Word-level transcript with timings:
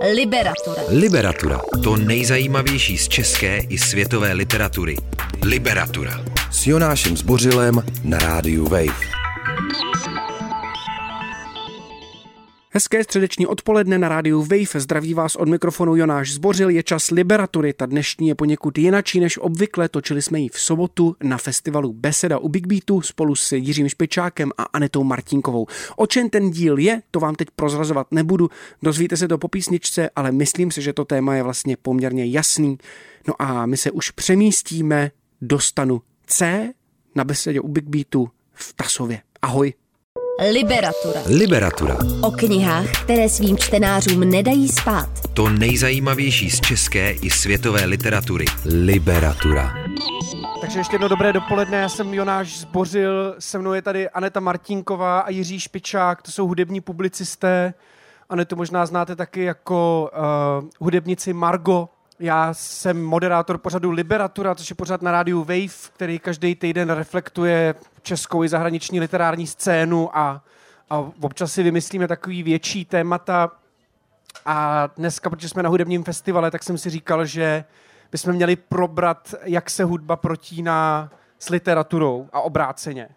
Liberatura. 0.00 0.82
Liberatura. 0.88 1.60
To 1.84 1.96
nejzajímavější 1.96 2.98
z 2.98 3.08
české 3.08 3.58
i 3.58 3.78
světové 3.78 4.32
literatury. 4.32 4.96
Liberatura. 5.44 6.24
S 6.50 6.66
Jonášem 6.66 7.16
Zbořilem 7.16 7.82
na 8.04 8.18
rádiu 8.18 8.68
Wave. 8.68 9.16
Hezké 12.76 13.04
středeční 13.04 13.46
odpoledne 13.46 13.98
na 13.98 14.08
rádiu 14.08 14.42
Wave. 14.42 14.80
Zdraví 14.80 15.14
vás 15.14 15.36
od 15.36 15.48
mikrofonu 15.48 15.96
Jonáš 15.96 16.32
Zbořil. 16.32 16.70
Je 16.70 16.82
čas 16.82 17.10
Liberatury. 17.10 17.72
Ta 17.72 17.86
dnešní 17.86 18.28
je 18.28 18.34
poněkud 18.34 18.78
jinačí 18.78 19.20
než 19.20 19.38
obvykle. 19.38 19.88
Točili 19.88 20.22
jsme 20.22 20.40
ji 20.40 20.48
v 20.48 20.60
sobotu 20.60 21.16
na 21.22 21.38
festivalu 21.38 21.92
Beseda 21.92 22.38
u 22.38 22.48
Big 22.48 22.66
Beatu 22.66 23.02
spolu 23.02 23.34
s 23.34 23.52
Jiřím 23.52 23.88
Špičákem 23.88 24.50
a 24.58 24.62
Anetou 24.62 25.04
Martinkovou. 25.04 25.66
O 25.96 26.06
čem 26.06 26.30
ten 26.30 26.50
díl 26.50 26.78
je, 26.78 27.02
to 27.10 27.20
vám 27.20 27.34
teď 27.34 27.48
prozrazovat 27.56 28.06
nebudu. 28.10 28.50
Dozvíte 28.82 29.16
se 29.16 29.28
to 29.28 29.38
po 29.38 29.48
písničce, 29.48 30.10
ale 30.16 30.32
myslím 30.32 30.70
si, 30.70 30.82
že 30.82 30.92
to 30.92 31.04
téma 31.04 31.34
je 31.34 31.42
vlastně 31.42 31.76
poměrně 31.76 32.26
jasný. 32.26 32.78
No 33.28 33.42
a 33.42 33.66
my 33.66 33.76
se 33.76 33.90
už 33.90 34.10
přemístíme 34.10 35.10
do 35.40 35.58
stanu 35.58 36.02
C 36.26 36.72
na 37.14 37.24
Besedě 37.24 37.60
u 37.60 37.68
Big 37.68 37.84
Beatu 37.84 38.28
v 38.52 38.74
Tasově. 38.74 39.20
Ahoj. 39.42 39.72
Liberatura. 40.40 41.20
Liberatura. 41.26 41.96
O 42.22 42.30
knihách, 42.30 43.02
které 43.04 43.28
svým 43.28 43.58
čtenářům 43.58 44.20
nedají 44.20 44.68
spát. 44.68 45.08
To 45.34 45.48
nejzajímavější 45.48 46.50
z 46.50 46.60
české 46.60 47.10
i 47.10 47.30
světové 47.30 47.84
literatury. 47.84 48.44
Liberatura. 48.64 49.74
Takže 50.60 50.78
ještě 50.80 50.94
jedno 50.94 51.08
dobré 51.08 51.32
dopoledne, 51.32 51.78
já 51.78 51.88
jsem 51.88 52.14
Jonáš 52.14 52.58
Zbořil, 52.58 53.34
se 53.38 53.58
mnou 53.58 53.72
je 53.72 53.82
tady 53.82 54.08
Aneta 54.08 54.40
Martinková 54.40 55.20
a 55.20 55.30
Jiří 55.30 55.60
Špičák, 55.60 56.22
to 56.22 56.30
jsou 56.30 56.46
hudební 56.46 56.80
publicisté. 56.80 57.74
Anetu 58.28 58.56
možná 58.56 58.86
znáte 58.86 59.16
taky 59.16 59.42
jako 59.42 60.10
uh, 60.62 60.68
hudebnici 60.80 61.32
Margo. 61.32 61.88
Já 62.18 62.54
jsem 62.54 63.04
moderátor 63.04 63.58
pořadu 63.58 63.90
Liberatura, 63.90 64.54
což 64.54 64.70
je 64.70 64.76
pořad 64.76 65.02
na 65.02 65.12
rádiu 65.12 65.38
Wave, 65.38 65.90
který 65.94 66.18
každý 66.18 66.54
týden 66.54 66.90
reflektuje 66.90 67.74
českou 68.02 68.44
i 68.44 68.48
zahraniční 68.48 69.00
literární 69.00 69.46
scénu 69.46 70.18
a, 70.18 70.42
a 70.90 70.98
občas 71.20 71.52
si 71.52 71.62
vymyslíme 71.62 72.08
takový 72.08 72.42
větší 72.42 72.84
témata. 72.84 73.50
A 74.46 74.88
dneska, 74.96 75.30
protože 75.30 75.48
jsme 75.48 75.62
na 75.62 75.68
hudebním 75.68 76.04
festivale, 76.04 76.50
tak 76.50 76.62
jsem 76.62 76.78
si 76.78 76.90
říkal, 76.90 77.26
že 77.26 77.64
bychom 78.12 78.32
měli 78.32 78.56
probrat, 78.56 79.34
jak 79.42 79.70
se 79.70 79.84
hudba 79.84 80.16
protíná 80.16 81.10
s 81.38 81.48
literaturou 81.48 82.28
a 82.32 82.40
obráceně. 82.40 83.08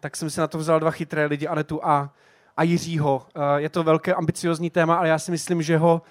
Tak 0.00 0.16
jsem 0.16 0.30
si 0.30 0.40
na 0.40 0.46
to 0.46 0.58
vzal 0.58 0.80
dva 0.80 0.90
chytré 0.90 1.26
lidi, 1.26 1.48
Anetu 1.48 1.86
a, 1.86 2.10
a 2.56 2.62
Jiřího. 2.62 3.26
Eh, 3.36 3.60
Je 3.60 3.68
to 3.68 3.82
velké 3.82 4.14
ambiciozní 4.14 4.70
téma, 4.70 4.96
ale 4.96 5.08
já 5.08 5.18
si 5.18 5.30
myslím, 5.30 5.62
že 5.62 5.78
ho, 5.78 6.02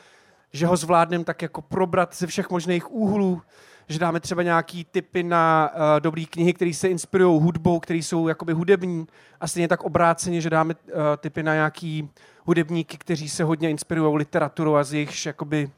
že 0.53 0.66
ho 0.67 0.78
zvládneme 0.78 1.23
tak 1.23 1.42
jako 1.42 1.61
probrat 1.61 2.16
ze 2.16 2.28
všech 2.28 2.50
možných 2.50 2.92
úhlů, 2.92 3.42
že 3.88 4.00
dáme 4.00 4.19
třeba 4.19 4.44
nějaký 4.44 4.86
typy 4.92 5.23
na 5.23 5.72
uh, 5.73 5.81
dobré 6.00 6.25
knihy, 6.25 6.53
které 6.53 6.73
se 6.73 6.88
inspirují 6.88 7.42
hudbou, 7.42 7.80
které 7.80 8.00
jsou 8.00 8.28
jakoby 8.28 8.53
hudební 8.53 9.08
a 9.39 9.47
stejně 9.47 9.67
tak 9.67 9.83
obráceně, 9.83 10.42
že 10.42 10.50
dáme 10.50 10.73
uh, 10.73 11.02
typy 11.17 11.44
na 11.44 11.53
nějaký 11.53 12.09
hudebníky, 12.45 12.97
kteří 12.97 13.30
se 13.30 13.44
hodně 13.44 13.70
inspirují 13.70 14.17
literaturou 14.17 14.75
a 14.75 14.83
z 14.83 14.94
jejich 14.94 15.25
jakoby 15.25 15.72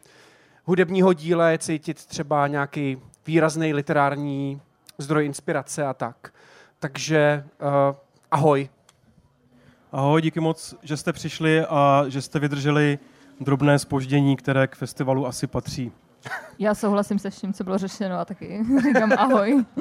hudebního 0.66 1.14
díle 1.14 1.52
je 1.52 1.58
cítit 1.58 2.06
třeba 2.06 2.48
nějaký 2.48 2.98
výrazný 3.28 3.74
literární 3.74 4.62
zdroj 4.98 5.26
inspirace 5.26 5.86
a 5.86 5.94
tak. 5.94 6.34
Takže 6.80 7.44
uh, 7.62 7.96
ahoj. 8.32 8.70
Ahoj, 9.92 10.22
díky 10.22 10.40
moc, 10.40 10.76
že 10.82 10.98
jste 10.98 11.14
přišli 11.14 11.66
a 11.70 12.04
že 12.08 12.22
jste 12.22 12.40
vydrželi 12.40 13.00
drobné 13.44 13.80
spoždění, 13.80 14.38
které 14.38 14.68
k 14.68 14.76
festivalu 14.76 15.28
asi 15.28 15.48
patří. 15.48 15.92
Já 16.60 16.76
souhlasím 16.76 17.20
se 17.20 17.30
vším, 17.30 17.54
co 17.54 17.64
bylo 17.64 17.78
řešeno 17.78 18.20
a 18.20 18.26
taky 18.26 18.64
říkám 18.84 19.12
ahoj. 19.18 19.66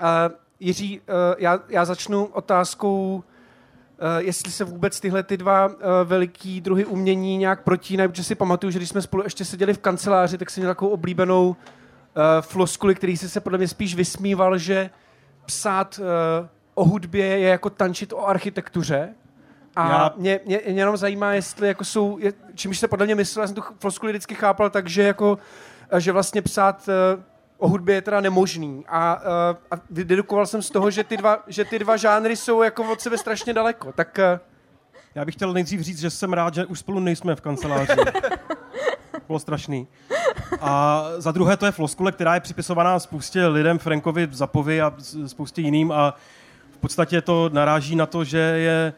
Uh, 0.00 0.34
Jiří, 0.60 1.00
uh, 1.00 1.04
já, 1.38 1.60
já 1.68 1.84
začnu 1.84 2.24
otázkou, 2.24 3.14
uh, 3.14 3.22
jestli 4.18 4.52
se 4.52 4.64
vůbec 4.64 5.00
tyhle 5.00 5.22
ty 5.22 5.36
dva 5.36 5.66
uh, 5.66 5.74
veliký 6.04 6.60
druhy 6.60 6.84
umění 6.84 7.36
nějak 7.36 7.62
protínají, 7.62 8.08
protože 8.08 8.24
si 8.24 8.34
pamatuju, 8.34 8.70
že 8.70 8.78
když 8.78 8.88
jsme 8.88 9.02
spolu 9.02 9.22
ještě 9.22 9.44
seděli 9.44 9.74
v 9.74 9.78
kanceláři, 9.78 10.38
tak 10.38 10.50
jsem 10.50 10.60
měl 10.62 10.70
takovou 10.70 10.90
oblíbenou 10.90 11.48
uh, 11.48 11.54
floskuli, 12.40 12.94
který 12.94 13.16
si 13.16 13.28
se 13.28 13.40
podle 13.40 13.58
mě 13.58 13.68
spíš 13.68 13.94
vysmíval, 13.94 14.58
že 14.58 14.90
psát 15.46 16.00
uh, 16.00 16.48
o 16.74 16.84
hudbě 16.84 17.26
je 17.26 17.48
jako 17.48 17.70
tančit 17.70 18.12
o 18.12 18.26
architektuře. 18.26 19.14
A 19.76 19.88
Já- 19.88 20.12
mě, 20.16 20.40
mě, 20.46 20.60
mě 20.66 20.80
jenom 20.80 20.96
zajímá, 20.96 21.32
jestli 21.32 21.68
jako 21.68 21.84
jsou, 21.84 22.18
je, 22.18 22.32
čímž 22.54 22.78
se 22.78 22.88
podle 22.88 23.06
mě 23.06 23.14
myslel, 23.14 23.42
já 23.42 23.46
jsem 23.46 23.56
tu 23.56 23.62
floskuli 23.78 24.12
vždycky 24.12 24.34
chápal 24.34 24.70
tak, 24.70 24.88
že 24.88 25.02
jako, 25.02 25.38
eh, 25.90 26.00
že 26.00 26.12
vlastně 26.12 26.42
psát 26.42 26.88
uh, 27.16 27.22
o 27.58 27.68
hudbě 27.68 27.94
je 27.94 28.02
teda 28.02 28.20
nemožný. 28.20 28.84
A, 28.88 29.20
uh, 29.20 29.56
a 29.70 29.82
dedukoval 29.90 30.46
jsem 30.46 30.62
z 30.62 30.70
toho, 30.70 30.90
že 30.90 31.04
ty, 31.04 31.16
dva, 31.16 31.42
že 31.46 31.64
ty 31.64 31.78
dva 31.78 31.96
žánry 31.96 32.36
jsou 32.36 32.62
jako 32.62 32.92
od 32.92 33.00
sebe 33.00 33.18
strašně 33.18 33.52
daleko. 33.54 33.92
Tak 33.92 34.18
uh, 34.34 34.38
Já 35.14 35.24
bych 35.24 35.34
chtěl 35.34 35.52
nejdřív 35.52 35.80
říct, 35.80 36.00
že 36.00 36.10
jsem 36.10 36.32
rád, 36.32 36.54
že 36.54 36.66
už 36.66 36.78
spolu 36.78 37.00
nejsme 37.00 37.36
v 37.36 37.40
kanceláři. 37.40 37.92
Bylo 39.26 39.38
strašný. 39.38 39.88
A 40.60 41.04
za 41.18 41.32
druhé 41.32 41.56
to 41.56 41.66
je 41.66 41.72
floskule, 41.72 42.12
která 42.12 42.34
je 42.34 42.40
připisovaná 42.40 42.98
spoustě 42.98 43.46
lidem, 43.46 43.78
Frankovi 43.78 44.28
Zapovi 44.32 44.82
a 44.82 44.92
spoustě 45.26 45.60
jiným 45.62 45.92
a 45.92 46.14
v 46.70 46.78
podstatě 46.78 47.22
to 47.22 47.50
naráží 47.52 47.96
na 47.96 48.06
to, 48.06 48.24
že 48.24 48.38
je 48.38 48.92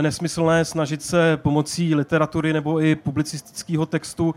nesmyslné 0.00 0.64
snažit 0.64 1.02
se 1.02 1.36
pomocí 1.36 1.94
literatury 1.94 2.52
nebo 2.52 2.80
i 2.80 2.94
publicistického 2.94 3.86
textu 3.86 4.34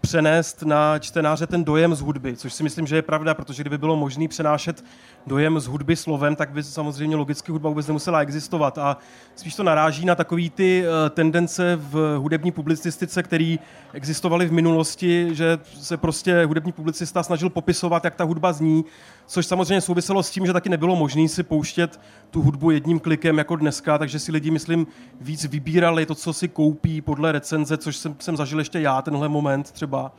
přenést 0.00 0.62
na 0.62 0.98
čtenáře 0.98 1.46
ten 1.46 1.64
dojem 1.64 1.94
z 1.94 2.00
hudby, 2.00 2.36
což 2.36 2.52
si 2.52 2.62
myslím, 2.62 2.86
že 2.86 2.96
je 2.96 3.02
pravda, 3.02 3.34
protože 3.34 3.62
kdyby 3.62 3.78
bylo 3.78 3.96
možné 3.96 4.28
přenášet 4.28 4.84
dojem 5.26 5.60
z 5.60 5.66
hudby 5.66 5.96
slovem, 5.96 6.36
tak 6.36 6.50
by 6.50 6.62
samozřejmě 6.62 7.16
logicky 7.16 7.52
hudba 7.52 7.68
vůbec 7.68 7.86
nemusela 7.86 8.20
existovat. 8.20 8.78
A 8.78 8.96
spíš 9.36 9.54
to 9.54 9.62
naráží 9.62 10.06
na 10.06 10.14
takové 10.14 10.42
ty 10.54 10.84
eh, 10.84 11.10
tendence 11.10 11.76
v 11.76 12.16
hudební 12.18 12.52
publicistice, 12.52 13.22
které 13.22 13.56
existovaly 13.92 14.46
v 14.46 14.52
minulosti, 14.52 15.28
že 15.32 15.58
se 15.80 15.96
prostě 15.96 16.44
hudební 16.44 16.72
publicista 16.72 17.22
snažil 17.22 17.50
popisovat, 17.50 18.04
jak 18.04 18.14
ta 18.14 18.24
hudba 18.24 18.52
zní, 18.52 18.84
což 19.26 19.46
samozřejmě 19.46 19.80
souviselo 19.80 20.22
s 20.22 20.30
tím, 20.30 20.46
že 20.46 20.52
taky 20.52 20.68
nebylo 20.68 20.96
možné 20.96 21.28
si 21.28 21.42
pouštět 21.42 22.00
tu 22.30 22.42
hudbu 22.42 22.70
jedním 22.70 23.00
klikem 23.00 23.38
jako 23.38 23.56
dneska, 23.56 23.98
takže 23.98 24.18
si 24.18 24.32
lidi, 24.32 24.50
myslím, 24.50 24.86
víc 25.20 25.44
vybírali 25.44 26.06
to, 26.06 26.14
co 26.14 26.32
si 26.32 26.48
koupí 26.48 27.00
podle 27.00 27.32
recenze, 27.32 27.76
což 27.76 27.96
jsem, 27.96 28.16
jsem 28.18 28.36
zažil 28.36 28.58
ještě 28.58 28.80
já, 28.80 29.02
tenhle 29.16 29.28
moment 29.28 29.72
třeba. 29.72 30.12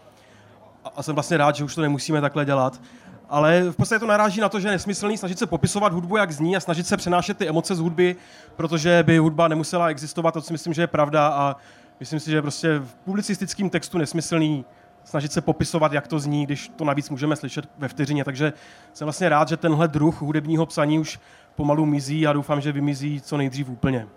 A, 0.95 1.03
jsem 1.03 1.15
vlastně 1.15 1.37
rád, 1.37 1.55
že 1.55 1.63
už 1.63 1.75
to 1.75 1.81
nemusíme 1.81 2.21
takhle 2.21 2.45
dělat. 2.45 2.81
Ale 3.29 3.61
v 3.71 3.75
podstatě 3.75 3.99
to 3.99 4.07
naráží 4.07 4.41
na 4.41 4.49
to, 4.49 4.59
že 4.59 4.67
je 4.67 4.71
nesmyslný 4.71 5.17
snažit 5.17 5.39
se 5.39 5.45
popisovat 5.45 5.93
hudbu, 5.93 6.17
jak 6.17 6.31
zní 6.31 6.57
a 6.57 6.59
snažit 6.59 6.87
se 6.87 6.97
přenášet 6.97 7.37
ty 7.37 7.47
emoce 7.47 7.75
z 7.75 7.79
hudby, 7.79 8.15
protože 8.55 9.03
by 9.03 9.17
hudba 9.17 9.47
nemusela 9.47 9.89
existovat, 9.89 10.33
to 10.33 10.41
si 10.41 10.53
myslím, 10.53 10.73
že 10.73 10.81
je 10.81 10.87
pravda 10.87 11.27
a 11.27 11.55
myslím 11.99 12.19
si, 12.19 12.31
že 12.31 12.41
prostě 12.41 12.79
v 12.79 12.95
publicistickém 12.95 13.69
textu 13.69 13.97
nesmyslný 13.97 14.65
snažit 15.03 15.31
se 15.31 15.41
popisovat, 15.41 15.93
jak 15.93 16.07
to 16.07 16.19
zní, 16.19 16.45
když 16.45 16.71
to 16.75 16.85
navíc 16.85 17.09
můžeme 17.09 17.35
slyšet 17.35 17.69
ve 17.77 17.87
vteřině. 17.87 18.23
Takže 18.23 18.53
jsem 18.93 19.05
vlastně 19.05 19.29
rád, 19.29 19.47
že 19.49 19.57
tenhle 19.57 19.87
druh 19.87 20.21
hudebního 20.21 20.65
psaní 20.65 20.99
už 20.99 21.19
pomalu 21.55 21.85
mizí 21.85 22.27
a 22.27 22.33
doufám, 22.33 22.61
že 22.61 22.71
vymizí 22.71 23.21
co 23.21 23.37
nejdřív 23.37 23.69
úplně. 23.69 24.07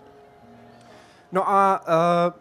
No 1.31 1.49
a 1.49 1.81
uh, 1.81 2.40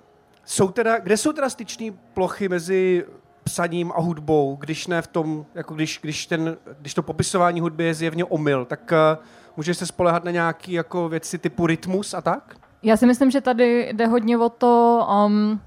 jsou 0.51 0.71
teda, 0.71 0.99
kde 0.99 1.17
jsou 1.17 1.33
teda 1.33 1.51
styční 1.51 1.91
plochy 1.91 2.49
mezi 2.49 3.07
psaním 3.45 3.93
a 3.93 4.01
hudbou, 4.01 4.57
když 4.61 4.87
ne 4.87 5.03
v 5.03 5.07
tom, 5.07 5.47
jako 5.55 5.75
když, 5.75 5.99
když, 6.03 6.27
ten, 6.27 6.57
když 6.81 6.95
to 6.95 7.03
popisování 7.03 7.61
hudby 7.61 7.85
je 7.85 7.95
zjevně 7.95 8.25
omyl, 8.25 8.65
tak 8.65 8.93
uh, 8.93 9.25
můžeš 9.57 9.79
se 9.79 9.87
spolehat 9.87 10.25
na 10.25 10.31
nějaké 10.31 10.73
jako 10.73 11.09
věci 11.09 11.39
typu 11.39 11.67
rytmus 11.67 12.15
a 12.15 12.21
tak? 12.21 12.57
Já 12.83 12.97
si 12.97 13.07
myslím, 13.07 13.31
že 13.31 13.41
tady 13.41 13.89
jde 13.93 14.07
hodně 14.07 14.39
o 14.39 14.49
to, 14.49 15.07
um, 15.27 15.61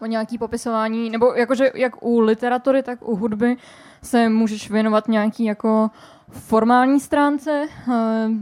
o 0.00 0.06
nějaký 0.06 0.38
popisování, 0.38 1.10
nebo 1.10 1.34
jakože 1.34 1.70
jak 1.74 2.02
u 2.02 2.20
literatury, 2.20 2.82
tak 2.82 3.08
u 3.08 3.16
hudby 3.16 3.56
se 4.02 4.28
můžeš 4.28 4.70
věnovat 4.70 5.08
nějaký 5.08 5.44
jako 5.44 5.90
formální 6.28 7.00
stránce, 7.00 7.66
uh, 7.88 7.94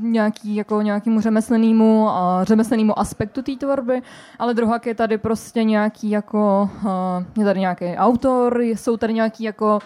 nějaký, 0.02 0.56
jako 0.56 0.82
nějakému 0.82 1.20
řemeslnému, 1.20 2.04
uh, 2.04 2.10
řemeslnému 2.43 2.99
aspektu 2.99 3.43
té 3.43 3.52
tvorby, 3.56 4.02
ale 4.38 4.54
druhá 4.54 4.81
je 4.87 4.94
tady 4.94 5.19
prostě 5.19 5.64
nějaký 5.64 6.10
jako, 6.10 6.70
uh, 6.84 6.90
je 7.38 7.44
tady 7.44 7.60
nějaký 7.60 7.96
autor, 7.96 8.60
jsou 8.62 8.96
tady 8.96 9.14
nějaký 9.14 9.44
jako 9.44 9.78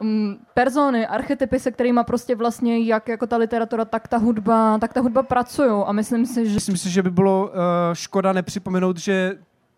um, 0.00 0.36
persony, 0.54 1.06
archetypy, 1.06 1.60
se 1.60 1.70
kterými 1.70 2.00
prostě 2.06 2.34
vlastně 2.34 2.78
jak 2.78 3.08
jako 3.08 3.26
ta 3.26 3.36
literatura, 3.36 3.84
tak 3.84 4.08
ta 4.08 4.16
hudba, 4.16 4.78
tak 4.78 4.92
ta 4.92 5.00
hudba 5.00 5.22
pracují. 5.22 5.84
A 5.86 5.92
myslím 5.92 6.26
si, 6.26 6.46
že 6.48 6.54
Myslím 6.54 6.76
si, 6.76 6.90
že 6.90 7.02
by 7.02 7.10
bylo 7.10 7.50
škoda 7.92 8.32
nepřipomenout, 8.32 8.96
že 8.96 9.36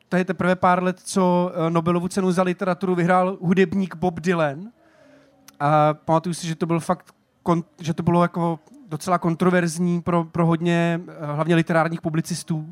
to 0.08 0.17
je 0.17 0.25
teprve 0.25 0.56
pár 0.56 0.82
let, 0.82 1.00
co 1.05 1.53
uh, 1.56 1.70
Nobelovu 1.70 2.08
cenu 2.08 2.32
za 2.32 2.43
literaturu 2.43 2.94
vyhrál 2.94 3.38
hudebník 3.41 3.97
Bob 3.97 4.20
Dylan. 4.20 4.61
A 5.61 5.94
pamatuju 5.94 6.35
si, 6.35 6.47
že 6.47 6.55
to 6.55 6.67
byl 6.67 6.81
fakt, 6.81 7.14
kon, 7.43 7.64
že 7.81 7.94
to 7.94 8.03
bylo 8.03 8.23
jako 8.23 8.58
docela 8.88 9.19
kontroverzní 9.19 10.03
pro, 10.03 10.25
pro 10.25 10.47
hodně, 10.47 11.00
uh, 11.03 11.35
hlavně 11.35 11.55
literárních 11.55 12.00
publicistů. 12.00 12.56
Uh, 12.56 12.67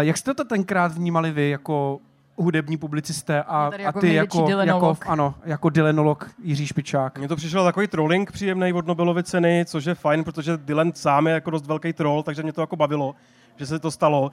jak 0.00 0.16
jste 0.16 0.34
to 0.34 0.44
tenkrát 0.44 0.92
vnímali 0.92 1.30
vy, 1.30 1.50
jako 1.50 2.00
hudební 2.36 2.76
publicisté 2.76 3.42
a, 3.42 3.70
tady 3.70 3.84
a 3.84 3.86
jako 3.86 4.00
ty 4.00 4.14
jako, 4.14 4.50
jako, 4.50 4.96
ano, 5.06 5.34
jako 5.44 5.70
dylanolog 5.70 6.30
Jiří 6.42 6.66
Špičák. 6.66 7.18
Mně 7.18 7.28
to 7.28 7.36
přišel 7.36 7.64
takový 7.64 7.86
trolling 7.86 8.32
příjemný 8.32 8.72
od 8.72 8.86
Nobelovy 8.86 9.22
ceny, 9.22 9.64
což 9.68 9.84
je 9.84 9.94
fajn, 9.94 10.24
protože 10.24 10.56
Dylan 10.56 10.92
sám 10.94 11.26
je 11.26 11.32
jako 11.32 11.50
dost 11.50 11.66
velký 11.66 11.92
troll, 11.92 12.22
takže 12.22 12.42
mě 12.42 12.52
to 12.52 12.60
jako 12.60 12.76
bavilo, 12.76 13.14
že 13.56 13.66
se 13.66 13.78
to 13.78 13.90
stalo. 13.90 14.30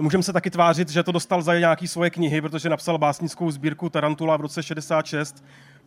Můžeme 0.00 0.22
se 0.22 0.32
taky 0.32 0.50
tvářit, 0.50 0.88
že 0.88 1.02
to 1.02 1.12
dostal 1.12 1.42
za 1.42 1.58
nějaký 1.58 1.88
svoje 1.88 2.10
knihy, 2.10 2.40
protože 2.40 2.68
napsal 2.68 2.98
básnickou 2.98 3.50
sbírku 3.50 3.88
Tarantula 3.88 4.36
v 4.36 4.40
roce 4.40 4.62
66 4.62 5.44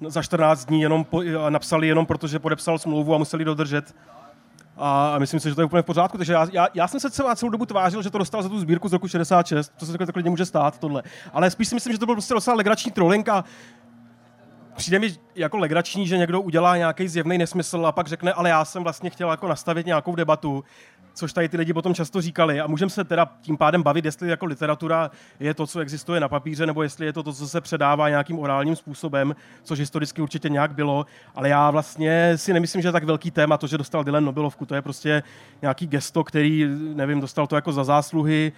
za 0.07 0.21
14 0.21 0.65
dní, 0.65 0.81
jenom 0.81 1.03
po, 1.03 1.24
napsali 1.50 1.88
jenom 1.88 2.06
protože 2.06 2.39
podepsal 2.39 2.77
smlouvu 2.77 3.15
a 3.15 3.18
museli 3.18 3.45
dodržet. 3.45 3.95
A 4.77 5.19
myslím 5.19 5.39
si, 5.39 5.50
že 5.50 5.56
to 5.56 5.62
je 5.62 5.65
úplně 5.65 5.81
v 5.81 5.85
pořádku. 5.85 6.18
Takže 6.18 6.33
já, 6.33 6.47
já, 6.51 6.68
já 6.74 6.88
jsem 6.88 7.00
se 7.00 7.12
celou, 7.12 7.35
celou 7.35 7.50
dobu 7.50 7.65
tvářil, 7.65 8.01
že 8.01 8.09
to 8.09 8.18
dostal 8.18 8.44
za 8.44 8.50
tu 8.50 8.59
sbírku 8.59 8.88
z 8.88 8.94
roku 8.94 9.07
66, 9.07 9.74
to 9.80 9.85
se 9.85 9.91
takhle 9.91 10.13
klidně 10.13 10.30
může 10.30 10.45
stát, 10.45 10.80
tohle. 10.80 11.03
Ale 11.33 11.51
spíš 11.51 11.68
si 11.68 11.75
myslím, 11.75 11.94
že 11.94 12.00
to 12.00 12.06
byl 12.06 12.15
prostě 12.15 12.33
docela 12.33 12.56
legrační 12.56 12.91
trolling 12.91 13.30
a 13.30 13.44
přijde 14.75 15.00
mi 15.00 15.15
jako 15.35 15.57
legrační, 15.57 16.07
že 16.07 16.18
někdo 16.18 16.41
udělá 16.41 16.77
nějaký 16.77 17.07
zjevný 17.07 17.38
nesmysl 17.38 17.85
a 17.85 17.91
pak 17.91 18.07
řekne, 18.07 18.33
ale 18.33 18.50
já 18.50 18.65
jsem 18.65 18.83
vlastně 18.83 19.09
chtěl 19.09 19.31
jako 19.31 19.47
nastavit 19.47 19.85
nějakou 19.85 20.15
debatu, 20.15 20.63
což 21.13 21.33
tady 21.33 21.50
ty 21.50 21.57
lidi 21.57 21.74
potom 21.74 21.94
často 21.94 22.21
říkali. 22.21 22.62
A 22.62 22.68
můžeme 22.68 22.89
se 22.89 23.04
teda 23.04 23.30
tím 23.42 23.57
pádem 23.57 23.83
bavit, 23.83 24.06
jestli 24.06 24.30
jako 24.30 24.45
literatura 24.45 25.12
je 25.39 25.54
to, 25.54 25.68
co 25.68 25.80
existuje 25.80 26.19
na 26.19 26.30
papíře, 26.30 26.65
nebo 26.65 26.83
jestli 26.83 27.06
je 27.06 27.13
to 27.13 27.24
to, 27.24 27.33
co 27.33 27.48
se 27.48 27.62
předává 27.62 28.10
nějakým 28.10 28.39
orálním 28.39 28.75
způsobem, 28.75 29.36
což 29.63 29.80
historicky 29.80 30.21
určitě 30.21 30.50
nějak 30.50 30.75
bylo. 30.75 31.06
Ale 31.36 31.50
já 31.50 31.71
vlastně 31.71 32.33
si 32.36 32.54
nemyslím, 32.54 32.81
že 32.81 32.88
je 32.88 32.92
tak 32.92 33.04
velký 33.04 33.31
téma 33.31 33.57
to, 33.57 33.68
že 33.68 33.77
dostal 33.77 34.04
Dylan 34.04 34.25
Nobelovku. 34.25 34.65
To 34.65 34.75
je 34.75 34.81
prostě 34.81 35.24
nějaký 35.62 35.88
gesto, 35.88 36.24
který, 36.24 36.68
nevím, 36.95 37.21
dostal 37.21 37.48
to 37.48 37.56
jako 37.56 37.71
za 37.71 37.83
zásluhy. 37.83 38.51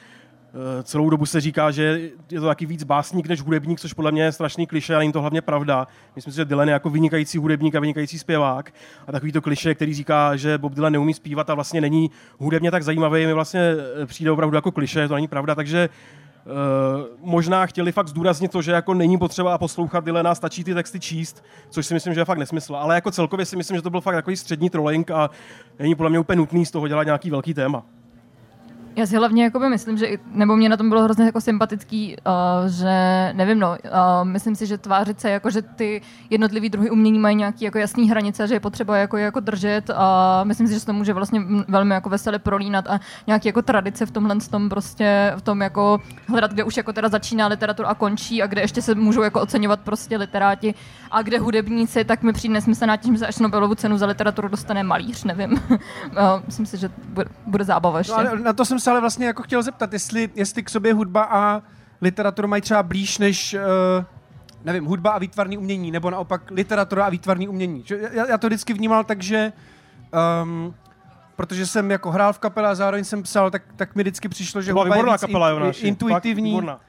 Eh, 0.56 0.84
Celou 0.84 1.10
dobu 1.10 1.26
se 1.26 1.42
říká, 1.42 1.72
že 1.72 2.00
je 2.32 2.40
to 2.40 2.46
taky 2.46 2.66
víc 2.66 2.84
básník 2.84 3.28
než 3.28 3.42
hudebník, 3.42 3.80
což 3.80 3.94
podle 3.94 4.12
mě 4.12 4.24
je 4.24 4.32
strašný 4.32 4.68
kliše 4.68 4.96
a 4.96 5.00
není 5.00 5.12
to 5.12 5.22
hlavně 5.22 5.42
pravda. 5.42 5.88
Myslím 6.16 6.34
si, 6.34 6.38
že 6.38 6.46
Dylan 6.46 6.68
je 6.68 6.74
jako 6.74 6.90
vynikající 6.90 7.38
hudebník 7.38 7.76
a 7.76 7.80
vynikající 7.80 8.20
zpěvák. 8.20 8.74
A 9.08 9.12
takový 9.12 9.32
to 9.32 9.42
kliše, 9.42 9.76
který 9.76 9.94
říká, 9.94 10.36
že 10.36 10.58
Bob 10.58 10.74
Dylan 10.74 10.94
neumí 10.94 11.14
zpívat 11.14 11.50
a 11.50 11.54
vlastně 11.54 11.82
není 11.82 12.12
hudebně 12.38 12.72
tak 12.72 12.84
zajímavý, 12.84 13.26
mi 13.26 13.34
vlastně 13.34 13.62
eh, 14.02 14.06
přijde 14.06 14.32
opravdu 14.32 14.56
jako 14.56 14.72
kliše, 14.72 15.08
to 15.08 15.16
není 15.16 15.28
pravda, 15.28 15.56
takže 15.56 15.90
Uh, 16.46 17.30
možná 17.30 17.66
chtěli 17.66 17.92
fakt 17.92 18.08
zdůraznit 18.08 18.52
to, 18.52 18.62
že 18.62 18.72
jako 18.72 18.94
není 18.94 19.18
potřeba 19.18 19.58
poslouchat 19.58 20.06
Dylana, 20.06 20.36
stačí 20.36 20.64
ty 20.64 20.74
texty 20.74 21.00
číst, 21.00 21.44
což 21.70 21.86
si 21.86 21.94
myslím, 21.94 22.14
že 22.14 22.22
je 22.22 22.26
fakt 22.26 22.38
nesmysl. 22.38 22.76
Ale 22.76 22.96
jako 22.96 23.12
celkově 23.12 23.46
si 23.46 23.56
myslím, 23.56 23.78
že 23.78 23.82
to 23.82 23.90
byl 23.90 24.02
fakt 24.02 24.16
takový 24.16 24.38
střední 24.38 24.70
trolling 24.70 25.12
a 25.12 25.30
není 25.80 25.96
podle 25.96 26.10
mě 26.10 26.20
úplně 26.20 26.38
nutný 26.38 26.66
z 26.66 26.72
toho 26.72 26.88
dělat 26.88 27.04
nějaký 27.04 27.30
velký 27.30 27.54
téma. 27.54 27.84
Já 28.96 29.06
si 29.06 29.16
hlavně 29.16 29.44
jakoby 29.44 29.70
myslím, 29.70 29.98
že, 29.98 30.08
nebo 30.32 30.56
mě 30.56 30.70
na 30.70 30.78
tom 30.78 30.90
bylo 30.90 31.04
hrozně 31.04 31.26
jako 31.26 31.42
sympatický, 31.42 32.16
uh, 32.28 32.70
že 32.70 33.30
nevím, 33.34 33.60
no, 33.60 33.70
uh, 33.70 33.78
myslím 34.24 34.56
si, 34.56 34.66
že 34.66 34.78
tvářit 34.78 35.20
se 35.20 35.30
jako, 35.30 35.50
že 35.50 35.62
ty 35.62 36.02
jednotlivý 36.30 36.70
druhy 36.70 36.90
umění 36.90 37.20
mají 37.20 37.36
nějaký 37.36 37.66
jako 37.66 37.78
jasný 37.78 38.10
hranice, 38.10 38.48
že 38.48 38.54
je 38.54 38.60
potřeba 38.60 38.98
jako, 38.98 39.18
jako 39.18 39.40
držet 39.40 39.90
a 39.96 40.44
myslím 40.44 40.68
si, 40.68 40.74
že 40.74 40.80
se 40.80 40.86
to 40.86 40.94
může 40.94 41.14
vlastně 41.14 41.42
velmi 41.68 41.94
jako 41.94 42.10
veselé 42.10 42.40
prolínat 42.40 42.88
a 42.88 43.00
nějaký 43.28 43.48
jako 43.48 43.62
tradice 43.62 44.06
v 44.06 44.12
tomhle 44.12 44.36
tom 44.52 44.70
prostě, 44.70 45.34
v 45.36 45.42
tom 45.42 45.62
jako 45.62 46.02
hledat, 46.28 46.54
kde 46.54 46.64
už 46.64 46.78
jako 46.78 46.94
teda 46.94 47.10
začíná 47.10 47.48
literatura 47.48 47.88
a 47.88 47.94
končí 47.94 48.44
a 48.44 48.48
kde 48.48 48.62
ještě 48.62 48.82
se 48.82 48.96
můžou 48.96 49.22
jako 49.22 49.42
oceňovat 49.42 49.80
prostě 49.80 50.18
literáti 50.18 50.74
a 51.12 51.22
kde 51.22 51.40
hudebníci, 51.40 52.04
tak 52.04 52.24
mi 52.24 52.34
přijde 52.34 52.54
nesmyslná 52.54 52.98
tím, 52.98 53.18
že 53.18 53.28
až 53.28 53.40
Nobelovu 53.40 53.76
cenu 53.76 53.98
za 53.98 54.06
literaturu 54.06 54.48
dostane 54.48 54.84
malíř, 54.84 55.24
nevím. 55.24 55.52
uh, 55.70 55.78
myslím 56.46 56.66
si, 56.66 56.78
že 56.78 56.90
bude, 57.06 57.30
bude 57.46 57.64
zábava 57.64 57.98
ještě. 57.98 58.12
No, 58.12 58.18
ale 58.18 58.40
na 58.40 58.54
to 58.54 58.66
jsem 58.66 58.80
se 58.86 58.92
ale 58.92 59.02
vlastně 59.02 59.26
jako 59.26 59.44
chtěl 59.44 59.64
zeptat, 59.64 59.94
jestli, 59.94 60.30
jestli 60.36 60.64
k 60.64 60.70
sobě 60.70 60.94
hudba 60.94 61.24
a 61.24 61.62
literatura 62.02 62.48
mají 62.48 62.62
třeba 62.62 62.84
blíž 62.84 63.18
než, 63.18 63.54
uh, 63.54 64.06
nevím, 64.64 64.86
hudba 64.86 65.12
a 65.12 65.20
výtvarný 65.20 65.58
umění, 65.58 65.92
nebo 65.92 66.10
naopak 66.10 66.52
literatura 66.52 67.06
a 67.06 67.10
výtvarný 67.10 67.48
umění. 67.48 67.84
Já, 68.12 68.28
já 68.28 68.38
to 68.38 68.48
vždycky 68.48 68.74
vnímal 68.74 69.04
tak, 69.04 69.24
že 69.24 69.54
um, 70.44 70.76
protože 71.36 71.66
jsem 71.66 71.92
jako 71.92 72.12
hrál 72.12 72.34
v 72.34 72.40
kapele 72.40 72.70
a 72.70 72.76
zároveň 72.76 73.04
jsem 73.04 73.24
psal, 73.24 73.52
tak, 73.52 73.64
tak 73.76 73.96
mi 73.96 74.04
vždycky 74.04 74.30
přišlo, 74.30 74.62
že 74.62 74.74
hudba 74.74 74.96
je 74.96 75.04
víc 75.04 75.22
kapela, 75.22 75.50
in- 75.50 75.58
Jonáši. 75.58 75.88
intuitivní. 75.88 76.52
Fakt 76.52 76.62
výborná. 76.62 76.80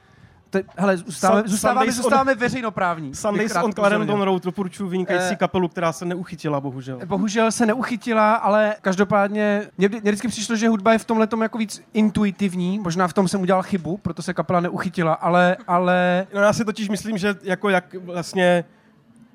To, 0.63 0.69
hele, 0.77 0.97
zůstáváme, 0.97 1.41
Sun- 1.41 1.47
zůstáváme, 1.47 1.79
Sundays 1.79 1.97
on- 1.97 2.03
zůstáváme 2.03 2.35
veřejnoprávní. 2.35 3.15
Sundays 3.15 3.55
on 3.63 3.73
Clarendon. 3.73 4.21
Road 4.21 4.43
doporučuji 4.43 4.89
vynikající 4.89 5.33
Eh, 5.33 5.35
kapelu, 5.35 5.67
která 5.67 5.91
se 5.93 6.05
neuchytila, 6.05 6.59
bohužel. 6.61 6.99
Bohužel 7.05 7.51
se 7.51 7.65
neuchytila, 7.65 8.33
ale 8.35 8.75
každopádně 8.81 9.61
mě, 9.77 9.89
mě 9.89 9.99
vždycky 10.01 10.27
přišlo, 10.27 10.55
že 10.55 10.69
hudba 10.69 10.93
je 10.93 10.99
v 10.99 11.05
tomhle 11.05 11.27
jako 11.41 11.57
víc 11.57 11.81
intuitivní. 11.93 12.79
Možná 12.79 13.07
v 13.07 13.13
tom 13.13 13.27
jsem 13.27 13.41
udělal 13.41 13.63
chybu, 13.63 13.97
proto 13.97 14.21
se 14.21 14.33
kapela 14.33 14.59
neuchytila, 14.59 15.13
ale, 15.13 15.57
ale 15.67 16.27
No 16.33 16.41
já 16.41 16.53
si 16.53 16.65
totiž 16.65 16.89
myslím, 16.89 17.17
že 17.17 17.35
jako 17.43 17.69
jak 17.69 17.93
vlastně 17.93 18.63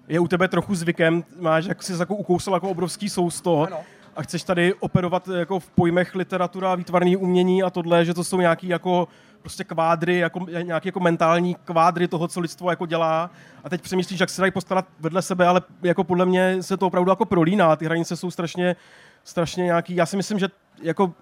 je 0.09 0.21
u 0.21 0.29
tebe 0.29 0.49
trochu 0.49 0.75
zvykem, 0.75 1.25
máš, 1.41 1.65
jak 1.65 1.83
jsi 1.83 1.93
jako 1.99 2.15
ukousal 2.15 2.55
jako 2.55 2.69
obrovský 2.69 3.09
sousto 3.09 3.63
Ano. 3.67 3.77
A 4.17 4.23
chceš 4.23 4.43
tady 4.43 4.75
operovat 4.75 5.29
jako 5.29 5.61
v 5.61 5.71
pojmech 5.71 6.15
literatura, 6.15 6.75
výtvarný 6.75 7.17
umění 7.17 7.63
a 7.63 7.71
tohle, 7.71 8.05
že 8.05 8.15
to 8.15 8.25
jsou 8.25 8.41
nějaký 8.41 8.69
jako 8.69 9.09
prostě 9.41 9.65
kvádry, 9.65 10.19
jako, 10.19 10.47
nějaký 10.63 10.89
jako 10.89 11.01
mentální 11.01 11.55
kvádry 11.55 12.09
toho, 12.09 12.29
co 12.29 12.41
lidstvo 12.41 12.71
jako 12.71 12.87
dělá. 12.87 13.31
A 13.65 13.69
teď 13.69 13.83
přemýšlíš, 13.83 14.21
jak 14.21 14.31
se 14.31 14.43
dají 14.43 14.53
postarat 14.53 14.87
vedle 15.01 15.23
sebe, 15.23 15.47
ale 15.47 15.63
jako 15.83 16.05
podle 16.05 16.27
mě 16.27 16.63
se 16.63 16.77
to 16.77 16.87
opravdu 16.87 17.11
jako 17.11 17.25
prolíná. 17.25 17.77
Ty 17.77 17.85
hranice 17.85 18.17
jsou 18.17 18.31
strašně, 18.31 18.77
strašně 19.25 19.65
nějaký. 19.65 19.97
Já 19.97 20.07
si 20.07 20.17
myslím, 20.17 20.39
že 20.39 20.49
jako 20.83 21.13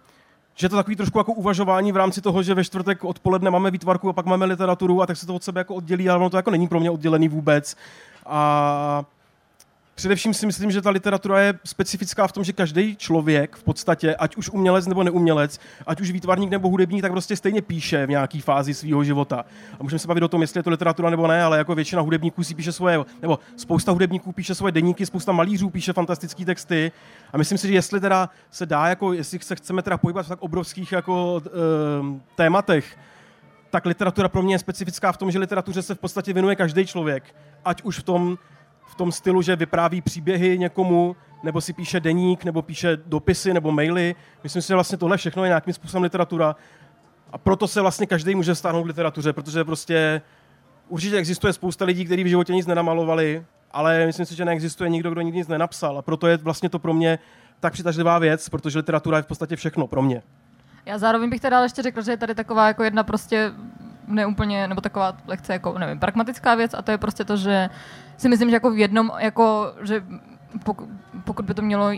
že 0.55 0.69
to 0.69 0.77
takový 0.77 0.97
trošku 0.97 1.19
jako 1.19 1.33
uvažování 1.33 1.93
v 1.93 1.97
rámci 1.97 2.21
toho, 2.21 2.43
že 2.43 2.55
ve 2.55 2.65
čtvrtek 2.65 3.05
odpoledne 3.05 3.51
máme 3.51 3.71
výtvarku 3.71 4.09
a 4.09 4.13
pak 4.13 4.27
máme 4.27 4.47
literaturu 4.47 5.03
a 5.03 5.07
tak 5.07 5.17
se 5.17 5.27
to 5.27 5.35
od 5.35 5.45
sebe 5.45 5.61
jako 5.61 5.75
oddělí, 5.75 6.09
ale 6.09 6.19
ono 6.19 6.31
to 6.31 6.37
jako 6.37 6.51
není 6.51 6.69
pro 6.69 6.81
mě 6.81 6.91
oddělený 6.91 7.29
vůbec. 7.29 7.77
A 8.27 9.05
Především 10.01 10.35
si 10.35 10.47
myslím, 10.47 10.71
že 10.71 10.83
ta 10.83 10.91
literatura 10.91 11.41
je 11.41 11.55
specifická 11.65 12.27
v 12.27 12.33
tom, 12.33 12.45
že 12.45 12.53
každý 12.53 12.97
člověk 12.97 13.57
v 13.57 13.63
podstatě, 13.63 14.17
ať 14.17 14.37
už 14.37 14.51
umělec 14.51 14.87
nebo 14.87 15.03
neumělec, 15.03 15.61
ať 15.87 16.01
už 16.01 16.11
výtvarník 16.11 16.51
nebo 16.51 16.69
hudebník, 16.69 17.03
tak 17.03 17.13
prostě 17.13 17.37
stejně 17.37 17.63
píše 17.63 18.07
v 18.07 18.11
nějaké 18.11 18.41
fázi 18.41 18.75
svého 18.75 19.05
života. 19.05 19.45
A 19.81 19.83
můžeme 19.83 19.99
se 19.99 20.09
bavit 20.09 20.23
o 20.23 20.29
tom, 20.29 20.41
jestli 20.41 20.59
je 20.59 20.63
to 20.63 20.71
literatura 20.71 21.11
nebo 21.11 21.27
ne, 21.27 21.43
ale 21.43 21.59
jako 21.59 21.75
většina 21.75 22.03
hudebníků 22.03 22.45
si 22.45 22.55
píše 22.55 22.73
svoje, 22.73 22.99
nebo 23.23 23.39
spousta 23.57 23.93
hudebníků 23.93 24.33
píše 24.33 24.55
svoje 24.55 24.73
deníky, 24.73 25.07
spousta 25.07 25.33
malířů 25.33 25.71
píše 25.71 25.93
fantastické 25.93 26.45
texty. 26.45 26.93
A 27.33 27.39
myslím 27.39 27.59
si, 27.59 27.69
že 27.69 27.75
jestli 27.75 28.01
teda 28.01 28.29
se 28.51 28.67
dá, 28.67 28.87
jako, 28.87 29.13
jestli 29.13 29.39
se 29.39 29.57
chceme 29.57 29.83
teda 29.83 29.99
pohybovat 29.99 30.27
v 30.27 30.29
tak 30.29 30.43
obrovských 30.43 30.93
jako, 30.93 31.35
uh, 31.35 32.19
tématech, 32.35 32.99
tak 33.71 33.87
literatura 33.87 34.29
pro 34.29 34.43
mě 34.43 34.55
je 34.55 34.59
specifická 34.59 35.13
v 35.13 35.17
tom, 35.17 35.31
že 35.31 35.39
literatuře 35.39 35.83
se 35.83 35.95
v 35.95 35.99
podstatě 35.99 36.33
věnuje 36.33 36.57
každý 36.57 36.87
člověk. 36.87 37.35
Ať 37.65 37.83
už 37.83 37.99
v 37.99 38.03
tom, 38.03 38.39
v 38.91 38.95
tom 38.95 39.13
stylu, 39.13 39.43
že 39.43 39.57
vypráví 39.57 40.01
příběhy 40.01 40.59
někomu, 40.59 41.17
nebo 41.43 41.61
si 41.61 41.73
píše 41.73 42.01
deník, 42.01 42.45
nebo 42.45 42.63
píše 42.63 42.99
dopisy, 43.07 43.55
nebo 43.55 43.73
maily. 43.73 44.15
Myslím 44.43 44.63
si, 44.63 44.69
že 44.69 44.75
vlastně 44.75 44.99
tohle 44.99 45.17
všechno 45.17 45.45
je 45.45 45.49
nějakým 45.49 45.75
způsobem 45.75 46.03
literatura. 46.03 46.57
A 47.33 47.39
proto 47.39 47.69
se 47.69 47.81
vlastně 47.81 48.07
každý 48.07 48.35
může 48.35 48.55
stáhnout 48.55 48.83
k 48.83 48.87
literatuře, 48.87 49.33
protože 49.33 49.65
prostě 49.65 50.23
určitě 50.89 51.17
existuje 51.17 51.53
spousta 51.53 51.85
lidí, 51.85 52.05
kteří 52.05 52.25
v 52.25 52.27
životě 52.27 52.53
nic 52.53 52.67
nenamalovali, 52.67 53.45
ale 53.71 54.07
myslím 54.07 54.27
si, 54.27 54.35
že 54.35 54.45
neexistuje 54.45 54.91
nikdo, 54.91 55.11
kdo 55.11 55.21
nikdy 55.21 55.39
nic 55.39 55.49
nenapsal. 55.49 55.99
A 55.99 56.03
proto 56.03 56.27
je 56.27 56.37
vlastně 56.37 56.69
to 56.69 56.79
pro 56.79 56.93
mě 56.93 57.19
tak 57.61 57.73
přitažlivá 57.73 58.19
věc, 58.19 58.49
protože 58.49 58.79
literatura 58.79 59.17
je 59.17 59.23
v 59.23 59.27
podstatě 59.27 59.57
všechno 59.57 59.87
pro 59.87 60.03
mě. 60.03 60.23
Já 60.87 60.99
zároveň 60.99 61.31
bych 61.31 61.41
teda 61.41 61.63
ještě 61.63 61.83
řekl, 61.83 62.03
že 62.03 62.13
je 62.13 62.17
tady 62.17 62.35
taková 62.35 62.67
jako 62.67 62.85
jedna 62.85 63.03
prostě 63.03 63.53
neúplně, 64.07 64.69
nebo 64.69 64.81
taková 64.81 65.17
lehce 65.27 65.53
jako, 65.53 65.79
nevím, 65.79 65.99
pragmatická 65.99 66.55
věc 66.55 66.75
a 66.75 66.83
to 66.83 66.91
je 66.91 66.99
prostě 66.99 67.25
to, 67.25 67.37
že 67.37 67.69
si 68.21 68.29
myslím, 68.29 68.51
že 68.51 68.57
jako 68.57 68.71
v 68.71 68.79
jednom, 68.79 69.11
jako, 69.19 69.73
že 69.83 70.05
pokud, 70.65 70.89
pokud 71.25 71.45
by 71.45 71.55
to 71.55 71.63
mělo, 71.63 71.91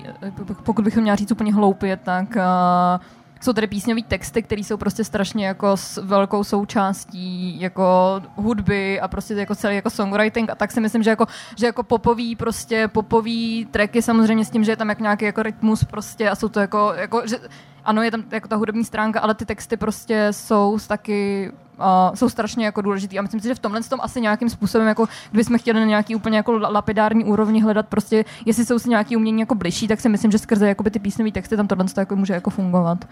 pokud 0.62 0.84
bychom 0.84 1.02
měla 1.02 1.16
říct 1.16 1.32
úplně 1.32 1.54
hloupě, 1.54 1.96
tak 1.96 2.36
uh, 2.36 3.04
jsou 3.40 3.52
tady 3.52 3.66
písňové 3.66 4.02
texty, 4.02 4.42
které 4.42 4.60
jsou 4.60 4.76
prostě 4.76 5.04
strašně 5.04 5.46
jako 5.46 5.76
s 5.76 5.96
velkou 5.96 6.44
součástí 6.44 7.60
jako 7.60 8.20
hudby 8.36 9.00
a 9.00 9.08
prostě 9.08 9.34
jako 9.34 9.54
celý 9.54 9.76
jako 9.76 9.90
songwriting 9.90 10.50
a 10.50 10.54
tak 10.54 10.72
si 10.72 10.80
myslím, 10.80 11.02
že 11.02 11.10
jako, 11.10 11.26
že 11.56 11.66
jako 11.66 11.82
popový 11.82 12.36
prostě 12.36 12.88
popový 12.88 13.68
tracky 13.70 14.02
samozřejmě 14.02 14.44
s 14.44 14.50
tím, 14.50 14.64
že 14.64 14.72
je 14.72 14.76
tam 14.76 14.88
jak 14.88 15.00
nějaký 15.00 15.24
jako 15.24 15.42
rytmus 15.42 15.84
prostě 15.84 16.30
a 16.30 16.34
jsou 16.34 16.48
to 16.48 16.60
jako, 16.60 16.92
jako 16.96 17.22
že, 17.26 17.38
ano, 17.84 18.02
je 18.02 18.10
tam 18.10 18.24
jako 18.30 18.48
ta 18.48 18.56
hudební 18.56 18.84
stránka, 18.84 19.20
ale 19.20 19.34
ty 19.34 19.46
texty 19.46 19.76
prostě 19.76 20.28
jsou 20.30 20.78
taky 20.88 21.52
uh, 21.78 22.14
jsou 22.14 22.28
strašně 22.28 22.64
jako 22.64 22.80
důležitý 22.82 23.18
a 23.18 23.22
myslím 23.22 23.40
si, 23.40 23.48
že 23.48 23.54
v 23.54 23.58
tomhle 23.58 23.82
tom 23.82 24.00
asi 24.02 24.20
nějakým 24.20 24.50
způsobem, 24.50 24.88
jako 24.88 25.06
kdybychom 25.30 25.58
chtěli 25.58 25.80
na 25.80 25.86
nějaký 25.86 26.14
úplně 26.14 26.36
jako 26.36 26.52
la- 26.52 26.72
lapidární 26.72 27.24
úrovni 27.24 27.60
hledat 27.62 27.88
prostě, 27.88 28.24
jestli 28.46 28.66
jsou 28.66 28.78
si 28.78 28.88
nějaký 28.88 29.16
umění 29.16 29.40
jako 29.40 29.54
bližší, 29.54 29.88
tak 29.88 30.00
si 30.00 30.08
myslím, 30.08 30.30
že 30.30 30.38
skrze 30.38 30.68
jakoby 30.68 30.90
ty 30.90 30.98
písňové 30.98 31.32
texty 31.32 31.56
tam 31.56 31.68
tohle 31.68 31.84
jako 31.96 32.16
může 32.16 32.32
jako 32.34 32.50
fungovat. 32.50 33.04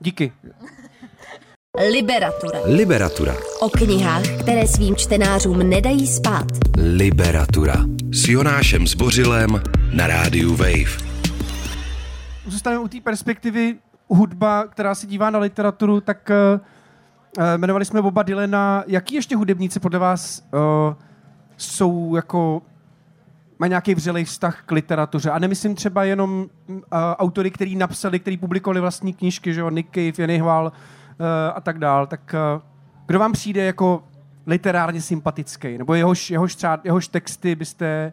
díky. 0.00 0.32
Liberatura. 1.92 2.58
Liberatura. 2.64 3.34
O 3.60 3.68
knihách, 3.70 4.22
které 4.40 4.66
svým 4.68 4.96
čtenářům 4.96 5.58
nedají 5.58 6.06
spát. 6.06 6.46
Liberatura. 6.96 7.76
S 8.12 8.28
Jonášem 8.28 8.86
Zbořilem 8.86 9.62
na 9.92 10.06
rádiu 10.06 10.56
Wave. 10.56 11.10
Zůstaneme 12.46 12.82
u 12.82 12.88
té 12.88 13.00
perspektivy 13.00 13.76
hudba, 14.08 14.66
která 14.66 14.94
se 14.94 15.06
dívá 15.06 15.30
na 15.30 15.38
literaturu, 15.38 16.00
tak 16.00 16.30
eh, 16.30 16.60
jmenovali 17.54 17.84
jsme 17.84 18.02
Boba 18.02 18.22
Dylana. 18.22 18.84
Jaký 18.86 19.14
ještě 19.14 19.36
hudebníci 19.36 19.80
podle 19.80 19.98
vás 19.98 20.42
uh, 20.52 20.94
jsou 21.56 22.16
jako 22.16 22.62
má 23.58 23.66
nějaký 23.66 23.94
vřelej 23.94 24.24
vztah 24.24 24.62
k 24.66 24.72
literatuře. 24.72 25.30
A 25.30 25.38
nemyslím 25.38 25.74
třeba 25.74 26.04
jenom 26.04 26.46
uh, 26.68 26.78
autory, 27.18 27.50
který 27.50 27.76
napsali, 27.76 28.18
který 28.18 28.36
publikovali 28.36 28.80
vlastní 28.80 29.12
knížky, 29.12 29.54
že 29.54 29.60
jo, 29.60 29.70
Nick 29.70 29.88
Cave, 29.94 30.38
Hval 30.38 30.66
uh, 30.66 31.26
a 31.54 31.60
tak 31.60 31.78
dál. 31.78 32.06
Tak 32.06 32.34
uh, 32.54 32.62
kdo 33.06 33.18
vám 33.18 33.32
přijde 33.32 33.64
jako 33.64 34.02
literárně 34.46 35.00
sympatický? 35.00 35.78
Nebo 35.78 35.94
jehož, 35.94 36.30
jehož, 36.30 36.54
třeba, 36.54 36.80
jehož 36.84 37.08
texty 37.08 37.54
byste, 37.54 38.12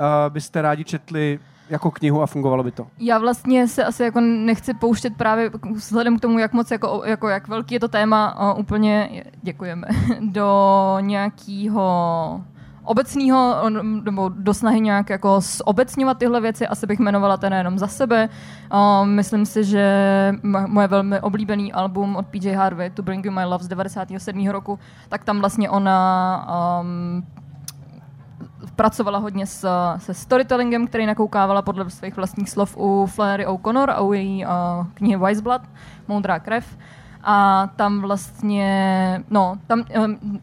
uh, 0.00 0.32
byste 0.32 0.62
rádi 0.62 0.84
četli 0.84 1.38
jako 1.70 1.90
knihu 1.90 2.22
a 2.22 2.26
fungovalo 2.26 2.62
by 2.62 2.70
to? 2.70 2.86
Já 2.98 3.18
vlastně 3.18 3.68
se 3.68 3.84
asi 3.84 4.02
jako 4.02 4.20
nechci 4.20 4.74
pouštět 4.74 5.16
právě 5.16 5.50
vzhledem 5.74 6.18
k 6.18 6.20
tomu, 6.20 6.38
jak 6.38 6.52
moc, 6.52 6.70
jako, 6.70 7.02
jako 7.04 7.28
jak 7.28 7.48
velký 7.48 7.74
je 7.74 7.80
to 7.80 7.88
téma, 7.88 8.52
uh, 8.52 8.60
úplně, 8.60 9.24
děkujeme, 9.42 9.88
do 10.20 10.96
nějakého 11.00 12.40
obecného, 12.84 13.70
nebo 13.82 14.28
do 14.28 14.54
snahy 14.54 14.80
nějak 14.80 15.10
jako 15.10 15.40
zobecňovat 15.40 16.18
tyhle 16.18 16.40
věci, 16.40 16.66
asi 16.66 16.86
bych 16.86 16.98
jmenovala 16.98 17.36
ten 17.36 17.52
jenom 17.52 17.78
za 17.78 17.86
sebe. 17.86 18.28
Uh, 18.72 19.06
myslím 19.06 19.46
si, 19.46 19.64
že 19.64 19.84
moje 20.66 20.88
velmi 20.88 21.20
oblíbený 21.20 21.72
album 21.72 22.16
od 22.16 22.26
PJ 22.26 22.52
Harvey, 22.52 22.90
To 22.90 23.02
Bring 23.02 23.24
You 23.24 23.32
My 23.32 23.44
Love 23.44 23.64
z 23.64 23.68
97. 23.68 24.48
roku, 24.48 24.78
tak 25.08 25.24
tam 25.24 25.40
vlastně 25.40 25.70
ona 25.70 26.80
um, 26.80 27.24
pracovala 28.76 29.18
hodně 29.18 29.46
s, 29.46 29.68
se 29.96 30.14
storytellingem, 30.14 30.86
který 30.86 31.06
nakoukávala 31.06 31.62
podle 31.62 31.90
svých 31.90 32.16
vlastních 32.16 32.50
slov 32.50 32.76
u 32.76 33.06
Flary 33.06 33.46
O'Connor 33.46 33.90
a 33.90 34.00
u 34.00 34.12
její 34.12 34.44
uh, 34.46 34.50
knihy 34.94 35.16
Wise 35.16 35.42
Blood, 35.42 35.62
Moudrá 36.08 36.38
krev. 36.38 36.78
A 37.24 37.68
tam 37.76 38.00
vlastně, 38.00 39.24
no, 39.30 39.54
tam, 39.66 39.84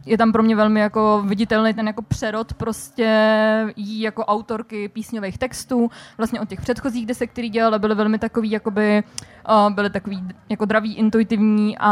je 0.06 0.18
tam 0.18 0.32
pro 0.32 0.44
mě 0.44 0.56
velmi 0.56 0.80
jako 0.80 1.24
viditelný 1.26 1.74
ten 1.74 1.88
jako 1.88 2.02
přerod 2.02 2.54
prostě 2.54 3.74
jí 3.76 4.02
jako 4.02 4.26
autorky 4.26 4.88
písňových 4.90 5.38
textů, 5.38 5.90
vlastně 6.18 6.40
od 6.40 6.50
těch 6.50 6.62
předchozích 6.62 7.06
desek, 7.06 7.32
který 7.32 7.50
dělala, 7.50 7.80
byly 7.80 7.96
velmi 7.96 8.20
takový, 8.20 8.52
jakoby, 8.52 9.04
uh, 9.50 9.74
byly 9.74 9.90
takový 9.90 10.28
jako 10.50 10.66
draví, 10.66 10.96
intuitivní 10.96 11.78
a, 11.78 11.92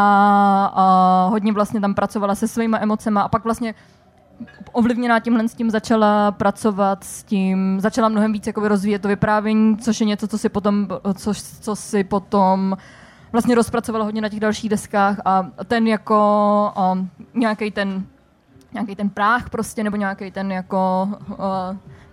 a 0.76 1.28
hodně 1.32 1.54
vlastně 1.54 1.82
tam 1.82 1.94
pracovala 1.94 2.36
se 2.36 2.48
svýma 2.48 2.80
emocema 2.82 3.22
a 3.22 3.30
pak 3.30 3.44
vlastně 3.44 3.74
ovlivněná 4.72 5.20
tímhle 5.20 5.48
s 5.48 5.54
tím 5.54 5.70
začala 5.72 6.32
pracovat 6.32 7.04
s 7.04 7.24
tím, 7.24 7.80
začala 7.80 8.10
mnohem 8.10 8.34
víc 8.34 8.48
jakoby 8.48 8.68
rozvíjet 8.68 9.02
to 9.02 9.08
vyprávění, 9.08 9.78
což 9.78 10.00
je 10.00 10.06
něco, 10.06 10.28
co 10.28 10.38
si 10.38 10.50
potom, 10.50 10.88
co, 11.14 11.34
co 11.62 11.76
si 11.76 12.04
potom 12.04 12.78
vlastně 13.32 13.56
rozpracovala 13.56 14.06
hodně 14.06 14.22
na 14.22 14.30
těch 14.30 14.40
dalších 14.40 14.70
deskách 14.70 15.18
a 15.26 15.48
ten 15.66 15.88
jako 15.88 16.74
um, 16.94 17.10
nějaký 17.34 17.72
ten 17.72 18.04
nějaký 18.74 18.96
ten 18.96 19.10
práh 19.10 19.50
prostě, 19.50 19.84
nebo 19.84 19.98
nějaký 19.98 20.32
ten 20.32 20.52
jako 20.52 21.10
uh, 21.30 21.38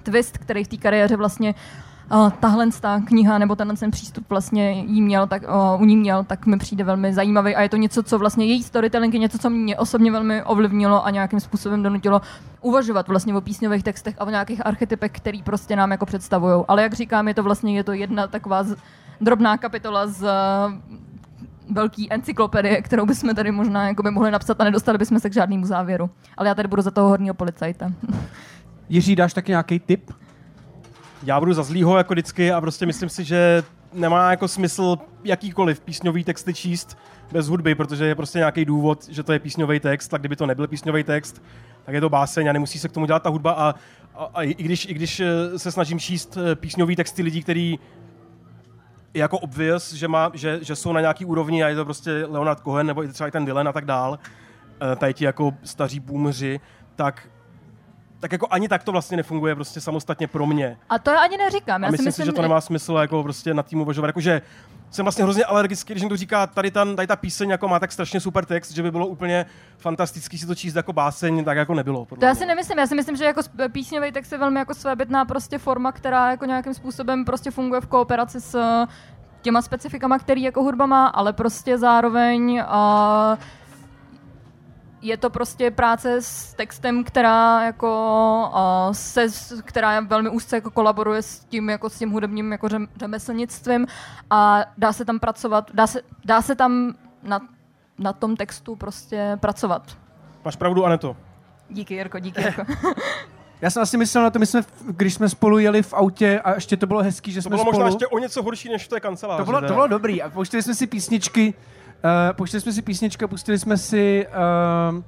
twist, 0.03 0.39
který 0.39 0.65
v 0.65 0.69
té 0.69 0.77
kariéře 0.77 1.17
vlastně 1.17 1.55
uh, 1.55 1.92
tahle 2.41 2.67
ta 2.81 3.01
kniha 3.05 3.39
nebo 3.39 3.57
tenhle 3.57 3.77
ten 3.77 3.91
přístup 3.91 4.25
vlastně 4.29 4.73
jí 4.73 5.03
měl, 5.03 5.27
tak, 5.27 5.43
u 5.79 5.85
ní 5.85 5.97
měl, 5.97 6.25
tak 6.25 6.47
mi 6.47 6.59
přijde 6.59 6.85
velmi 6.85 7.15
zajímavý 7.15 7.57
a 7.57 7.63
je 7.63 7.69
to 7.69 7.77
něco, 7.77 8.03
co 8.03 8.19
vlastně 8.19 8.47
její 8.47 8.63
storytelling 8.63 9.15
je 9.15 9.21
něco, 9.21 9.39
co 9.39 9.51
mě 9.51 9.79
osobně 9.79 10.13
velmi 10.13 10.43
ovlivnilo 10.43 11.07
a 11.07 11.11
nějakým 11.11 11.41
způsobem 11.41 11.83
donutilo 11.83 12.21
uvažovat 12.61 13.09
vlastně 13.09 13.35
o 13.35 13.41
písňových 13.41 13.83
textech 13.83 14.15
a 14.19 14.25
o 14.25 14.31
nějakých 14.31 14.67
archetypech, 14.67 15.13
který 15.13 15.43
prostě 15.43 15.77
nám 15.77 15.91
jako 15.91 16.07
představují. 16.07 16.65
Ale 16.69 16.83
jak 16.83 16.93
říkám, 16.93 17.29
je 17.29 17.35
to 17.35 17.43
vlastně 17.43 17.77
je 17.77 17.85
to 17.85 17.93
jedna 17.93 18.27
taková 18.27 18.63
z, 18.63 18.77
drobná 19.21 19.59
kapitola 19.59 20.07
z 20.07 20.27
velký 21.71 22.13
encyklopedie, 22.13 22.83
kterou 22.83 23.07
bychom 23.07 23.35
tady 23.35 23.53
možná 23.53 23.89
jako 23.89 24.03
by 24.03 24.11
mohli 24.11 24.31
napsat 24.31 24.61
a 24.61 24.65
nedostali 24.65 24.99
bychom 24.99 25.21
se 25.21 25.31
k 25.31 25.33
žádnému 25.33 25.67
závěru. 25.67 26.11
Ale 26.37 26.49
já 26.49 26.55
tady 26.55 26.69
budu 26.69 26.83
za 26.83 26.91
toho 26.91 27.09
horního 27.09 27.35
policajta. 27.35 27.93
Jiří, 28.89 29.17
dáš 29.17 29.35
taky 29.35 29.53
nějaký 29.53 29.81
tip? 29.81 30.11
Já 31.23 31.41
budu 31.41 31.53
za 31.53 31.63
zlýho 31.63 31.97
jako 31.97 32.15
vždycky 32.15 32.53
a 32.53 32.61
prostě 32.61 32.87
myslím 32.87 33.09
si, 33.09 33.25
že 33.25 33.63
nemá 33.93 34.31
jako 34.31 34.49
smysl 34.49 34.97
jakýkoliv 35.25 35.81
písňový 35.81 36.25
texty 36.25 36.55
číst 36.55 36.99
bez 37.33 37.49
hudby, 37.49 37.75
protože 37.75 38.07
je 38.07 38.15
prostě 38.15 38.39
nějaký 38.39 38.65
důvod, 38.65 39.09
že 39.09 39.23
to 39.23 39.33
je 39.33 39.39
písňový 39.39 39.81
text, 39.81 40.09
tak 40.09 40.23
kdyby 40.23 40.37
to 40.37 40.47
nebyl 40.47 40.69
písňový 40.69 41.05
text, 41.05 41.43
tak 41.85 41.95
je 41.95 42.01
to 42.01 42.09
báseň 42.09 42.49
a 42.49 42.53
nemusí 42.53 42.79
se 42.79 42.89
k 42.89 42.93
tomu 42.93 43.07
dělat 43.07 43.23
ta 43.23 43.29
hudba 43.31 43.53
a, 43.53 43.75
a, 44.15 44.25
a 44.35 44.43
i, 44.43 44.55
když, 44.55 44.87
i 44.87 44.95
když 44.95 45.21
eh, 45.21 45.59
se 45.59 45.73
snažím 45.73 45.99
číst 45.99 46.37
eh, 46.37 46.55
písňový 46.55 46.97
texty 46.97 47.23
lidí, 47.23 47.43
který 47.43 47.79
jako 49.15 49.39
obvious, 49.39 49.93
že, 49.93 50.09
má, 50.09 50.31
že, 50.35 50.59
že 50.63 50.77
jsou 50.77 50.93
na 50.93 51.01
nějaký 51.01 51.25
úrovni 51.25 51.65
a 51.65 51.69
je 51.69 51.77
to 51.77 51.85
prostě 51.85 52.11
Leonard 52.11 52.61
Cohen 52.61 52.87
nebo 52.87 53.03
třeba 53.03 53.29
i 53.29 53.31
ten 53.31 53.45
Dylan 53.45 53.69
a 53.69 53.73
tak 53.73 53.85
dál, 53.85 54.19
eh, 54.93 54.97
tady 54.97 55.15
ti 55.15 55.25
jako 55.25 55.55
staří 55.63 56.01
boomři, 56.01 56.61
tak 56.97 57.29
tak 58.23 58.33
jako 58.33 58.47
ani 58.51 58.69
tak 58.69 58.83
to 58.83 58.93
vlastně 58.93 59.17
nefunguje 59.17 59.55
prostě 59.55 59.81
samostatně 59.81 60.27
pro 60.27 60.47
mě. 60.47 60.77
A 60.91 60.99
to 60.99 61.11
já 61.11 61.19
ani 61.19 61.37
neříkám. 61.37 61.83
Já 61.83 61.89
a 61.89 61.91
myslím, 61.91 62.05
si 62.05 62.09
myslím, 62.09 62.25
si, 62.25 62.27
že 62.27 62.33
to 62.33 62.43
nemá 62.43 62.61
smysl 62.61 62.93
jako 62.93 63.23
prostě 63.23 63.55
nad 63.55 63.67
tím 63.67 63.81
uvažovat. 63.81 64.07
Jakože 64.07 64.43
jsem 64.91 65.05
vlastně 65.05 65.25
hrozně 65.25 65.45
alergický, 65.45 65.93
když 65.93 66.03
někdo 66.03 66.17
říká, 66.17 66.47
tady, 66.47 66.71
ta, 66.71 66.95
tady 66.95 67.07
ta 67.07 67.17
píseň 67.17 67.51
jako 67.51 67.69
má 67.69 67.81
tak 67.81 67.93
strašně 67.93 68.21
super 68.21 68.45
text, 68.45 68.71
že 68.71 68.83
by 68.83 68.91
bylo 68.91 69.07
úplně 69.07 69.47
fantastický 69.79 70.39
si 70.39 70.47
to 70.47 70.55
číst 70.55 70.75
jako 70.75 70.93
báseň, 70.93 71.45
tak 71.45 71.57
jako 71.57 71.75
nebylo. 71.75 72.07
To 72.19 72.25
já 72.25 72.35
si 72.35 72.47
nemyslím, 72.47 72.79
já 72.79 72.87
si 72.87 72.95
myslím, 72.95 73.17
že 73.17 73.25
jako 73.25 73.41
písňový 73.73 74.13
text 74.13 74.33
je 74.33 74.39
velmi 74.39 74.59
jako 74.59 74.75
svébytná 74.75 75.25
prostě 75.25 75.59
forma, 75.59 75.93
která 75.93 76.31
jako 76.31 76.45
nějakým 76.45 76.75
způsobem 76.75 77.25
prostě 77.25 77.51
funguje 77.51 77.81
v 77.81 77.87
kooperaci 77.87 78.41
s 78.41 78.85
těma 79.43 79.63
specifikama, 79.63 80.19
který 80.19 80.43
jako 80.43 80.63
hudba 80.63 80.87
má, 80.87 81.07
ale 81.07 81.33
prostě 81.33 81.79
zároveň 81.79 82.53
uh, 82.53 83.39
je 85.03 85.17
to 85.17 85.31
prostě 85.31 85.71
práce 85.71 86.23
s 86.23 86.55
textem, 86.55 87.05
která 87.05 87.65
jako 87.65 88.51
uh, 88.55 88.93
se, 88.93 89.27
která 89.65 90.01
velmi 90.01 90.29
úzce 90.29 90.57
jako 90.57 90.71
kolaboruje 90.71 91.23
s 91.23 91.39
tím 91.39 91.71
jako 91.71 91.91
s 91.91 91.99
tím 91.99 92.11
hudebním 92.11 92.53
jako 92.53 92.69
řemeslnictvím 92.97 93.87
a 94.31 94.65
dá 94.79 94.93
se 94.93 95.05
tam 95.05 95.19
pracovat, 95.19 95.71
dá 95.75 95.87
se, 95.87 96.01
dá 96.25 96.43
se 96.43 96.55
tam 96.55 96.95
na, 97.23 97.41
na 97.99 98.13
tom 98.13 98.37
textu 98.37 98.77
prostě 98.77 99.39
pracovat. 99.41 99.83
Máš 100.45 100.57
pravdu, 100.57 100.85
Aneto. 100.85 101.17
Díky, 101.69 101.95
Jirko, 101.95 102.19
díky, 102.19 102.43
Jirko. 102.43 102.63
Já 103.61 103.71
jsem 103.71 103.83
asi 103.83 103.97
myslel 103.97 104.23
na 104.23 104.31
to, 104.31 104.39
my 104.39 104.47
jsme, 104.47 104.63
když 104.87 105.15
jsme 105.15 105.29
spolu 105.29 105.59
jeli 105.59 105.83
v 105.83 105.95
autě 105.95 106.41
a 106.41 106.55
ještě 106.55 106.77
to 106.77 106.87
bylo 106.87 107.03
hezký, 107.03 107.33
že 107.33 107.39
to 107.39 107.43
jsme 107.43 107.51
bylo 107.51 107.61
spolu... 107.61 107.73
možná 107.73 107.87
ještě 107.87 108.07
o 108.07 108.19
něco 108.19 108.43
horší, 108.43 108.69
než 108.69 108.89
to 108.89 108.97
je 108.97 109.01
kancelář. 109.01 109.39
To 109.39 109.45
bylo, 109.45 109.61
to 109.61 109.75
bylo 109.75 109.87
dobrý 109.87 110.23
a 110.23 110.31
pouštili 110.31 110.63
jsme 110.63 110.75
si 110.75 110.87
písničky, 110.87 111.55
uh, 112.05 112.11
pouštili 112.33 112.61
jsme 112.61 112.73
si 112.73 112.83
písničky 112.83 113.25
a 113.25 113.29
pustili 113.29 113.59
jsme 113.59 113.77
si... 113.77 114.27
Uh, 114.93 115.03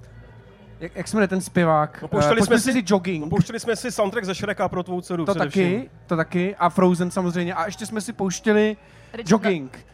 jak, 0.80 0.96
jak 0.96 1.08
se 1.08 1.16
jmenuje 1.16 1.28
ten 1.28 1.40
zpěvák? 1.40 2.02
No, 2.02 2.08
pouštěli 2.08 2.40
uh, 2.40 2.46
jsme 2.46 2.60
si, 2.60 2.72
si 2.72 2.82
jogging. 2.86 3.28
Pouštěli 3.30 3.60
jsme 3.60 3.76
si 3.76 3.90
soundtrack 3.90 4.24
ze 4.24 4.34
Shreka 4.34 4.68
pro 4.68 4.82
tvou 4.82 5.00
dceru. 5.00 5.24
To 5.24 5.34
taky, 5.34 5.90
to 6.06 6.16
taky. 6.16 6.56
A 6.56 6.68
Frozen 6.68 7.10
samozřejmě. 7.10 7.54
A 7.54 7.66
ještě 7.66 7.86
jsme 7.86 8.00
si 8.00 8.12
pouštěli 8.12 8.76
Richard 9.12 9.30
jogging. 9.30 9.86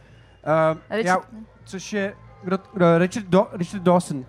Uh, 0.72 0.78
Richard. 0.90 1.06
Já, 1.06 1.18
což 1.64 1.92
je 1.92 2.14
kdo, 2.42 2.58
kdo, 2.72 2.98
Richard, 2.98 3.26
Do, 3.26 3.48
Richard 3.52 3.82
Dawson. 3.82 4.24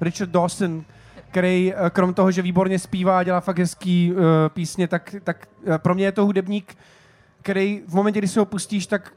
Richard 0.00 0.30
Dawson, 0.30 0.84
který 1.30 1.74
krom 1.90 2.14
toho, 2.14 2.30
že 2.30 2.42
výborně 2.42 2.78
zpívá 2.78 3.18
a 3.18 3.22
dělá 3.22 3.40
fakt 3.40 3.58
hezký 3.58 4.12
uh, 4.12 4.18
písně, 4.48 4.88
tak, 4.88 5.14
tak 5.24 5.48
uh, 5.66 5.78
pro 5.78 5.94
mě 5.94 6.04
je 6.04 6.12
to 6.12 6.24
hudebník, 6.24 6.76
který 7.42 7.82
v 7.88 7.94
momentě, 7.94 8.18
kdy 8.18 8.28
si 8.28 8.38
ho 8.38 8.44
pustíš, 8.44 8.86
tak 8.86 9.12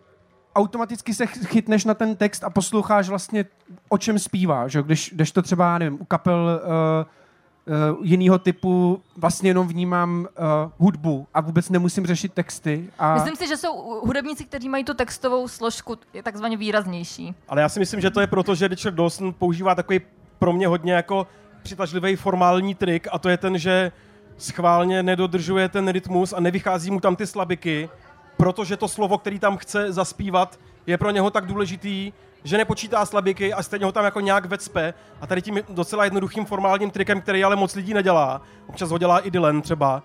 automaticky 0.56 1.14
se 1.14 1.26
chytneš 1.26 1.86
na 1.86 1.94
ten 1.94 2.16
text 2.16 2.44
a 2.44 2.50
posloucháš 2.50 3.10
vlastně, 3.10 3.46
o 3.90 3.98
čem 3.98 4.20
zpívá, 4.20 4.68
že? 4.68 4.84
Když, 4.84 5.12
když 5.16 5.32
to 5.32 5.42
třeba, 5.42 5.78
nevím, 5.78 6.02
u 6.02 6.06
kapel 6.06 6.62
uh, 6.64 7.94
uh, 7.98 8.06
jiného 8.06 8.40
typu 8.40 9.02
vlastně 9.18 9.50
jenom 9.50 9.68
vnímám 9.68 10.20
uh, 10.20 10.72
hudbu 10.78 11.28
a 11.34 11.42
vůbec 11.42 11.70
nemusím 11.70 12.06
řešit 12.06 12.34
texty. 12.34 12.90
A... 13.00 13.14
Myslím 13.14 13.36
si, 13.36 13.48
že 13.48 13.58
jsou 13.58 14.02
hudebníci, 14.06 14.46
kteří 14.46 14.70
mají 14.70 14.84
tu 14.84 14.94
textovou 14.94 15.48
složku 15.48 15.98
je 16.14 16.24
takzvaně 16.24 16.58
výraznější. 16.58 17.36
Ale 17.48 17.62
já 17.62 17.70
si 17.70 17.80
myslím, 17.80 18.02
že 18.02 18.10
to 18.10 18.22
je 18.22 18.28
proto, 18.28 18.56
že 18.56 18.68
Richard 18.68 18.96
Dawson 18.96 19.34
používá 19.34 19.76
takový 19.76 20.02
pro 20.40 20.54
mě 20.54 20.68
hodně 20.68 20.94
jako 20.94 21.28
přitažlivý 21.64 22.16
formální 22.16 22.76
trik 22.76 23.08
a 23.12 23.20
to 23.20 23.30
je 23.30 23.38
ten, 23.38 23.58
že 23.58 23.92
schválně 24.38 25.04
nedodržuje 25.04 25.70
ten 25.70 25.88
rytmus 25.88 26.34
a 26.34 26.40
nevychází 26.40 26.92
mu 26.92 27.00
tam 27.00 27.16
ty 27.16 27.28
slabiky, 27.28 27.90
protože 28.38 28.78
to 28.78 28.88
slovo, 28.88 29.18
který 29.18 29.40
tam 29.40 29.58
chce 29.58 29.94
zaspívat, 29.94 30.60
je 30.88 30.98
pro 30.98 31.12
něho 31.12 31.30
tak 31.30 31.46
důležitý, 31.46 32.14
že 32.44 32.58
nepočítá 32.58 33.06
slabiky 33.06 33.54
a 33.54 33.64
stejně 33.64 33.86
ho 33.86 33.92
tam 33.92 34.06
jako 34.06 34.20
nějak 34.20 34.46
vecpe. 34.46 34.94
A 35.22 35.28
tady 35.28 35.42
tím 35.42 35.60
docela 35.70 36.04
jednoduchým 36.04 36.46
formálním 36.46 36.92
trikem, 36.92 37.22
který 37.22 37.44
ale 37.44 37.56
moc 37.56 37.76
lidí 37.76 37.94
nedělá, 37.94 38.42
občas 38.68 38.90
ho 38.90 38.98
dělá 38.98 39.20
i 39.20 39.32
Dylan 39.32 39.62
třeba, 39.62 40.04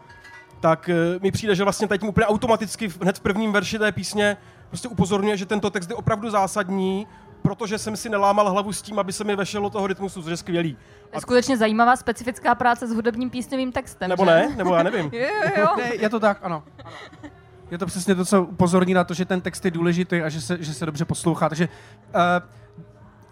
tak 0.60 0.90
uh, 1.16 1.22
mi 1.22 1.30
přijde, 1.30 1.54
že 1.54 1.64
vlastně 1.64 1.88
tady 1.88 1.98
tím 1.98 2.08
úplně 2.08 2.26
automaticky 2.26 2.88
hned 3.02 3.18
v 3.18 3.20
prvním 3.20 3.52
verši 3.52 3.78
té 3.78 3.92
písně 3.92 4.36
prostě 4.68 4.88
upozorňuje, 4.88 5.36
že 5.36 5.46
tento 5.46 5.70
text 5.70 5.90
je 5.90 5.96
opravdu 5.96 6.30
zásadní, 6.30 7.06
protože 7.42 7.78
jsem 7.78 7.96
si 7.96 8.08
nelámal 8.08 8.50
hlavu 8.50 8.72
s 8.72 8.82
tím, 8.82 8.98
aby 8.98 9.12
se 9.12 9.24
mi 9.24 9.36
vešelo 9.36 9.70
toho 9.70 9.86
rytmusu, 9.86 10.22
což 10.22 10.30
je 10.30 10.36
skvělý. 10.36 10.76
A... 11.12 11.20
Skutečně 11.20 11.56
zajímavá 11.56 11.96
specifická 11.96 12.54
práce 12.54 12.86
s 12.86 12.94
hudebním 12.94 13.30
písňovým 13.30 13.72
textem. 13.72 14.10
Nebo 14.10 14.24
že? 14.24 14.30
ne? 14.30 14.54
Nebo 14.56 14.74
já 14.74 14.82
nevím. 14.82 15.10
jo, 15.12 15.28
jo, 15.44 15.50
jo. 15.56 15.68
Ne, 15.76 15.94
je 15.94 16.10
to 16.10 16.20
tak, 16.20 16.38
ano. 16.42 16.62
Je 17.70 17.78
to 17.78 17.86
přesně 17.86 18.14
to, 18.14 18.24
co 18.24 18.42
upozorní 18.42 18.94
na 18.94 19.04
to, 19.04 19.14
že 19.14 19.24
ten 19.24 19.40
text 19.40 19.64
je 19.64 19.70
důležitý 19.70 20.22
a 20.22 20.28
že 20.28 20.40
se, 20.40 20.56
že 20.60 20.74
se 20.74 20.86
dobře 20.86 21.04
poslouchá. 21.04 21.48
Takže 21.48 21.68
uh, 22.14 22.20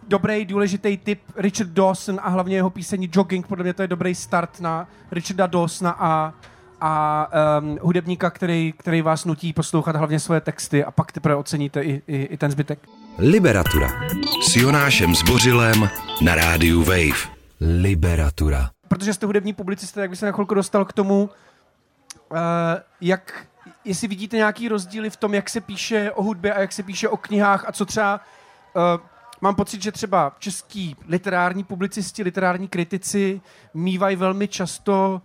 dobrý, 0.09 0.45
důležitý 0.45 0.97
tip 0.97 1.21
Richard 1.37 1.71
Dawson 1.71 2.21
a 2.23 2.29
hlavně 2.29 2.57
jeho 2.57 2.71
písení 2.71 3.11
Jogging, 3.13 3.47
podle 3.47 3.63
mě 3.63 3.75
to 3.75 3.83
je 3.83 3.89
dobrý 3.89 4.15
start 4.15 4.61
na 4.61 4.89
Richarda 5.11 5.47
Dawsona 5.47 5.97
a 5.99 6.35
a 6.81 7.27
um, 7.61 7.79
hudebníka, 7.83 8.31
který, 8.31 8.75
který 8.79 9.03
vás 9.03 9.25
nutí 9.25 9.53
poslouchat 9.53 9.97
hlavně 9.97 10.21
svoje 10.21 10.41
texty 10.41 10.85
a 10.85 10.91
pak 10.91 11.13
teprve 11.13 11.37
oceníte 11.37 11.83
i, 11.83 12.03
i, 12.07 12.23
i 12.23 12.37
ten 12.37 12.51
zbytek. 12.51 12.79
Liberatura. 13.19 13.89
S 14.43 14.57
Jonášem 14.57 15.15
Zbořilem 15.15 15.89
na 16.23 16.35
rádiu 16.35 16.85
Wave. 16.85 17.35
Liberatura. 17.61 18.71
Protože 18.89 19.15
jste 19.15 19.27
hudební 19.27 19.53
publicista, 19.53 20.01
jak 20.01 20.11
by 20.11 20.17
se 20.17 20.27
na 20.27 20.33
chvilku 20.33 20.55
dostal 20.55 20.85
k 20.85 20.93
tomu, 20.93 21.31
uh, 22.31 22.39
jak, 23.01 23.47
jestli 23.89 24.09
vidíte 24.09 24.37
nějaký 24.37 24.69
rozdíly 24.69 25.11
v 25.11 25.17
tom, 25.17 25.35
jak 25.35 25.51
se 25.51 25.61
píše 25.61 26.13
o 26.13 26.23
hudbě 26.23 26.55
a 26.55 26.61
jak 26.61 26.73
se 26.73 26.83
píše 26.83 27.09
o 27.09 27.17
knihách 27.17 27.69
a 27.69 27.73
co 27.73 27.87
třeba 27.87 28.21
uh, 28.75 28.83
mám 29.41 29.55
pocit, 29.55 29.83
že 29.83 29.93
třeba 29.93 30.37
český 30.39 30.97
literární 31.07 31.65
publicisti, 31.65 32.23
literární 32.23 32.69
kritici 32.69 33.41
mývají 33.75 34.17
velmi 34.17 34.49
často 34.49 35.23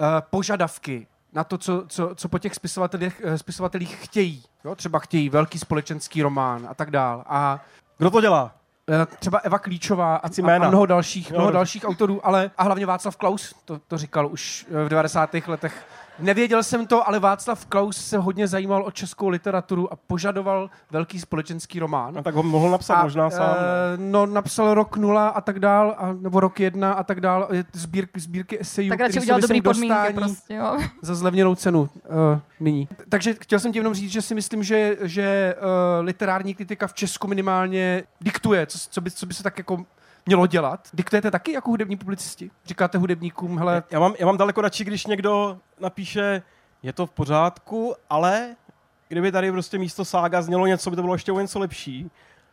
uh, 0.00 0.06
požadavky 0.30 1.06
na 1.32 1.44
to, 1.44 1.58
co, 1.58 1.84
co, 1.88 2.14
co 2.14 2.28
po 2.28 2.38
těch 2.38 2.54
spisovatelích, 2.54 3.20
eh, 3.24 3.38
spisovatelích 3.38 3.96
chtějí. 3.96 4.42
Jo? 4.64 4.74
Třeba 4.74 4.98
chtějí 4.98 5.28
velký 5.28 5.58
společenský 5.58 6.22
román 6.22 6.66
a 6.70 6.74
tak 6.74 6.90
dál. 6.90 7.24
A 7.26 7.64
Kdo 7.98 8.10
to 8.10 8.20
dělá? 8.20 8.52
třeba 9.18 9.38
Eva 9.38 9.58
Klíčová 9.58 10.16
a, 10.16 10.26
a, 10.26 10.56
a 10.56 10.68
mnoho 10.68 10.86
dalších, 10.86 11.32
mnoho 11.32 11.50
dalších 11.50 11.84
autorů, 11.84 12.26
ale 12.26 12.50
a 12.58 12.62
hlavně 12.62 12.86
Václav 12.86 13.16
Klaus 13.16 13.54
to, 13.64 13.80
to 13.88 13.98
říkal 13.98 14.26
už 14.32 14.66
v 14.84 14.88
90. 14.88 15.34
letech. 15.46 15.86
Nevěděl 16.18 16.62
jsem 16.62 16.86
to, 16.86 17.08
ale 17.08 17.18
Václav 17.18 17.66
Klaus 17.66 17.96
se 17.96 18.18
hodně 18.18 18.48
zajímal 18.48 18.86
o 18.86 18.90
českou 18.90 19.28
literaturu 19.28 19.92
a 19.92 19.96
požadoval 19.96 20.70
velký 20.90 21.20
společenský 21.20 21.78
román. 21.78 22.14
No, 22.14 22.22
tak 22.22 22.34
ho 22.34 22.42
mohl 22.42 22.70
napsat 22.70 22.94
a, 22.94 23.02
možná 23.02 23.30
sám. 23.30 23.56
eh, 23.58 23.96
no, 23.96 24.26
napsal 24.26 24.74
rok 24.74 24.96
nula 24.96 25.28
a 25.28 25.40
tak 25.40 25.58
dál, 25.58 25.94
a, 25.98 26.12
nebo 26.12 26.40
rok 26.40 26.60
jedna 26.60 26.92
a 26.92 27.02
tak 27.04 27.20
dál. 27.20 27.48
Je 27.52 27.64
Sbírky, 27.72 28.20
sbírky 28.20 28.60
esejů, 28.60 28.88
Tak 28.88 29.00
radši 29.00 29.10
který 29.10 29.24
udělal 29.24 29.40
jsou, 29.40 29.42
myslím, 29.42 29.62
dobrý 29.62 29.62
podmínky 29.62 29.94
dostání 29.94 30.14
prostě, 30.14 30.54
jo. 30.54 30.78
za 31.02 31.14
zlevněnou 31.14 31.54
cenu 31.54 31.80
uh, 31.80 31.88
nyní. 32.60 32.88
Takže 33.08 33.34
chtěl 33.40 33.58
jsem 33.58 33.72
ti 33.72 33.78
jenom 33.78 33.94
říct, 33.94 34.12
že 34.12 34.22
si 34.22 34.34
myslím, 34.34 34.62
že, 34.62 34.96
že 35.00 35.54
uh, 35.58 36.04
literární 36.04 36.54
kritika 36.54 36.86
v 36.86 36.94
Česku 36.94 37.28
minimálně 37.28 38.02
diktuje, 38.20 38.66
co, 38.66 38.78
co, 38.90 39.00
by, 39.00 39.10
co 39.10 39.26
by 39.26 39.34
se 39.34 39.42
tak 39.42 39.58
jako 39.58 39.84
mělo 40.26 40.46
dělat. 40.46 40.88
Diktujete 40.92 41.30
taky 41.30 41.52
jako 41.52 41.70
hudební 41.70 41.96
publicisti? 41.96 42.50
Říkáte 42.66 42.98
hudebníkům, 42.98 43.58
hele, 43.58 43.82
Já 43.90 44.00
mám, 44.00 44.14
já 44.18 44.26
mám 44.26 44.36
daleko 44.36 44.60
radši, 44.60 44.84
když 44.84 45.06
někdo 45.06 45.58
napíše, 45.80 46.42
je 46.82 46.92
to 46.92 47.06
v 47.06 47.10
pořádku, 47.10 47.94
ale 48.10 48.56
kdyby 49.08 49.32
tady 49.32 49.52
prostě 49.52 49.78
místo 49.78 50.04
sága 50.04 50.42
znělo 50.42 50.66
něco, 50.66 50.90
by 50.90 50.96
to 50.96 51.02
bylo 51.02 51.14
ještě 51.14 51.32
o 51.32 51.40
něco 51.40 51.58
lepší. 51.58 52.10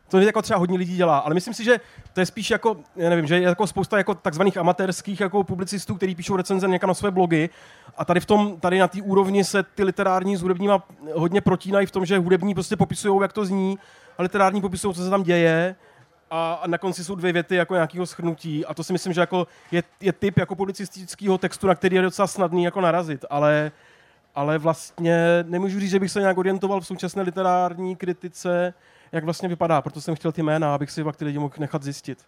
To 0.08 0.20
jako 0.20 0.42
třeba 0.42 0.58
hodně 0.58 0.78
lidí 0.78 0.96
dělá, 0.96 1.18
ale 1.18 1.34
myslím 1.34 1.54
si, 1.54 1.64
že 1.64 1.80
to 2.12 2.20
je 2.20 2.26
spíš 2.26 2.50
jako, 2.50 2.76
já 2.96 3.10
nevím, 3.10 3.26
že 3.26 3.34
je 3.34 3.42
jako 3.42 3.66
spousta 3.66 3.98
jako 3.98 4.14
takzvaných 4.14 4.56
amatérských 4.56 5.20
jako 5.20 5.44
publicistů, 5.44 5.94
kteří 5.94 6.14
píšou 6.14 6.36
recenze 6.36 6.68
někam 6.68 6.88
na 6.88 6.94
své 6.94 7.10
blogy 7.10 7.50
a 7.96 8.04
tady 8.04 8.20
v 8.20 8.26
tom, 8.26 8.60
tady 8.60 8.78
na 8.78 8.88
té 8.88 9.02
úrovni 9.02 9.44
se 9.44 9.62
ty 9.62 9.84
literární 9.84 10.36
s 10.36 10.42
hudebníma 10.42 10.82
hodně 11.14 11.40
protínají 11.40 11.86
v 11.86 11.90
tom, 11.90 12.06
že 12.06 12.18
hudební 12.18 12.54
prostě 12.54 12.76
popisují, 12.76 13.22
jak 13.22 13.32
to 13.32 13.44
zní 13.44 13.78
a 14.18 14.22
literární 14.22 14.60
popisují, 14.60 14.94
co 14.94 15.04
se 15.04 15.10
tam 15.10 15.22
děje 15.22 15.76
a 16.30 16.62
na 16.66 16.78
konci 16.78 17.04
jsou 17.04 17.14
dvě 17.14 17.32
věty 17.32 17.56
jako 17.56 17.74
nějakého 17.74 18.06
schrnutí 18.06 18.66
a 18.66 18.74
to 18.74 18.84
si 18.84 18.92
myslím, 18.92 19.12
že 19.12 19.20
jako 19.20 19.46
je, 19.70 19.82
je 20.00 20.12
typ 20.12 20.38
jako 20.38 20.54
publicistického 20.54 21.38
textu, 21.38 21.66
na 21.66 21.74
který 21.74 21.96
je 21.96 22.02
docela 22.02 22.26
snadný 22.26 22.64
jako 22.64 22.80
narazit, 22.80 23.24
ale, 23.30 23.72
ale 24.34 24.58
vlastně 24.58 25.44
nemůžu 25.48 25.80
říct, 25.80 25.90
že 25.90 26.00
bych 26.00 26.10
se 26.10 26.20
nějak 26.20 26.38
orientoval 26.38 26.80
v 26.80 26.86
současné 26.86 27.22
literární 27.22 27.96
kritice, 27.96 28.74
jak 29.12 29.24
vlastně 29.24 29.48
vypadá, 29.48 29.82
proto 29.82 30.00
jsem 30.00 30.14
chtěl 30.14 30.32
ty 30.32 30.42
jména, 30.42 30.74
abych 30.74 30.90
si 30.90 31.04
pak 31.04 31.16
ty 31.16 31.24
lidi 31.24 31.38
mohl 31.38 31.54
nechat 31.58 31.82
zjistit. 31.82 32.18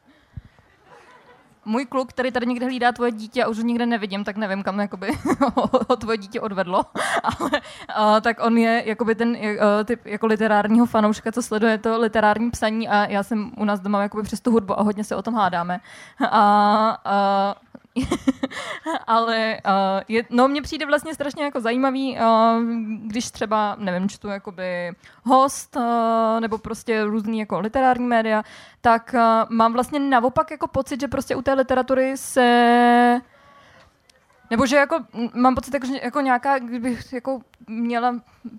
Můj 1.70 1.86
kluk, 1.86 2.10
který 2.10 2.30
tady 2.30 2.46
někde 2.46 2.66
hlídá 2.66 2.92
tvoje 2.92 3.12
dítě 3.12 3.44
a 3.44 3.48
už 3.48 3.56
ho 3.56 3.64
nikde 3.64 3.86
nevidím, 3.86 4.24
tak 4.24 4.36
nevím, 4.36 4.62
kam 4.62 4.80
jakoby 4.80 5.12
ho 5.88 5.96
tvoje 5.96 6.18
dítě 6.18 6.40
odvedlo, 6.40 6.84
ale 7.22 7.50
uh, 7.50 8.20
tak 8.20 8.36
on 8.44 8.58
je 8.58 8.82
jakoby 8.86 9.14
ten 9.14 9.28
uh, 9.28 9.36
typ 9.84 10.06
jako 10.06 10.26
literárního 10.26 10.86
fanouška, 10.86 11.32
co 11.32 11.42
sleduje 11.42 11.78
to 11.78 11.98
literární 11.98 12.50
psaní 12.50 12.88
a 12.88 13.06
já 13.06 13.22
jsem 13.22 13.52
u 13.56 13.64
nás 13.64 13.80
doma 13.80 14.02
jakoby 14.02 14.22
přes 14.22 14.40
tu 14.40 14.50
hudbu 14.50 14.80
a 14.80 14.82
hodně 14.82 15.04
se 15.04 15.16
o 15.16 15.22
tom 15.22 15.34
hádáme. 15.34 15.80
A, 16.30 16.96
uh, 17.06 17.69
ale 19.06 19.58
uh, 19.66 20.00
je, 20.08 20.24
no, 20.30 20.48
mně 20.48 20.62
přijde 20.62 20.86
vlastně 20.86 21.14
strašně 21.14 21.44
jako 21.44 21.60
zajímavý, 21.60 22.16
uh, 22.16 22.62
když 23.06 23.30
třeba, 23.30 23.76
nevím, 23.78 24.08
čtu 24.08 24.28
jakoby 24.28 24.92
host 25.24 25.76
uh, 25.76 26.40
nebo 26.40 26.58
prostě 26.58 27.04
různý 27.04 27.38
jako 27.38 27.60
literární 27.60 28.06
média, 28.06 28.42
tak 28.80 29.14
uh, 29.14 29.20
mám 29.56 29.72
vlastně 29.72 29.98
naopak 29.98 30.50
jako 30.50 30.66
pocit, 30.66 31.00
že 31.00 31.08
prostě 31.08 31.36
u 31.36 31.42
té 31.42 31.52
literatury 31.52 32.16
se 32.16 33.20
nebo 34.50 34.66
že 34.66 34.76
jako, 34.76 34.98
mám 35.34 35.54
pocit, 35.54 35.74
jako, 35.74 35.86
že 35.86 36.00
jako 36.02 36.20
nějaká, 36.20 36.58
kdybych 36.58 37.12
jako 37.12 37.40
měla 37.66 38.14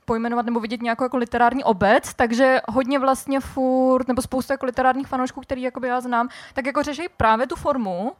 pojmenovat 0.06 0.46
nebo 0.46 0.60
vidět 0.60 0.82
nějakou 0.82 1.04
jako 1.04 1.18
literární 1.18 1.64
obec, 1.64 2.14
takže 2.14 2.62
hodně 2.70 3.00
vlastně 3.00 3.40
furt, 3.40 4.08
nebo 4.08 4.22
spousta 4.22 4.54
jako 4.54 4.66
literárních 4.66 5.08
fanoušků, 5.08 5.42
který 5.42 5.62
jakoby 5.62 5.88
já 5.88 6.02
znám, 6.02 6.30
tak 6.54 6.66
jako 6.66 6.84
řeší 6.84 7.04
právě 7.18 7.48
tu 7.48 7.56
formu, 7.56 8.12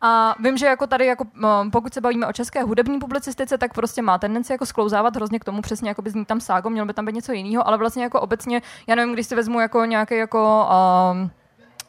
a 0.00 0.34
vím, 0.40 0.56
že 0.56 0.66
jako 0.66 0.86
tady, 0.86 1.06
jako, 1.06 1.24
pokud 1.72 1.94
se 1.94 2.00
bavíme 2.00 2.26
o 2.26 2.32
české 2.32 2.62
hudební 2.62 2.98
publicistice, 2.98 3.58
tak 3.58 3.74
prostě 3.74 4.02
má 4.02 4.18
tendenci 4.18 4.52
jako 4.52 4.66
sklouzávat 4.66 5.16
hrozně 5.16 5.38
k 5.38 5.44
tomu 5.44 5.62
přesně, 5.62 5.88
jako 5.88 6.02
by 6.02 6.10
zní 6.10 6.24
tam 6.24 6.40
ságo, 6.40 6.70
mělo 6.70 6.86
by 6.86 6.94
tam 6.94 7.04
být 7.04 7.14
něco 7.14 7.32
jiného, 7.32 7.68
ale 7.68 7.78
vlastně 7.78 8.02
jako 8.02 8.20
obecně, 8.20 8.62
já 8.86 8.94
nevím, 8.94 9.14
když 9.14 9.26
si 9.26 9.34
vezmu 9.34 9.60
jako 9.60 9.84
nějaký 9.84 10.16
jako 10.16 10.68
um, 11.12 11.30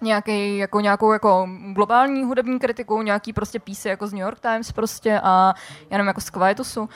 nějaký, 0.02 0.58
jako 0.58 0.80
nějakou 0.80 1.12
jako 1.12 1.50
globální 1.74 2.24
hudební 2.24 2.60
kritiku, 2.60 3.02
nějaký 3.02 3.34
prostě 3.34 3.60
písy 3.60 3.90
jako 3.90 4.08
z 4.08 4.14
New 4.14 4.22
York 4.22 4.40
Times 4.40 4.72
prostě 4.72 5.20
a 5.24 5.54
já 5.90 5.98
nevím, 5.98 6.08
jako 6.08 6.22
z 6.22 6.30
Quietusu, 6.30 6.90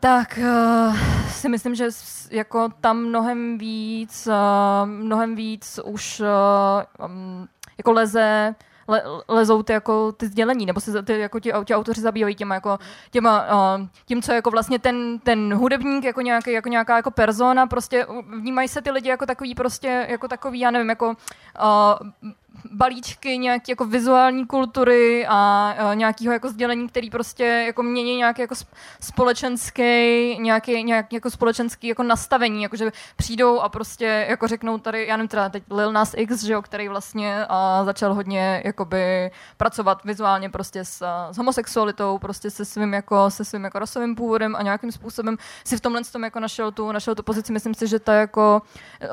tak 0.00 0.38
uh, 0.42 0.96
si 1.28 1.48
myslím, 1.48 1.74
že 1.74 1.88
jako 2.30 2.68
tam 2.80 2.96
mnohem 2.96 3.58
víc, 3.58 4.26
uh, 4.26 4.88
mnohem 4.88 5.34
víc 5.34 5.80
už 5.84 6.20
uh, 6.20 7.06
um, 7.06 7.48
jako 7.78 7.92
leze 7.92 8.54
le, 8.88 9.02
lezou 9.28 9.62
ty, 9.62 9.72
jako, 9.72 10.12
ty 10.12 10.26
sdělení, 10.26 10.66
nebo 10.66 10.80
se 10.80 11.02
ty, 11.02 11.18
jako 11.18 11.40
ti, 11.40 11.52
ti 11.64 11.74
autoři 11.74 12.00
zabývají 12.00 12.34
těma, 12.34 12.54
jako, 12.54 12.78
těma, 13.10 13.46
uh, 13.76 13.86
tím, 14.06 14.22
co 14.22 14.32
jako 14.32 14.50
vlastně 14.50 14.78
ten, 14.78 15.18
ten 15.18 15.54
hudebník, 15.54 16.04
jako, 16.04 16.20
nějaký, 16.20 16.52
jako 16.52 16.68
nějaká 16.68 16.96
jako 16.96 17.10
persona, 17.10 17.66
prostě 17.66 18.06
vnímají 18.40 18.68
se 18.68 18.82
ty 18.82 18.90
lidi 18.90 19.08
jako 19.08 19.26
takový 19.26 19.54
prostě, 19.54 20.06
jako 20.10 20.28
takový, 20.28 20.60
já 20.60 20.70
nevím, 20.70 20.88
jako 20.88 21.08
uh, 21.08 22.32
balíčky 22.70 23.38
nějaký 23.38 23.72
jako 23.72 23.84
vizuální 23.84 24.46
kultury 24.46 25.26
a 25.28 25.74
uh, 25.84 25.96
nějakého 25.96 26.32
jako 26.32 26.48
sdělení, 26.48 26.88
který 26.88 27.10
prostě 27.10 27.44
jako 27.44 27.82
mění 27.82 28.16
nějaký 28.16 28.40
jako 28.40 28.54
sp- 28.54 28.74
společenský, 29.00 29.82
nějaký, 30.38 30.84
nějaký 30.84 31.16
jako 31.16 31.30
společenský 31.30 31.88
jako 31.88 32.02
nastavení, 32.02 32.62
jakože 32.62 32.92
přijdou 33.16 33.60
a 33.60 33.68
prostě 33.68 34.26
jako 34.28 34.48
řeknou 34.48 34.78
tady, 34.78 35.06
já 35.06 35.16
nevím 35.16 35.28
teda 35.28 35.48
teď 35.48 35.62
Lil 35.70 35.92
Nas 35.92 36.14
X, 36.16 36.42
že 36.42 36.52
jo, 36.52 36.62
který 36.62 36.88
vlastně 36.88 37.46
uh, 37.50 37.86
začal 37.86 38.14
hodně 38.14 38.62
jakoby 38.64 39.30
pracovat 39.56 40.04
vizuálně 40.04 40.50
prostě 40.50 40.84
s, 40.84 41.02
uh, 41.02 41.32
s 41.32 41.36
homosexualitou, 41.36 42.18
prostě 42.18 42.50
se 42.50 42.64
svým 42.64 42.94
jako, 42.94 43.30
se 43.30 43.44
svým 43.44 43.64
jako 43.64 43.78
rasovým 43.78 44.14
původem 44.14 44.56
a 44.56 44.62
nějakým 44.62 44.92
způsobem 44.92 45.36
si 45.64 45.76
v 45.76 45.80
tomhle 45.80 46.02
tom 46.12 46.24
jako 46.24 46.40
našel 46.40 46.72
tu, 46.72 46.92
našel 46.92 47.14
tu 47.14 47.22
pozici, 47.22 47.52
myslím 47.52 47.74
si, 47.74 47.86
že 47.86 47.98
ta 47.98 48.14
jako, 48.14 48.62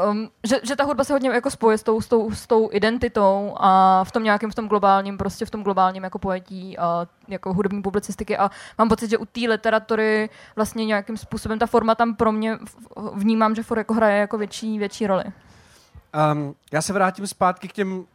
um, 0.10 0.30
že, 0.44 0.60
že 0.64 0.76
ta 0.76 0.84
hudba 0.84 1.04
se 1.04 1.14
hodně 1.14 1.30
jako 1.30 1.52
spoje 1.52 1.78
s 1.78 1.84
tou, 1.84 2.02
s 2.02 2.08
tou, 2.08 2.32
s 2.32 2.48
tou 2.48 2.70
identitou 2.72 3.29
a 3.58 4.04
v 4.04 4.12
tom 4.12 4.24
nějakém, 4.24 4.52
v 4.52 4.56
tom 4.56 4.68
globálním, 4.68 5.18
prostě 5.18 5.46
v 5.46 5.50
tom 5.50 5.64
globálním 5.64 6.04
jako 6.04 6.20
pojetí 6.20 6.78
a 6.78 7.08
jako 7.28 7.54
hudební 7.54 7.82
publicistiky 7.82 8.38
a 8.38 8.50
mám 8.78 8.90
pocit, 8.90 9.10
že 9.10 9.18
u 9.18 9.26
té 9.26 9.40
literatury 9.40 10.30
vlastně 10.56 10.86
nějakým 10.86 11.18
způsobem 11.18 11.60
ta 11.60 11.66
forma 11.66 11.96
tam 11.96 12.16
pro 12.16 12.32
mě 12.32 12.58
vnímám, 13.14 13.56
že 13.56 13.64
furt 13.64 13.78
jako 13.78 13.94
hraje 13.94 14.20
jako 14.20 14.38
větší, 14.38 14.80
větší 14.80 15.08
roli. 15.08 15.24
Um, 16.34 16.56
já 16.72 16.82
se 16.82 16.94
vrátím 16.94 17.28
zpátky 17.28 17.68
k 17.68 17.74
těm 17.74 17.98
uh, 17.98 18.06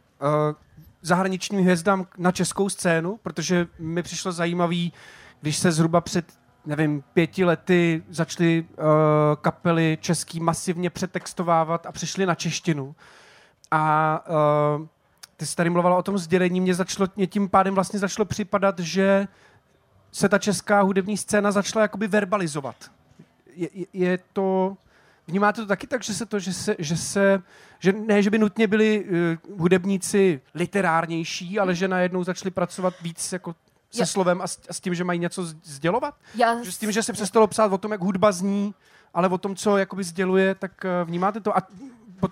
zahraničním 1.01 1.61
hvězdám 1.61 2.05
na 2.17 2.31
českou 2.31 2.69
scénu, 2.69 3.19
protože 3.23 3.67
mi 3.79 4.03
přišlo 4.03 4.31
zajímavý, 4.31 4.93
když 5.41 5.57
se 5.57 5.71
zhruba 5.71 6.01
před 6.01 6.25
nevím, 6.65 7.03
pěti 7.13 7.45
lety 7.45 8.03
začaly 8.09 8.65
uh, 8.69 8.85
kapely 9.41 9.97
český 10.01 10.39
masivně 10.39 10.89
přetextovávat 10.89 11.85
a 11.85 11.91
přišly 11.91 12.25
na 12.25 12.35
češtinu. 12.35 12.95
A 13.71 14.23
uh, 14.77 14.87
ty 15.37 15.45
jsi 15.45 15.55
tady 15.55 15.69
mluvila 15.69 15.97
o 15.97 16.03
tom 16.03 16.17
sdělení, 16.17 16.61
mě, 16.61 16.75
začalo, 16.75 17.09
mě 17.15 17.27
tím 17.27 17.49
pádem 17.49 17.75
vlastně 17.75 17.99
začalo 17.99 18.25
připadat, 18.25 18.79
že 18.79 19.27
se 20.11 20.29
ta 20.29 20.37
česká 20.37 20.81
hudební 20.81 21.17
scéna 21.17 21.51
začala 21.51 21.81
jakoby 21.81 22.07
verbalizovat. 22.07 22.75
Je, 23.55 23.69
je, 23.73 23.85
je 23.93 24.19
to... 24.33 24.77
Vnímáte 25.27 25.61
to 25.61 25.67
taky 25.67 25.87
tak, 25.87 26.03
že 26.03 26.13
se 26.13 26.25
to, 26.25 26.39
že 26.39 26.53
se, 26.53 26.75
že 26.79 26.97
se 26.97 27.41
že 27.79 27.93
ne, 27.93 28.23
že 28.23 28.29
by 28.29 28.37
nutně 28.37 28.67
byli 28.67 29.05
uh, 29.05 29.59
hudebníci 29.59 30.41
literárnější, 30.53 31.59
ale 31.59 31.75
že 31.75 31.87
najednou 31.87 32.23
začali 32.23 32.51
pracovat 32.51 32.93
víc 33.01 33.33
jako 33.33 33.55
se 33.91 34.01
Já- 34.01 34.05
slovem 34.05 34.41
a 34.41 34.47
s, 34.47 34.59
a 34.69 34.73
s 34.73 34.79
tím, 34.79 34.95
že 34.95 35.03
mají 35.03 35.19
něco 35.19 35.45
sdělovat? 35.63 36.15
Já 36.35 36.63
Že 36.63 36.71
s 36.71 36.77
tím, 36.77 36.91
že 36.91 37.03
se 37.03 37.13
přestalo 37.13 37.47
psát 37.47 37.73
o 37.73 37.77
tom, 37.77 37.91
jak 37.91 38.01
hudba 38.01 38.31
zní, 38.31 38.73
ale 39.13 39.27
o 39.27 39.37
tom, 39.37 39.55
co 39.55 39.77
jakoby 39.77 40.03
sděluje, 40.03 40.55
tak 40.55 40.71
uh, 40.85 41.07
vnímáte 41.07 41.39
to? 41.39 41.57
A 41.57 41.61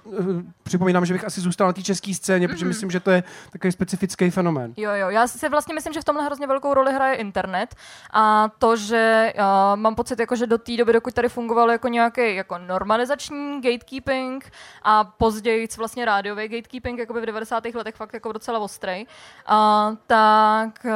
uh, 0.05 0.41
připomínám, 0.63 1.05
že 1.05 1.13
bych 1.13 1.25
asi 1.25 1.41
zůstal 1.41 1.67
na 1.67 1.73
té 1.73 1.83
české 1.83 2.13
scéně, 2.13 2.47
protože 2.47 2.65
myslím, 2.65 2.91
že 2.91 2.99
to 2.99 3.11
je 3.11 3.23
takový 3.51 3.71
specifický 3.71 4.29
fenomén. 4.29 4.73
Jo, 4.77 4.91
jo, 4.91 5.09
já 5.09 5.27
si 5.27 5.49
vlastně 5.49 5.75
myslím, 5.75 5.93
že 5.93 6.01
v 6.01 6.03
tomhle 6.03 6.25
hrozně 6.25 6.47
velkou 6.47 6.73
roli 6.73 6.93
hraje 6.93 7.15
internet 7.15 7.75
a 8.13 8.49
to, 8.57 8.75
že 8.75 9.33
uh, 9.35 9.41
mám 9.75 9.95
pocit, 9.95 10.19
jako, 10.19 10.35
že 10.35 10.47
do 10.47 10.57
té 10.57 10.77
doby, 10.77 10.93
dokud 10.93 11.13
tady 11.13 11.29
fungoval 11.29 11.71
jako 11.71 11.87
nějaký 11.87 12.35
jako 12.35 12.57
normalizační 12.57 13.61
gatekeeping 13.61 14.51
a 14.83 15.03
později 15.03 15.67
vlastně 15.77 16.05
rádiový 16.05 16.47
gatekeeping, 16.47 16.99
jako 16.99 17.13
v 17.13 17.25
90. 17.25 17.65
letech 17.65 17.95
fakt 17.95 18.13
jako 18.13 18.31
docela 18.31 18.59
ostrý, 18.59 19.05
uh, 19.05 19.95
tak 20.07 20.85
uh, 20.85 20.91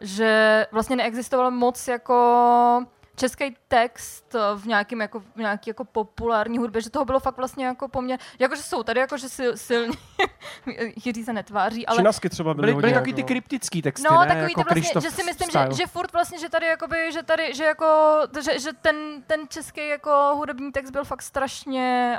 že 0.00 0.66
vlastně 0.72 0.96
neexistovalo 0.96 1.50
moc 1.50 1.88
jako 1.88 2.16
český 3.16 3.56
text 3.68 4.34
v 4.56 4.66
nějakým 4.66 5.00
jako, 5.00 5.20
v 5.20 5.36
nějaký 5.36 5.70
jako 5.70 5.84
populární 5.84 6.58
hudbě, 6.58 6.82
že 6.82 6.90
toho 6.90 7.04
bylo 7.04 7.20
fakt 7.20 7.36
vlastně 7.36 7.66
jako 7.66 7.88
poměr, 7.88 8.18
jakože 8.38 8.62
jsou 8.62 8.82
tady 8.82 9.00
jakože 9.00 9.28
sil, 9.36 9.50
silně, 9.56 9.96
Jiří 11.04 11.24
se 11.24 11.32
netváří, 11.32 11.86
ale... 11.86 11.96
Činasky 11.96 12.28
třeba 12.28 12.54
byly, 12.54 12.66
Byly, 12.66 12.80
byly 12.80 12.92
takový 12.92 13.10
jako- 13.10 13.16
ty 13.16 13.22
kryptický 13.22 13.82
texty, 13.82 14.08
No, 14.10 14.20
ne? 14.20 14.26
takový 14.26 14.42
jako 14.42 14.52
to 14.60 14.62
vlastně, 14.64 14.80
Krištof 14.80 15.02
že 15.04 15.10
si 15.10 15.24
myslím, 15.24 15.48
style. 15.48 15.66
že, 15.70 15.76
že 15.76 15.86
furt 15.86 16.12
vlastně, 16.12 16.38
že 16.38 16.48
tady 16.48 16.66
jakoby, 16.66 17.12
že 17.12 17.22
tady, 17.22 17.54
že 17.54 17.64
jako, 17.64 18.20
že, 18.44 18.60
že 18.60 18.72
ten, 18.72 18.96
ten 19.26 19.40
český 19.48 19.88
jako 19.88 20.32
hudební 20.36 20.72
text 20.72 20.90
byl 20.90 21.04
fakt 21.04 21.22
strašně, 21.22 22.18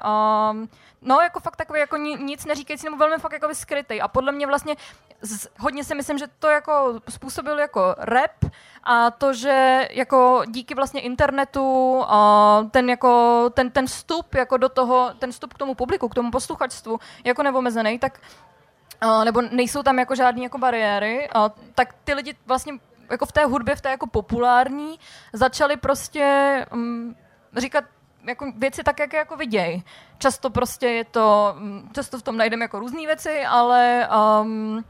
um, 0.52 0.70
no 1.02 1.22
jako 1.22 1.40
fakt 1.40 1.56
takový 1.56 1.80
jako 1.80 1.98
ni, 1.98 2.16
nic 2.16 2.46
neříkající, 2.46 2.86
nebo 2.86 2.98
velmi 2.98 3.18
fakt 3.18 3.32
jako 3.34 3.56
skrytý. 3.56 4.02
A 4.02 4.08
podle 4.08 4.32
mě 4.32 4.48
vlastně 4.48 4.76
z, 5.22 5.48
hodně 5.60 5.84
si 5.84 5.96
myslím, 5.96 6.18
že 6.18 6.26
to 6.40 6.48
jako 6.48 7.00
způsobil 7.10 7.60
jako 7.60 7.96
rap 7.98 8.46
a 8.88 9.12
to, 9.12 9.34
že 9.34 9.88
jako 9.92 10.44
díky 10.48 10.76
vlastně 10.76 11.02
internetu 11.02 12.04
ten 12.72 12.90
jako 12.90 13.44
ten, 13.54 13.72
ten 13.72 13.88
vstup 13.88 14.36
jako 14.36 14.58
do 14.58 14.70
toho, 14.70 15.12
ten 15.20 15.32
vstup 15.32 15.54
k 15.54 15.58
tomu 15.58 15.76
publiku, 15.76 16.10
k 16.10 16.16
tomu 16.16 16.32
posluchačstvu 16.32 17.00
jako 17.24 17.44
neomezený, 17.44 18.00
tak 18.00 18.20
nebo 19.24 19.42
nejsou 19.42 19.84
tam 19.84 20.00
jako 20.00 20.16
žádné 20.16 20.44
jako 20.44 20.58
bariéry, 20.58 21.30
tak 21.76 21.96
ty 22.04 22.14
lidi 22.14 22.36
vlastně 22.46 22.74
jako 23.10 23.26
v 23.26 23.32
té 23.32 23.46
hudbě, 23.46 23.76
v 23.76 23.82
té 23.82 23.90
jako 23.90 24.08
populární, 24.08 25.00
začali 25.34 25.78
prostě 25.78 26.66
um, 26.74 27.16
říkat 27.58 27.84
jako 28.28 28.52
věci 28.58 28.84
tak, 28.84 29.00
jak 29.00 29.14
je 29.14 29.20
jako 29.20 29.36
viděj. 29.36 29.84
Často 30.18 30.50
prostě 30.50 30.88
je 30.88 31.04
to, 31.04 31.56
mm, 31.58 31.90
často 31.94 32.20
v 32.20 32.22
tom 32.22 32.38
najdeme 32.38 32.66
jako 32.66 32.80
různé 32.80 33.06
věci, 33.06 33.46
ale 33.46 34.10
um, 34.42 34.84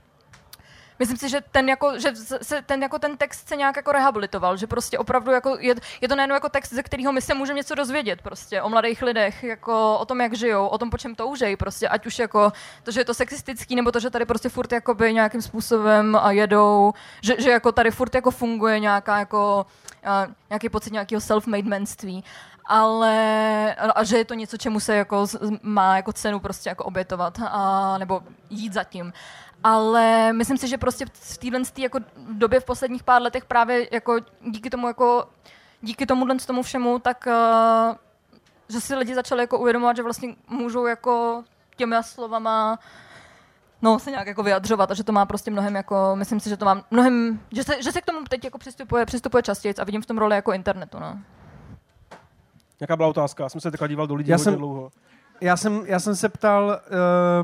Myslím 1.00 1.18
si, 1.18 1.30
že 1.30 1.42
ten, 1.52 1.70
jako, 1.70 2.00
že 2.00 2.16
se 2.42 2.62
ten, 2.62 2.84
jako 2.84 3.00
ten 3.00 3.18
text 3.18 3.48
se 3.48 3.56
nějak 3.56 3.76
jako 3.76 3.92
rehabilitoval, 3.92 4.58
že 4.58 4.68
prostě 4.68 4.98
opravdu 4.98 5.32
jako 5.32 5.58
je, 5.60 5.76
je 6.02 6.08
to 6.08 6.16
nejen 6.16 6.32
jako 6.32 6.50
text, 6.50 6.74
ze 6.74 6.84
kterého 6.84 7.12
my 7.12 7.22
se 7.22 7.34
můžeme 7.34 7.58
něco 7.58 7.76
dozvědět 7.76 8.22
prostě 8.22 8.62
o 8.62 8.70
mladých 8.70 9.02
lidech, 9.02 9.44
jako 9.44 9.98
o 9.98 10.06
tom, 10.06 10.22
jak 10.22 10.34
žijou, 10.34 10.68
o 10.68 10.78
tom, 10.78 10.90
po 10.90 10.98
čem 10.98 11.16
toužejí, 11.16 11.56
prostě 11.56 11.88
ať 11.88 12.06
už 12.06 12.20
jako 12.20 12.52
to, 12.84 12.92
že 12.92 13.00
je 13.00 13.06
to 13.06 13.14
sexistický, 13.14 13.76
nebo 13.76 13.92
to, 13.92 14.00
že 14.00 14.10
tady 14.10 14.26
prostě 14.26 14.50
furt 14.50 14.72
jakoby 14.72 15.14
nějakým 15.14 15.42
způsobem 15.42 16.16
a 16.22 16.32
jedou, 16.32 16.94
že, 17.22 17.36
že 17.40 17.50
jako 17.50 17.72
tady 17.72 17.92
furt 17.92 18.16
jako 18.16 18.32
funguje 18.32 18.80
nějaká 18.80 19.20
jako 19.20 19.66
uh, 20.06 20.34
nějaký 20.50 20.70
pocit 20.70 20.94
nějakého 20.94 21.22
self-made 21.22 21.70
manství 21.70 22.24
ale 22.68 23.76
a 23.76 24.04
že 24.04 24.18
je 24.18 24.26
to 24.26 24.34
něco, 24.34 24.58
čemu 24.58 24.80
se 24.80 24.96
jako 24.96 25.28
má 25.62 25.96
jako 25.96 26.14
cenu 26.14 26.40
prostě 26.40 26.70
jako 26.70 26.84
obětovat 26.84 27.40
a, 27.40 27.98
nebo 27.98 28.22
jít 28.50 28.74
za 28.74 28.84
tím. 28.84 29.14
Ale 29.68 30.34
myslím 30.34 30.58
si, 30.58 30.68
že 30.68 30.78
prostě 30.78 31.06
v 31.14 31.38
téhle 31.38 31.62
jako 31.78 32.00
době 32.32 32.60
v 32.60 32.66
posledních 32.66 33.04
pár 33.04 33.22
letech 33.22 33.46
právě 33.46 33.88
jako 33.92 34.18
díky 34.42 34.70
tomu 34.70 34.88
jako 34.88 35.30
díky 35.82 36.06
tomuhle 36.06 36.36
tomu 36.36 36.62
všemu, 36.62 37.00
tak 37.00 37.28
uh, 37.28 37.96
že 38.70 38.82
si 38.82 38.96
lidi 38.96 39.16
začali 39.16 39.44
jako 39.44 39.60
uvědomovat, 39.60 39.96
že 39.96 40.04
vlastně 40.04 40.36
můžou 40.48 40.86
jako 40.86 41.44
těmi 41.76 41.96
slovama 42.02 42.80
no, 43.82 44.00
se 44.00 44.12
nějak 44.12 44.28
jako 44.28 44.44
vyjadřovat 44.44 44.92
a 44.92 44.94
že 44.94 45.04
to 45.04 45.12
má 45.12 45.26
prostě 45.26 45.52
mnohem 45.52 45.76
jako, 45.76 46.12
myslím 46.16 46.40
si, 46.40 46.50
že 46.50 46.58
to 46.58 46.66
má 46.66 46.84
mnohem, 46.92 47.40
že 47.52 47.64
se, 47.64 47.84
že 47.84 47.92
se 47.92 48.02
k 48.02 48.06
tomu 48.06 48.20
teď 48.30 48.44
jako 48.44 48.58
přistupuje, 48.58 49.06
přistupuje 49.06 49.44
častěji 49.44 49.76
a 49.76 49.84
vidím 49.84 50.02
v 50.02 50.06
tom 50.06 50.18
roli 50.18 50.36
jako 50.36 50.54
internetu, 50.54 51.00
no. 51.00 51.20
Jaká 52.80 52.96
byla 52.96 53.10
otázka? 53.10 53.44
Já 53.44 53.50
jsem 53.50 53.62
se 53.62 53.72
teďka 53.72 53.88
díval 53.88 54.08
do 54.08 54.16
lidí 54.16 54.30
Já 54.30 54.36
hodně 54.36 54.44
jsem- 54.44 54.56
dlouho. 54.56 54.92
Já 55.42 55.58
jsem, 55.58 55.82
já 55.86 56.00
jsem 56.00 56.16
se 56.16 56.30
ptal, 56.30 56.80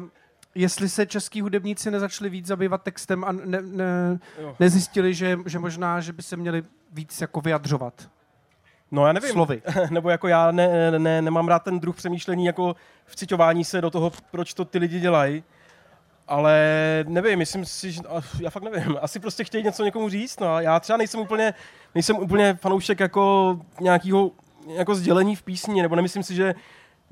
uh, 0.02 0.10
jestli 0.56 0.89
se 0.89 1.06
český 1.06 1.42
hudebníci 1.42 1.92
nezačali 1.92 2.30
víc 2.30 2.46
zabývat 2.48 2.84
textem 2.84 3.24
a 3.24 3.32
ne, 3.32 3.62
ne, 3.62 4.20
Jo. 4.42 4.56
nezjistili, 4.60 5.13
že, 5.13 5.38
že 5.46 5.60
možná, 5.60 6.00
že 6.02 6.13
by 6.13 6.24
se 6.24 6.38
měli 6.38 6.63
víc 6.92 7.22
jako 7.22 7.42
vyjadřovat 7.42 8.10
No 8.92 9.08
já 9.08 9.13
nevím. 9.13 9.32
slovy. 9.32 9.62
Nebo 9.89 10.10
jako 10.10 10.28
já 10.28 10.52
ne, 10.52 10.92
ne, 10.92 11.00
ne, 11.00 11.22
nemám 11.22 11.48
rád 11.48 11.63
ten 11.63 11.80
druh 11.80 11.96
přemýšlení 11.96 12.46
jako 12.46 12.76
vciťování 13.06 13.66
se 13.66 13.82
do 13.82 13.89
toho, 13.89 14.12
proč 14.32 14.54
to 14.54 14.66
ty 14.66 14.78
lidi 14.78 15.00
dělají. 15.00 15.44
Ale 16.28 16.60
nevím, 17.08 17.39
myslím 17.39 17.66
si, 17.66 17.92
že 17.92 18.02
já 18.39 18.50
fakt 18.50 18.63
nevím. 18.63 18.98
Asi 19.02 19.20
prostě 19.20 19.44
chtějí 19.44 19.63
něco 19.63 19.84
někomu 19.84 20.10
říct. 20.10 20.39
No 20.39 20.56
a 20.56 20.62
já 20.62 20.80
třeba 20.80 20.98
nejsem 20.98 21.20
úplně, 21.20 21.54
nejsem 21.96 22.16
úplně 22.18 22.54
fanoušek 22.54 23.00
jako 23.00 23.60
nějakého 23.82 24.32
jako 24.68 24.96
sdělení 24.96 25.36
v 25.36 25.44
písni, 25.44 25.82
nebo 25.82 25.96
nemyslím 25.96 26.24
si, 26.24 26.36
že 26.36 26.56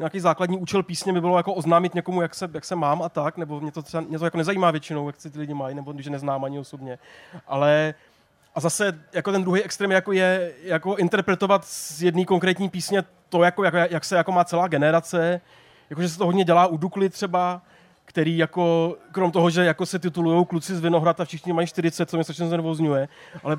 nějaký 0.01 0.19
základní 0.19 0.57
účel 0.57 0.83
písně 0.83 1.13
by 1.13 1.21
bylo 1.21 1.37
jako 1.37 1.53
oznámit 1.53 1.95
někomu, 1.95 2.21
jak 2.21 2.35
se, 2.35 2.49
jak 2.53 2.65
se 2.65 2.75
mám 2.75 3.01
a 3.01 3.09
tak, 3.09 3.37
nebo 3.37 3.61
mě 3.61 3.71
to 3.71 3.81
třeba 3.81 4.01
mě 4.01 4.19
to 4.19 4.25
jako 4.25 4.37
nezajímá 4.37 4.71
většinou, 4.71 5.07
jak 5.07 5.21
se 5.21 5.29
ty 5.29 5.39
lidi 5.39 5.53
mají, 5.53 5.75
nebo 5.75 5.91
když 5.91 6.07
neznám 6.07 6.43
ani 6.43 6.59
osobně. 6.59 6.99
Ale 7.47 7.93
a 8.55 8.59
zase 8.59 8.99
jako 9.13 9.31
ten 9.31 9.41
druhý 9.41 9.63
extrém 9.63 9.91
jako 9.91 10.11
je 10.11 10.53
jako 10.63 10.95
interpretovat 10.95 11.65
z 11.65 12.03
jedné 12.03 12.25
konkrétní 12.25 12.69
písně 12.69 13.03
to, 13.29 13.43
jako, 13.43 13.63
jak, 13.63 13.73
jak 13.91 14.05
se 14.05 14.15
jako 14.15 14.31
má 14.31 14.43
celá 14.43 14.67
generace, 14.67 15.41
jakože 15.89 16.09
se 16.09 16.17
to 16.17 16.25
hodně 16.25 16.43
dělá 16.43 16.67
u 16.67 16.77
Dukly 16.77 17.09
třeba, 17.09 17.61
který 18.05 18.37
jako, 18.37 18.95
krom 19.11 19.31
toho, 19.31 19.49
že 19.49 19.65
jako 19.65 19.85
se 19.85 19.99
titulují 19.99 20.45
kluci 20.45 20.75
z 20.75 20.79
Vinohrad 20.79 21.19
a 21.19 21.25
všichni 21.25 21.53
mají 21.53 21.67
40, 21.67 22.09
co 22.09 22.17
mě 22.17 22.23
strašně 22.23 22.47
znervozňuje, 22.47 23.07
ale 23.43 23.57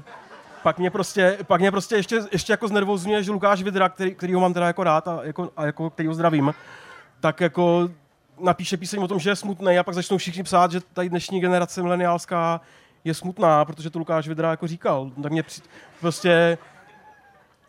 pak 0.63 0.79
mě 0.79 0.91
prostě, 0.91 1.39
pak 1.47 1.61
mě 1.61 1.71
prostě 1.71 1.97
ještě, 1.97 2.21
ještě 2.33 2.53
jako 2.53 2.69
znervozňuje, 2.69 3.23
že 3.23 3.33
Lukáš 3.33 3.63
Vidra, 3.63 3.89
který, 3.89 4.15
který 4.15 4.35
ho 4.35 4.41
mám 4.41 4.55
teda 4.55 4.67
jako 4.67 4.85
rád 4.85 5.09
a, 5.09 5.21
jako, 5.23 5.51
a 5.57 5.67
jako, 5.67 5.91
který 5.91 6.07
ho 6.07 6.15
zdravím, 6.15 6.55
tak 7.21 7.41
jako 7.41 7.89
napíše 8.41 8.77
píseň 8.77 9.03
o 9.03 9.09
tom, 9.09 9.19
že 9.19 9.31
je 9.31 9.37
smutný 9.37 9.79
a 9.79 9.83
pak 9.83 9.95
začnou 9.95 10.19
všichni 10.19 10.43
psát, 10.43 10.73
že 10.73 10.81
tady 10.81 11.09
dnešní 11.09 11.41
generace 11.41 11.83
mileniálská 11.83 12.61
je 13.05 13.15
smutná, 13.15 13.65
protože 13.65 13.91
to 13.91 13.99
Lukáš 13.99 14.29
Vidra 14.29 14.51
jako 14.51 14.67
říkal. 14.67 15.11
Tak 15.23 15.33
mě 15.33 15.43
při, 15.43 15.61
prostě 16.01 16.59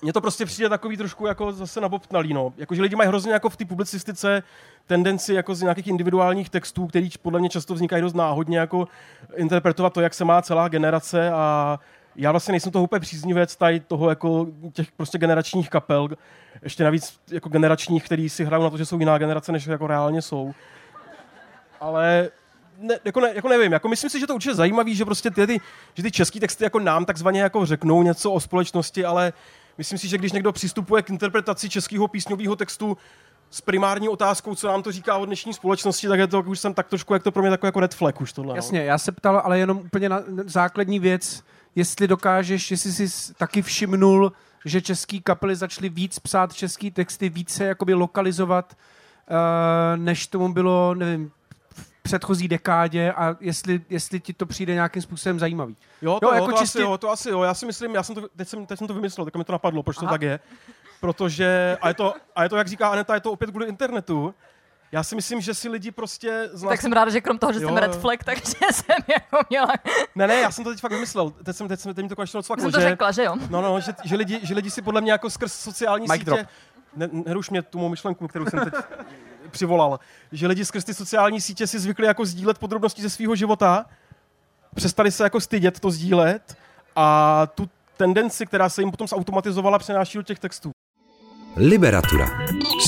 mně 0.02 0.14
to 0.14 0.22
prostě 0.22 0.46
přijde 0.46 0.70
takový 0.70 0.98
trošku 0.98 1.28
jako 1.28 1.52
zase 1.52 1.82
nabobtnalý, 1.82 2.34
no. 2.34 2.54
Jakože 2.58 2.82
lidi 2.82 2.96
mají 2.96 3.08
hrozně 3.08 3.34
jako 3.34 3.50
v 3.50 3.58
té 3.58 3.66
publicistice 3.66 4.44
tendenci 4.88 5.34
jako 5.34 5.56
z 5.56 5.62
nějakých 5.62 5.88
individuálních 5.88 6.50
textů, 6.50 6.88
který 6.88 7.10
podle 7.22 7.40
mě 7.40 7.50
často 7.50 7.74
vznikají 7.74 8.02
dost 8.02 8.14
náhodně, 8.14 8.58
jako 8.58 8.88
interpretovat 9.36 9.94
to, 9.94 10.02
jak 10.02 10.14
se 10.14 10.26
má 10.26 10.42
celá 10.42 10.68
generace 10.68 11.32
a 11.32 11.80
já 12.16 12.32
vlastně 12.32 12.52
nejsem 12.52 12.72
toho 12.72 12.84
úplně 12.84 13.00
příznivec 13.00 13.56
tady 13.56 13.80
toho 13.80 14.10
jako 14.10 14.48
těch 14.74 14.92
prostě 14.92 15.18
generačních 15.18 15.70
kapel, 15.70 16.10
ještě 16.62 16.84
navíc 16.84 17.20
jako 17.32 17.50
generačních, 17.50 18.04
který 18.04 18.30
si 18.30 18.46
hrajou 18.46 18.64
na 18.64 18.70
to, 18.70 18.78
že 18.78 18.86
jsou 18.86 19.00
jiná 19.00 19.18
generace, 19.18 19.52
než 19.52 19.66
jako 19.66 19.88
reálně 19.88 20.22
jsou. 20.22 20.54
Ale 21.80 22.30
ne, 22.78 23.00
jako, 23.06 23.20
ne, 23.20 23.32
jako 23.36 23.48
nevím, 23.48 23.72
jako 23.72 23.88
myslím 23.88 24.10
si, 24.10 24.20
že 24.20 24.28
to 24.28 24.36
určitě 24.36 24.56
zajímavý, 24.56 24.96
že 24.96 25.06
prostě 25.06 25.32
ty, 25.32 25.48
ty, 25.48 25.62
že 25.94 26.04
ty 26.04 26.12
český 26.12 26.40
texty 26.40 26.64
jako 26.64 26.80
nám 26.80 27.06
takzvaně 27.06 27.42
jako 27.42 27.66
řeknou 27.66 28.04
něco 28.04 28.32
o 28.32 28.40
společnosti, 28.40 29.06
ale 29.06 29.34
myslím 29.78 29.98
si, 29.98 30.08
že 30.08 30.18
když 30.18 30.32
někdo 30.32 30.52
přistupuje 30.52 31.04
k 31.04 31.10
interpretaci 31.10 31.70
českého 31.70 32.08
písňového 32.08 32.56
textu 32.56 32.98
s 33.50 33.62
primární 33.62 34.10
otázkou, 34.10 34.56
co 34.56 34.68
nám 34.68 34.84
to 34.84 34.92
říká 34.92 35.18
o 35.18 35.26
dnešní 35.26 35.54
společnosti, 35.54 36.08
tak 36.08 36.20
je 36.20 36.28
to 36.28 36.42
už 36.42 36.60
jsem 36.60 36.74
tak 36.74 36.88
trošku, 36.88 37.14
jak 37.14 37.24
to 37.24 37.32
pro 37.32 37.42
mě 37.42 37.52
takový 37.52 37.68
jako 37.68 37.80
red 37.80 37.96
flag 37.96 38.22
už 38.22 38.34
tohle. 38.34 38.54
no. 38.54 38.56
Jasně, 38.56 38.84
já 38.84 38.98
se 38.98 39.12
ptal, 39.12 39.42
ale 39.46 39.60
jenom 39.60 39.78
úplně 39.78 40.10
na 40.10 40.24
základní 40.46 41.00
věc, 41.00 41.44
jestli 41.76 42.08
dokážeš, 42.08 42.72
jestli 42.72 42.92
jsi 42.92 43.34
taky 43.34 43.62
všimnul, 43.62 44.32
že 44.66 44.82
český 44.82 45.22
kapely 45.22 45.56
začaly 45.56 45.90
víc 45.90 46.20
psát 46.20 46.54
český 46.54 46.92
texty, 46.92 47.30
více 47.30 47.64
jakoby 47.64 47.94
lokalizovat, 47.94 48.78
uh, 49.30 49.98
než 49.98 50.28
tomu 50.28 50.54
bylo, 50.54 50.96
nevím, 50.96 51.32
v 51.70 52.04
předchozí 52.04 52.48
dekádě 52.48 53.14
a 53.14 53.36
jestli, 53.40 53.82
jestli 53.90 54.20
ti 54.20 54.34
to 54.34 54.46
přijde 54.46 54.74
nějakým 54.74 55.02
způsobem 55.02 55.40
zajímavý. 55.40 55.76
Jo, 56.02 56.20
to, 56.20 56.28
Jo, 56.28 56.34
jako 56.34 56.52
to, 56.52 56.58
čistě- 56.58 56.80
asi, 56.80 56.82
jo, 56.82 56.98
to 56.98 57.10
asi 57.10 57.30
jo. 57.30 57.44
Já 57.44 57.54
si 57.54 57.66
myslím, 57.66 57.96
já 57.96 58.04
jsem 58.04 58.16
to, 58.16 58.28
teď, 58.36 58.48
jsem, 58.48 58.66
teď 58.66 58.78
jsem 58.78 58.88
to 58.88 58.94
vymyslel, 58.94 59.26
tak 59.26 59.36
mi 59.36 59.44
to 59.44 59.52
napadlo, 59.52 59.84
proč 59.84 59.98
to 59.98 60.06
Aha. 60.06 60.14
tak 60.14 60.22
je. 60.22 60.40
Protože, 61.02 61.78
a 61.82 61.88
je, 61.88 61.94
to, 61.94 62.14
a 62.36 62.44
je 62.44 62.50
to, 62.50 62.58
jak 62.58 62.68
říká 62.68 62.90
Aneta, 62.90 63.14
je 63.14 63.20
to 63.22 63.32
opět 63.32 63.50
kvůli 63.50 63.68
internetu. 63.68 64.34
Já 64.94 65.04
si 65.04 65.16
myslím, 65.16 65.42
že 65.42 65.54
si 65.54 65.70
lidi 65.70 65.92
prostě 65.92 66.50
z 66.54 66.64
nás... 66.64 66.70
Tak 66.70 66.82
jsem 66.82 66.92
ráda, 66.92 67.12
že 67.12 67.22
krom 67.22 67.38
toho, 67.38 67.54
že 67.54 67.62
Jo, 67.62 67.68
jsem 67.68 67.78
red 67.78 67.96
flag, 67.96 68.24
takže 68.24 68.44
jsem 68.72 68.96
jako 69.08 69.38
měla, 69.50 69.68
Ne, 70.16 70.28
ne, 70.28 70.36
já 70.36 70.52
jsem 70.52 70.64
to 70.64 70.70
teď 70.70 70.80
fakt 70.80 70.92
vymyslel. 70.92 71.30
Teď, 71.30 71.56
jsem, 71.56 71.68
teď, 71.68 71.80
jsem, 71.80 71.94
teď 71.94 72.04
mi 72.04 72.10
to 72.10 72.16
konečně 72.16 72.32
jsem 72.32 72.40
odsvaklo, 72.40 72.72
to 72.72 72.80
že, 72.80 72.90
řekla, 72.90 73.12
že 73.12 73.24
jo? 73.24 73.36
no, 73.50 73.62
no, 73.62 73.80
že, 73.80 73.94
že, 74.04 74.16
lidi, 74.16 74.40
že 74.44 74.54
lidi 74.54 74.72
si 74.72 74.82
podle 74.82 75.02
mě 75.02 75.12
jako 75.12 75.30
skrz 75.30 75.54
sociální 75.54 76.04
Mic 76.04 76.12
sítě... 76.12 76.26
drop. 76.26 76.40
Ne, 76.96 77.10
neruš 77.12 77.50
mě 77.50 77.62
tu 77.62 77.80
mou 77.80 77.90
myšlenku, 77.90 78.28
kterou 78.28 78.46
jsem 78.46 78.60
teď 78.60 78.74
přivolal. 79.52 80.00
Že 80.32 80.48
lidi 80.48 80.66
skrz 80.66 80.84
ty 80.84 80.94
sociální 80.94 81.42
sítě 81.42 81.68
si 81.68 81.80
zvykli 81.80 82.08
jako 82.08 82.26
sdílet 82.26 82.58
podrobnosti 82.58 83.02
ze 83.02 83.10
svého 83.10 83.36
života, 83.36 83.86
přestali 84.76 85.12
se 85.12 85.24
jako 85.24 85.42
stydět 85.42 85.80
to 85.80 85.92
sdílet 85.92 86.58
a 86.96 87.48
tu 87.56 87.70
tendenci, 87.98 88.46
která 88.46 88.70
se 88.70 88.82
jim 88.82 88.92
potom 88.92 89.08
zautomatizovala, 89.08 89.80
přenáší 89.80 90.18
do 90.18 90.24
těch 90.24 90.40
textů. 90.40 90.72
Liberatura. 91.56 92.28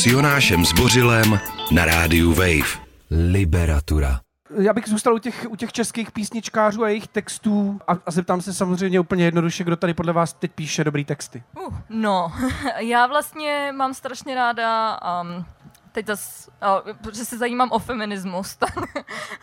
S 0.01 0.05
Jonášem 0.05 0.65
Zbořilem 0.65 1.39
Na 1.71 1.85
rádiu 1.85 2.33
Wave. 2.33 2.85
Liberatura. 3.11 4.19
Já 4.59 4.73
bych 4.73 4.87
zůstal 4.87 5.13
u 5.13 5.17
těch, 5.17 5.45
u 5.49 5.55
těch 5.55 5.71
českých 5.71 6.11
písničkářů 6.11 6.83
a 6.83 6.89
jejich 6.89 7.07
textů 7.07 7.79
a, 7.87 7.91
a 8.05 8.11
zeptám 8.11 8.41
se 8.41 8.53
samozřejmě 8.53 8.99
úplně 8.99 9.25
jednoduše, 9.25 9.63
kdo 9.63 9.75
tady 9.75 9.93
podle 9.93 10.13
vás 10.13 10.33
teď 10.33 10.51
píše 10.51 10.83
dobrý 10.83 11.05
texty. 11.05 11.43
Uh, 11.67 11.73
no, 11.89 12.31
já 12.77 13.07
vlastně 13.07 13.73
mám 13.75 13.93
strašně 13.93 14.35
ráda, 14.35 14.99
um, 15.21 15.45
teď 15.91 16.07
zas, 16.07 16.49
uh, 16.85 16.93
protože 17.03 17.25
se 17.25 17.37
zajímám 17.37 17.71
o 17.71 17.79
feminismus, 17.79 18.55
tak, 18.55 18.75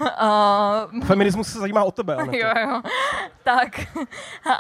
uh, 0.01 1.05
Feminismus 1.05 1.53
se 1.53 1.59
zajímá 1.59 1.85
o 1.85 1.91
tebe, 1.91 2.15
ale 2.15 2.27
jo, 2.39 2.49
jo. 2.61 2.83
Tak. 3.45 3.81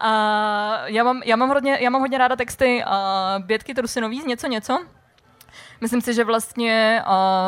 A 0.00 0.88
já, 0.88 1.04
mám, 1.04 1.22
já, 1.24 1.36
mám 1.36 1.48
hodně, 1.48 1.78
já 1.80 1.90
mám 1.90 2.00
hodně 2.00 2.18
ráda 2.18 2.36
texty 2.36 2.84
uh, 2.86 3.44
Bětky 3.44 3.74
Trusinový 3.74 4.20
z 4.20 4.24
něco 4.24 4.46
něco. 4.46 4.84
Myslím 5.82 6.00
si, 6.00 6.14
že 6.14 6.24
vlastně 6.24 7.02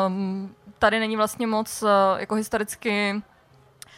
um, 0.07 0.55
tady 0.79 0.99
není 0.99 1.15
vlastně 1.15 1.47
moc 1.47 1.83
uh, 1.83 1.89
jako 2.17 2.35
historicky 2.35 3.21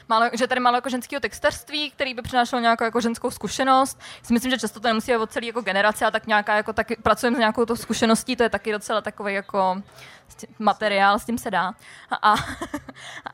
málo, 0.10 0.30
že 0.34 0.48
tady 0.48 0.62
málo 0.62 0.78
jako 0.78 0.90
ženského 0.90 1.20
texterství, 1.20 1.92
který 1.92 2.14
by 2.14 2.22
přinášel 2.22 2.62
nějakou 2.62 2.84
jako 2.84 3.02
ženskou 3.02 3.32
zkušenost. 3.32 4.00
Si 4.24 4.34
myslím, 4.34 4.52
že 4.52 4.58
často 4.58 4.80
to 4.80 4.88
nemusí 4.88 5.12
být 5.12 5.18
od 5.18 5.32
celé 5.32 5.46
jako 5.46 5.62
generace, 5.62 6.06
a 6.06 6.12
tak 6.12 6.28
nějaká 6.28 6.56
jako 6.56 6.74
taky 6.74 6.96
pracujeme 6.96 7.36
s 7.36 7.40
nějakou 7.40 7.66
to 7.66 7.76
zkušeností, 7.76 8.36
to 8.36 8.44
je 8.44 8.50
taky 8.50 8.72
docela 8.72 9.02
takový 9.02 9.34
jako 9.34 9.82
materiál, 10.60 11.20
s 11.20 11.26
tím 11.26 11.38
se 11.38 11.52
dá. 11.52 11.74
A, 12.22 12.36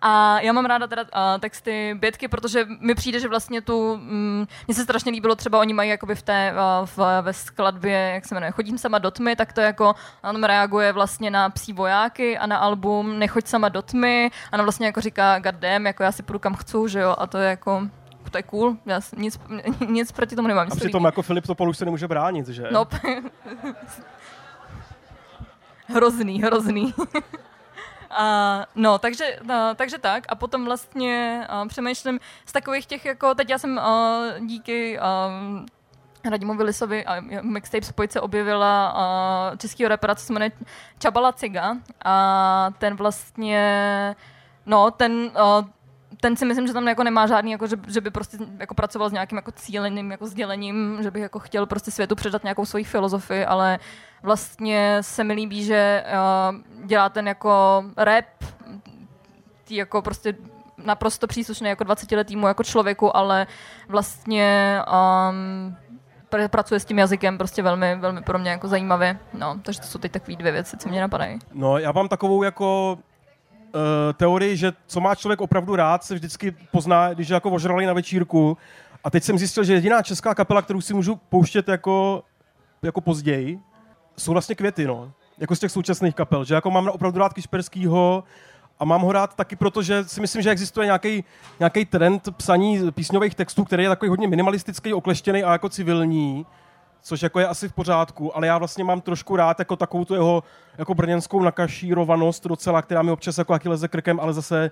a 0.01 0.39
já 0.39 0.53
mám 0.53 0.65
ráda 0.65 0.87
teda 0.87 1.01
uh, 1.01 1.39
texty 1.39 1.95
Bětky, 1.99 2.27
protože 2.27 2.65
mi 2.79 2.95
přijde, 2.95 3.19
že 3.19 3.27
vlastně 3.27 3.61
tu, 3.61 3.97
mm, 3.97 4.47
mně 4.67 4.75
se 4.75 4.83
strašně 4.83 5.11
líbilo, 5.11 5.35
třeba 5.35 5.59
oni 5.59 5.73
mají 5.73 5.89
jakoby 5.89 6.15
v 6.15 6.21
té, 6.21 6.53
v, 6.85 7.21
ve 7.21 7.33
skladbě, 7.33 8.11
jak 8.13 8.25
se 8.25 8.35
jmenuje, 8.35 8.51
Chodím 8.51 8.77
sama 8.77 8.97
do 8.97 9.11
tmy, 9.11 9.35
tak 9.35 9.53
to 9.53 9.61
jako, 9.61 9.95
on 10.23 10.43
reaguje 10.43 10.91
vlastně 10.91 11.31
na 11.31 11.49
psí 11.49 11.73
vojáky 11.73 12.37
a 12.37 12.45
na 12.45 12.57
album 12.57 13.19
Nechoď 13.19 13.47
sama 13.47 13.69
do 13.69 13.81
tmy, 13.81 14.31
a 14.51 14.57
on 14.57 14.63
vlastně 14.63 14.85
jako 14.85 15.01
říká 15.01 15.39
damn, 15.39 15.85
jako 15.85 16.03
já 16.03 16.11
si 16.11 16.23
půjdu 16.23 16.39
kam 16.39 16.55
chci, 16.55 16.77
že 16.87 16.99
jo, 16.99 17.15
a 17.17 17.27
to 17.27 17.37
je 17.37 17.49
jako, 17.49 17.87
to 18.31 18.37
je 18.37 18.43
cool, 18.43 18.77
já 18.85 18.99
nic, 19.17 19.39
nic 19.87 20.11
proti 20.11 20.35
tomu 20.35 20.47
nemám. 20.47 20.67
A 20.71 20.75
přitom 20.75 21.05
jako 21.05 21.21
Filip 21.21 21.47
Topol 21.47 21.69
už 21.69 21.77
se 21.77 21.85
nemůže 21.85 22.07
bránit, 22.07 22.47
že? 22.47 22.63
No, 22.71 22.85
hrozný, 25.87 26.41
hrozný. 26.41 26.93
A, 28.17 28.65
no, 28.75 28.99
takže, 28.99 29.39
no, 29.43 29.75
takže 29.75 29.97
tak. 29.97 30.23
A 30.29 30.35
potom 30.35 30.65
vlastně 30.65 31.45
a, 31.49 31.65
přemýšlím 31.65 32.19
z 32.45 32.51
takových 32.51 32.85
těch, 32.85 33.05
jako 33.05 33.35
teď 33.35 33.49
já 33.49 33.57
jsem 33.57 33.79
a, 33.79 34.21
díky 34.39 34.99
a, 34.99 35.31
Radimovi 36.29 36.63
Lisovi 36.63 37.05
a 37.05 37.21
mixtape 37.41 37.85
Spojce 37.85 38.21
objevila 38.21 38.87
a, 38.87 39.55
českýho 39.57 39.89
repera, 39.89 40.15
co 40.15 40.25
se 40.25 40.33
jmenuje 40.33 40.51
Čabala 40.99 41.33
Ciga. 41.33 41.77
A 42.05 42.69
ten 42.77 42.95
vlastně, 42.95 44.15
no, 44.65 44.91
ten, 44.91 45.31
a, 45.35 45.65
ten 46.21 46.35
si 46.35 46.45
myslím, 46.45 46.67
že 46.67 46.73
tam 46.73 46.87
jako 46.87 47.03
nemá 47.03 47.27
žádný, 47.27 47.51
jako, 47.51 47.67
že, 47.67 47.75
že 47.87 48.01
by 48.01 48.11
prostě 48.11 48.37
jako 48.59 48.73
pracoval 48.73 49.09
s 49.09 49.13
nějakým 49.13 49.35
jako 49.35 49.51
cíleným 49.51 50.11
jako 50.11 50.27
sdělením, 50.27 50.99
že 51.01 51.11
bych 51.11 51.21
jako 51.21 51.39
chtěl 51.39 51.65
prostě 51.65 51.91
světu 51.91 52.15
předat 52.15 52.43
nějakou 52.43 52.65
svoji 52.65 52.83
filozofii, 52.83 53.45
ale 53.45 53.79
vlastně 54.23 54.97
se 55.01 55.23
mi 55.23 55.33
líbí, 55.33 55.63
že 55.63 56.03
uh, 56.07 56.85
dělá 56.85 57.09
ten 57.09 57.27
jako 57.27 57.83
rap, 57.97 58.25
tý 59.63 59.75
jako 59.75 60.01
prostě 60.01 60.35
naprosto 60.77 61.27
příslušný 61.27 61.69
jako 61.69 61.83
20 61.83 62.11
letýmu 62.11 62.47
jako 62.47 62.63
člověku, 62.63 63.17
ale 63.17 63.47
vlastně 63.87 64.79
um, 64.87 65.75
pr- 66.31 66.47
pracuje 66.47 66.79
s 66.79 66.85
tím 66.85 66.99
jazykem 66.99 67.37
prostě 67.37 67.61
velmi, 67.61 67.95
velmi 67.95 68.21
pro 68.21 68.39
mě 68.39 68.51
jako 68.51 68.67
zajímavě. 68.67 69.19
No, 69.33 69.59
takže 69.63 69.81
to 69.81 69.87
jsou 69.87 69.99
teď 69.99 70.11
takové 70.11 70.37
dvě 70.37 70.51
věci, 70.51 70.77
co 70.77 70.89
mě 70.89 71.01
napadají. 71.01 71.39
No, 71.53 71.77
já 71.77 71.91
mám 71.91 72.07
takovou 72.07 72.43
jako 72.43 72.97
uh, 73.75 73.81
teorii, 74.13 74.57
že 74.57 74.73
co 74.87 75.01
má 75.01 75.15
člověk 75.15 75.41
opravdu 75.41 75.75
rád, 75.75 76.03
se 76.03 76.13
vždycky 76.15 76.55
pozná, 76.71 77.13
když 77.13 77.29
je 77.29 77.33
jako 77.33 77.51
ožralý 77.51 77.85
na 77.85 77.93
večírku. 77.93 78.57
A 79.03 79.09
teď 79.09 79.23
jsem 79.23 79.37
zjistil, 79.37 79.63
že 79.63 79.73
jediná 79.73 80.01
česká 80.01 80.35
kapela, 80.35 80.61
kterou 80.61 80.81
si 80.81 80.93
můžu 80.93 81.15
pouštět 81.15 81.67
jako, 81.67 82.23
jako 82.81 83.01
později, 83.01 83.59
jsou 84.17 84.31
vlastně 84.31 84.55
květy, 84.55 84.87
no. 84.87 85.11
Jako 85.37 85.55
z 85.55 85.59
těch 85.59 85.71
současných 85.71 86.15
kapel, 86.15 86.43
že 86.45 86.55
jako 86.55 86.71
mám 86.71 86.87
opravdu 86.87 87.19
rád 87.19 87.33
Kišperskýho 87.33 88.23
a 88.79 88.85
mám 88.85 89.01
ho 89.01 89.11
rád 89.11 89.35
taky 89.35 89.55
proto, 89.55 89.81
že 89.81 90.03
si 90.03 90.21
myslím, 90.21 90.41
že 90.41 90.51
existuje 90.51 90.85
nějaký, 91.59 91.85
trend 91.89 92.29
psaní 92.37 92.91
písňových 92.91 93.35
textů, 93.35 93.63
který 93.63 93.83
je 93.83 93.89
takový 93.89 94.09
hodně 94.09 94.27
minimalistický, 94.27 94.93
okleštěný 94.93 95.43
a 95.43 95.51
jako 95.51 95.69
civilní, 95.69 96.45
což 97.01 97.21
jako 97.21 97.39
je 97.39 97.47
asi 97.47 97.69
v 97.69 97.73
pořádku, 97.73 98.37
ale 98.37 98.47
já 98.47 98.57
vlastně 98.57 98.83
mám 98.83 99.01
trošku 99.01 99.35
rád 99.35 99.59
jako 99.59 99.75
takovou 99.75 100.05
tu 100.05 100.13
jeho 100.13 100.43
jako 100.77 100.93
brněnskou 100.93 101.43
nakašírovanost 101.43 102.47
docela, 102.47 102.81
která 102.81 103.01
mi 103.01 103.11
občas 103.11 103.37
jako 103.37 103.59
leze 103.65 103.87
krkem, 103.87 104.19
ale 104.19 104.33
zase 104.33 104.71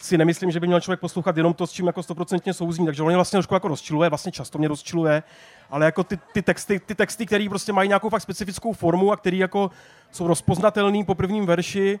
si 0.00 0.18
nemyslím, 0.18 0.50
že 0.50 0.60
by 0.60 0.66
měl 0.66 0.80
člověk 0.80 1.00
poslouchat 1.00 1.36
jenom 1.36 1.54
to, 1.54 1.66
s 1.66 1.72
čím 1.72 1.86
jako 1.86 2.02
stoprocentně 2.02 2.54
souzní, 2.54 2.86
takže 2.86 3.02
on 3.02 3.14
vlastně 3.14 3.36
trošku 3.36 3.54
jako 3.54 3.68
rozčiluje, 3.68 4.08
vlastně 4.08 4.32
často 4.32 4.58
mě 4.58 4.68
rozčiluje, 4.68 5.22
ale 5.70 5.84
jako 5.84 6.04
ty, 6.04 6.18
ty 6.32 6.42
texty, 6.42 6.80
ty 6.80 6.94
texty, 6.94 7.26
které 7.26 7.46
prostě 7.48 7.72
mají 7.72 7.88
nějakou 7.88 8.08
fakt 8.08 8.22
specifickou 8.22 8.72
formu 8.72 9.12
a 9.12 9.16
které 9.16 9.36
jako 9.36 9.70
jsou 10.10 10.26
rozpoznatelné 10.26 11.04
po 11.04 11.14
prvním 11.14 11.46
verši, 11.46 12.00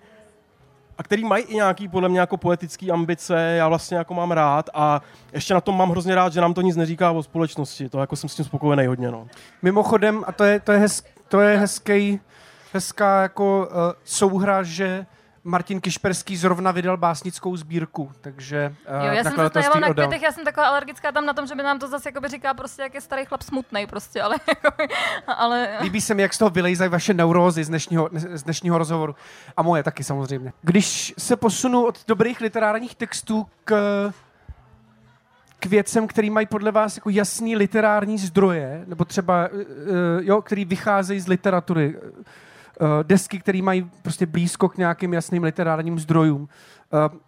a 0.98 1.02
který 1.02 1.24
mají 1.24 1.44
i 1.44 1.54
nějaký 1.54 1.88
podle 1.88 2.08
mě 2.08 2.20
jako 2.20 2.36
poetický 2.36 2.90
ambice, 2.90 3.54
já 3.58 3.68
vlastně 3.68 3.96
jako 3.96 4.14
mám 4.14 4.30
rád 4.30 4.70
a 4.74 5.00
ještě 5.32 5.54
na 5.54 5.60
tom 5.60 5.76
mám 5.76 5.90
hrozně 5.90 6.14
rád, 6.14 6.32
že 6.32 6.40
nám 6.40 6.54
to 6.54 6.60
nic 6.60 6.76
neříká 6.76 7.10
o 7.10 7.22
společnosti, 7.22 7.88
to 7.88 8.00
jako 8.00 8.16
jsem 8.16 8.28
s 8.28 8.34
tím 8.34 8.44
spokojený 8.44 8.86
hodně, 8.86 9.10
no. 9.10 9.26
Mimochodem, 9.62 10.24
a 10.26 10.32
to 10.32 10.44
je, 10.44 10.60
to 10.60 10.72
je, 10.72 10.78
hez, 10.78 11.02
to 11.28 11.40
je 11.40 11.58
hezký, 11.58 12.20
hezká 12.72 13.22
jako 13.22 13.68
uh, 13.70 13.76
souhra, 14.04 14.62
že 14.62 15.06
Martin 15.44 15.80
Kišperský 15.80 16.36
zrovna 16.36 16.70
vydal 16.70 16.96
básnickou 16.96 17.56
sbírku, 17.56 18.12
takže 18.20 18.74
uh, 18.98 19.06
jo, 19.06 19.12
já 19.12 19.24
jsem 19.24 19.50
to 19.50 19.58
já 19.58 19.68
mám 19.68 19.80
na 19.80 19.94
květech, 19.94 20.22
já 20.22 20.32
jsem 20.32 20.44
taková 20.44 20.66
alergická 20.66 21.12
tam 21.12 21.26
na 21.26 21.32
tom, 21.32 21.46
že 21.46 21.54
by 21.54 21.62
nám 21.62 21.78
to 21.78 21.88
zase 21.88 22.08
jakoby 22.08 22.28
říká 22.28 22.54
prostě, 22.54 22.82
jak 22.82 22.94
je 22.94 23.00
starý 23.00 23.24
chlap 23.24 23.42
smutný 23.42 23.86
prostě, 23.86 24.22
ale, 24.22 24.36
ale... 25.26 25.68
Líbí 25.80 26.00
se 26.00 26.14
mi, 26.14 26.22
jak 26.22 26.34
z 26.34 26.38
toho 26.38 26.50
vylejzají 26.50 26.90
vaše 26.90 27.14
neurózy 27.14 27.64
z 27.64 27.68
dnešního, 27.68 28.08
z 28.12 28.42
dnešního 28.42 28.78
rozhovoru. 28.78 29.14
A 29.56 29.62
moje 29.62 29.82
taky 29.82 30.04
samozřejmě. 30.04 30.52
Když 30.62 31.14
se 31.18 31.36
posunu 31.36 31.86
od 31.86 31.98
dobrých 32.08 32.40
literárních 32.40 32.94
textů 32.94 33.46
k 33.64 33.74
k 35.60 35.66
věcem, 35.66 36.06
který 36.06 36.30
mají 36.30 36.46
podle 36.46 36.72
vás 36.72 36.96
jako 36.96 37.10
jasný 37.10 37.56
literární 37.56 38.18
zdroje, 38.18 38.84
nebo 38.86 39.04
třeba, 39.04 39.48
uh, 39.48 39.58
jo, 40.20 40.42
který 40.42 40.64
vycházejí 40.64 41.20
z 41.20 41.28
literatury, 41.28 41.96
desky, 43.02 43.38
které 43.38 43.62
mají 43.62 43.90
prostě 44.02 44.26
blízko 44.26 44.68
k 44.68 44.76
nějakým 44.76 45.12
jasným 45.12 45.42
literárním 45.42 45.98
zdrojům. 45.98 46.48
Uh, 46.92 47.18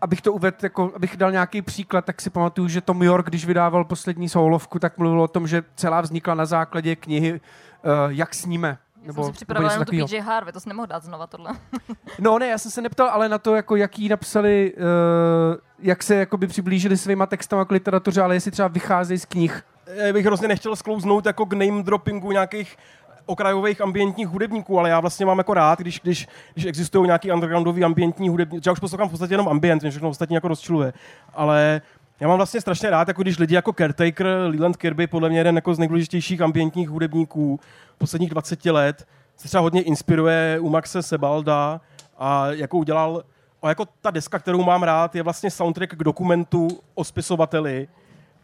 abych 0.00 0.22
to 0.22 0.32
uvedl, 0.32 0.56
jako, 0.62 0.92
abych 0.96 1.16
dal 1.16 1.32
nějaký 1.32 1.62
příklad, 1.62 2.04
tak 2.04 2.20
si 2.20 2.30
pamatuju, 2.30 2.68
že 2.68 2.80
Tom 2.80 3.02
York, 3.02 3.26
když 3.26 3.46
vydával 3.46 3.84
poslední 3.84 4.28
soulovku, 4.28 4.78
tak 4.78 4.98
mluvil 4.98 5.22
o 5.22 5.28
tom, 5.28 5.46
že 5.46 5.62
celá 5.76 6.00
vznikla 6.00 6.34
na 6.34 6.46
základě 6.46 6.96
knihy 6.96 7.32
uh, 7.32 7.90
Jak 8.08 8.34
sníme. 8.34 8.78
Nebo, 9.02 9.24
jsem 9.24 9.32
si 9.32 9.36
připravila 9.36 9.72
jenom 9.72 9.86
tu 9.86 10.06
PJ 10.06 10.18
Harvey, 10.18 10.52
to 10.52 10.60
jsem 10.60 10.70
nemohl 10.70 10.86
dát 10.86 11.02
znova 11.02 11.26
tohle. 11.26 11.50
no 12.18 12.38
ne, 12.38 12.46
já 12.46 12.58
jsem 12.58 12.70
se 12.70 12.82
neptal, 12.82 13.08
ale 13.08 13.28
na 13.28 13.38
to, 13.38 13.54
jako 13.54 13.76
jaký 13.76 14.08
napsali, 14.08 14.72
uh, 14.74 14.82
jak 15.78 16.02
se 16.02 16.14
jakoby 16.14 16.46
přiblížili 16.46 16.96
svýma 16.96 17.26
textama 17.26 17.64
k 17.64 17.70
literatuře, 17.70 18.22
ale 18.22 18.36
jestli 18.36 18.50
třeba 18.50 18.68
vycházejí 18.68 19.18
z 19.18 19.24
knih. 19.24 19.64
Já 19.94 20.12
bych 20.12 20.26
hrozně 20.26 20.48
nechtěl 20.48 20.76
sklouznout 20.76 21.26
jako 21.26 21.46
k 21.46 21.52
name 21.52 21.82
droppingu 21.82 22.32
nějakých 22.32 22.76
okrajových 23.28 23.80
ambientních 23.80 24.28
hudebníků, 24.28 24.78
ale 24.78 24.88
já 24.90 25.00
vlastně 25.00 25.26
mám 25.26 25.38
jako 25.38 25.54
rád, 25.54 25.78
když, 25.78 26.00
když, 26.00 26.28
když 26.54 26.64
existují 26.64 27.06
nějaký 27.06 27.32
undergroundový 27.32 27.84
ambientní 27.84 28.28
hudebník. 28.28 28.66
Já 28.66 28.72
už 28.72 28.78
poslouchám 28.78 29.08
v 29.08 29.10
podstatě 29.10 29.34
jenom 29.34 29.48
ambient, 29.48 29.82
mě 29.82 29.90
všechno 29.90 30.08
ostatní 30.08 30.34
jako 30.34 30.48
rozčiluje. 30.48 30.92
Ale 31.34 31.80
já 32.20 32.28
mám 32.28 32.36
vlastně 32.36 32.60
strašně 32.60 32.90
rád, 32.90 33.08
jako 33.08 33.22
když 33.22 33.38
lidi 33.38 33.54
jako 33.54 33.72
Caretaker, 33.72 34.26
Leland 34.26 34.76
Kirby, 34.76 35.06
podle 35.06 35.28
mě 35.28 35.38
jeden 35.38 35.56
jako 35.56 35.74
z 35.74 35.78
nejdůležitějších 35.78 36.40
ambientních 36.40 36.88
hudebníků 36.88 37.60
posledních 37.98 38.30
20 38.30 38.64
let, 38.64 39.06
se 39.36 39.48
třeba 39.48 39.60
hodně 39.60 39.82
inspiruje 39.82 40.58
u 40.60 40.68
Maxe 40.68 41.02
Sebalda 41.02 41.80
a 42.18 42.46
jako 42.46 42.78
udělal, 42.78 43.24
a 43.62 43.68
jako 43.68 43.84
ta 44.00 44.10
deska, 44.10 44.38
kterou 44.38 44.62
mám 44.62 44.82
rád, 44.82 45.14
je 45.14 45.22
vlastně 45.22 45.50
soundtrack 45.50 45.90
k 45.90 46.04
dokumentu 46.04 46.68
o 46.94 47.04
spisovateli, 47.04 47.88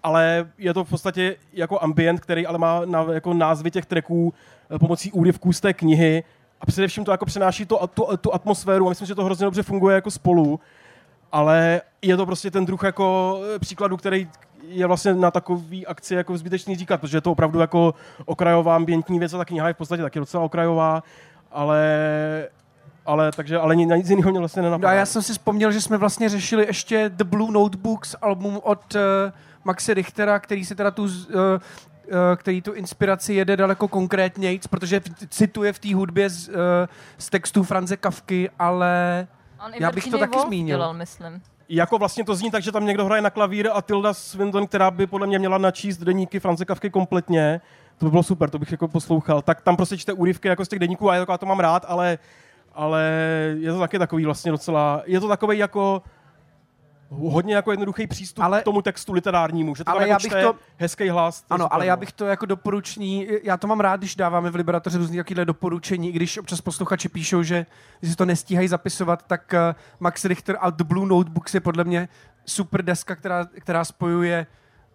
ale 0.04 0.50
je 0.58 0.74
to 0.74 0.84
v 0.84 0.90
podstatě 0.90 1.36
jako 1.52 1.82
ambient, 1.82 2.20
který 2.20 2.46
ale 2.46 2.58
má 2.58 2.82
na, 2.84 3.06
jako 3.12 3.34
názvy 3.34 3.70
těch 3.70 3.86
tracků 3.86 4.34
eh, 4.70 4.78
pomocí 4.78 5.12
úryvků 5.12 5.52
z 5.52 5.60
té 5.60 5.72
knihy. 5.72 6.24
A 6.60 6.66
především 6.66 7.04
to 7.04 7.10
jako 7.10 7.26
přenáší 7.26 7.66
to, 7.66 7.86
tu, 7.86 8.06
tu 8.16 8.34
atmosféru 8.34 8.86
a 8.86 8.88
myslím, 8.88 9.06
že 9.06 9.14
to 9.14 9.24
hrozně 9.24 9.44
dobře 9.44 9.62
funguje 9.62 9.94
jako 9.94 10.10
spolu, 10.10 10.60
ale 11.32 11.80
je 12.02 12.16
to 12.16 12.26
prostě 12.26 12.50
ten 12.50 12.66
druh 12.66 12.82
jako 12.82 13.38
eh, 13.54 13.58
příkladu, 13.58 13.96
který 13.96 14.28
je 14.68 14.86
vlastně 14.86 15.14
na 15.14 15.30
takový 15.30 15.86
akci 15.86 16.14
jako 16.14 16.38
zbytečný 16.38 16.76
říkat, 16.76 17.00
protože 17.00 17.16
je 17.16 17.20
to 17.20 17.32
opravdu 17.32 17.60
jako 17.60 17.94
okrajová 18.24 18.76
ambientní 18.76 19.18
věc 19.18 19.34
a 19.34 19.38
ta 19.38 19.44
kniha 19.44 19.68
je 19.68 19.74
v 19.74 19.76
podstatě 19.76 20.02
taky 20.02 20.18
docela 20.18 20.44
okrajová, 20.44 21.02
ale 21.52 21.80
ale 23.06 23.32
takže 23.36 23.58
ale 23.58 23.76
na 23.76 23.96
nic 23.96 24.10
jiného 24.10 24.30
mě 24.30 24.38
vlastně 24.38 24.62
nenapadá. 24.62 24.88
No 24.88 24.94
a 24.94 24.98
já 24.98 25.06
jsem 25.06 25.22
si 25.22 25.32
vzpomněl, 25.32 25.72
že 25.72 25.80
jsme 25.80 25.96
vlastně 25.96 26.28
řešili 26.28 26.66
ještě 26.66 27.10
The 27.14 27.24
Blue 27.24 27.52
Notebooks 27.52 28.16
album 28.22 28.60
od 28.62 28.94
uh, 28.94 29.00
Maxe 29.64 29.94
Richtera, 29.94 30.38
který 30.38 30.64
se 30.64 30.74
teda 30.74 30.90
tu 30.90 31.02
uh, 31.02 31.10
eh, 32.08 32.36
který 32.36 32.62
tu 32.62 32.72
inspiraci 32.72 33.34
jede 33.34 33.56
daleko 33.56 33.88
konkrétnějc, 33.88 34.66
protože 34.66 35.00
cituje 35.28 35.72
v 35.72 35.78
té 35.78 35.94
hudbě 35.94 36.30
z, 36.30 36.50
z 37.18 37.30
textů 37.30 37.62
Franze 37.62 37.96
Kafky, 37.96 38.50
ale 38.58 39.26
On 39.66 39.72
Já 39.78 39.92
bych 39.92 40.10
to 40.10 40.18
taky 40.18 40.38
zmínil. 40.38 40.76
Dělal, 40.76 40.94
myslím. 40.94 41.42
Jako 41.68 41.98
vlastně 41.98 42.24
to 42.24 42.34
zní 42.34 42.50
tak, 42.50 42.62
že 42.62 42.72
tam 42.72 42.86
někdo 42.86 43.04
hraje 43.04 43.22
na 43.22 43.30
klavír 43.30 43.70
a 43.72 43.82
Tilda 43.82 44.14
Swinton, 44.14 44.66
která 44.66 44.90
by 44.90 45.06
podle 45.06 45.26
mě 45.26 45.38
měla 45.38 45.58
načíst 45.58 45.98
deníky 45.98 46.40
Franze 46.40 46.64
Kafky 46.64 46.90
kompletně, 46.90 47.60
to 47.98 48.06
by 48.06 48.10
bylo 48.10 48.22
super, 48.22 48.50
to 48.50 48.58
bych 48.58 48.72
jako 48.72 48.88
poslouchal. 48.88 49.42
Tak 49.42 49.60
tam 49.60 49.76
prostě 49.76 49.98
čte 49.98 50.12
úryvky 50.12 50.48
jako 50.48 50.64
z 50.64 50.68
těch 50.68 50.78
deníků 50.78 51.10
a 51.10 51.14
já 51.14 51.26
to, 51.26 51.32
já 51.32 51.38
to 51.38 51.46
mám 51.46 51.60
rád, 51.60 51.84
ale, 51.88 52.18
ale 52.74 53.02
je 53.58 53.72
to 53.72 53.78
taky 53.78 53.98
takový 53.98 54.24
vlastně 54.24 54.52
docela, 54.52 55.02
je 55.06 55.20
to 55.20 55.28
takový 55.28 55.58
jako 55.58 56.02
hodně 57.10 57.54
jako 57.54 57.70
jednoduchý 57.70 58.06
přístup 58.06 58.44
Ale- 58.44 58.60
k 58.60 58.64
tomu 58.64 58.82
textu 58.82 59.12
literárnímu, 59.12 59.74
že 59.74 59.84
to 59.84 59.90
ale 59.90 60.00
tam 60.00 60.08
já 60.08 60.12
jako 60.12 60.22
bych 60.22 60.32
čte 60.32 60.42
to- 60.42 60.54
hezký 60.76 61.08
hlas. 61.08 61.44
Ano, 61.50 61.74
ale 61.74 61.86
já 61.86 61.94
no. 61.94 62.00
bych 62.00 62.12
to 62.12 62.26
jako 62.26 62.46
doporučení, 62.46 63.28
já 63.42 63.56
to 63.56 63.66
mám 63.66 63.80
rád, 63.80 63.96
když 64.00 64.16
dáváme 64.16 64.50
v 64.50 64.54
Liberatoře 64.54 64.98
různý 64.98 65.16
takovýhle 65.16 65.44
doporučení, 65.44 66.08
i 66.08 66.12
když 66.12 66.38
občas 66.38 66.60
posluchači 66.60 67.08
píšou, 67.08 67.42
že 67.42 67.66
si 68.02 68.16
to 68.16 68.24
nestíhají 68.24 68.68
zapisovat, 68.68 69.22
tak 69.26 69.54
uh, 69.54 69.74
Max 70.00 70.24
Richter 70.24 70.56
a 70.60 70.70
The 70.70 70.84
Blue 70.84 71.06
Notebooks 71.06 71.54
je 71.54 71.60
podle 71.60 71.84
mě 71.84 72.08
super 72.46 72.82
deska, 72.82 73.16
která, 73.16 73.46
která 73.60 73.84
spojuje 73.84 74.46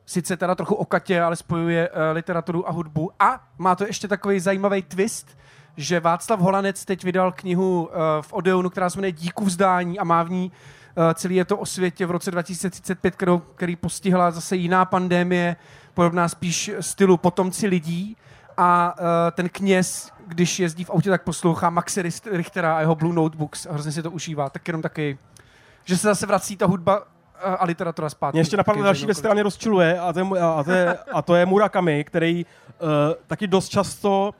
sice 0.05 0.37
teda 0.37 0.55
trochu 0.55 0.75
okatě, 0.75 1.21
ale 1.21 1.35
spojuje 1.35 1.89
uh, 1.89 1.95
literaturu 2.13 2.69
a 2.69 2.71
hudbu. 2.71 3.11
A 3.19 3.47
má 3.57 3.75
to 3.75 3.85
ještě 3.85 4.07
takový 4.07 4.39
zajímavý 4.39 4.81
twist, 4.81 5.37
že 5.79 5.99
Václav 5.99 6.39
Holanec 6.39 6.85
teď 6.85 7.03
vydal 7.03 7.31
knihu 7.31 7.81
uh, 7.83 7.91
v 8.21 8.33
Odeonu, 8.33 8.69
která 8.69 8.89
se 8.89 8.97
jmenuje 8.97 9.11
Díku 9.11 9.45
vzdání 9.45 9.99
a 9.99 10.03
má 10.03 10.23
v 10.23 10.29
ní 10.29 10.51
uh, 10.95 11.13
celý 11.13 11.35
je 11.35 11.45
to 11.45 11.57
o 11.57 11.65
světě 11.65 12.05
v 12.05 12.11
roce 12.11 12.31
2035, 12.31 13.15
kterou, 13.15 13.39
který 13.39 13.75
postihla 13.75 14.31
zase 14.31 14.55
jiná 14.55 14.85
pandémie, 14.85 15.55
podobná 15.93 16.29
spíš 16.29 16.71
stylu 16.79 17.17
potomci 17.17 17.67
lidí. 17.67 18.17
A 18.57 18.95
uh, 18.99 19.05
ten 19.31 19.49
kněz, 19.49 20.11
když 20.27 20.59
jezdí 20.59 20.83
v 20.83 20.89
autě, 20.89 21.09
tak 21.09 21.23
poslouchá 21.23 21.69
Maxe 21.69 22.03
Richtera 22.31 22.77
a 22.77 22.79
jeho 22.79 22.95
Blue 22.95 23.13
Notebooks 23.13 23.65
a 23.65 23.73
hrozně 23.73 23.91
si 23.91 24.03
to 24.03 24.11
užívá. 24.11 24.49
Tak 24.49 24.67
jenom 24.67 24.81
taky, 24.81 25.17
že 25.85 25.97
se 25.97 26.07
zase 26.07 26.25
vrací 26.25 26.57
ta 26.57 26.65
hudba 26.65 26.99
uh, 26.99 27.05
a 27.59 27.65
literatura 27.65 28.09
zpátky. 28.09 28.35
Mě 28.35 28.41
ještě 28.41 28.57
napadla 28.57 28.79
Taky 28.81 28.85
další 28.85 29.05
věc, 29.05 29.19
která 29.19 29.33
mě 29.33 29.43
rozčiluje, 29.43 29.99
a 29.99 30.13
to 30.13 30.19
je, 30.19 30.25
a 30.41 30.63
to 30.63 30.71
je, 30.71 30.97
a 31.13 31.21
to 31.21 31.35
je 31.35 31.45
Murakami, 31.45 32.03
který 32.03 32.45
uh, 32.45 32.87
taky 33.27 33.47
dost 33.47 33.69
často 33.69 34.33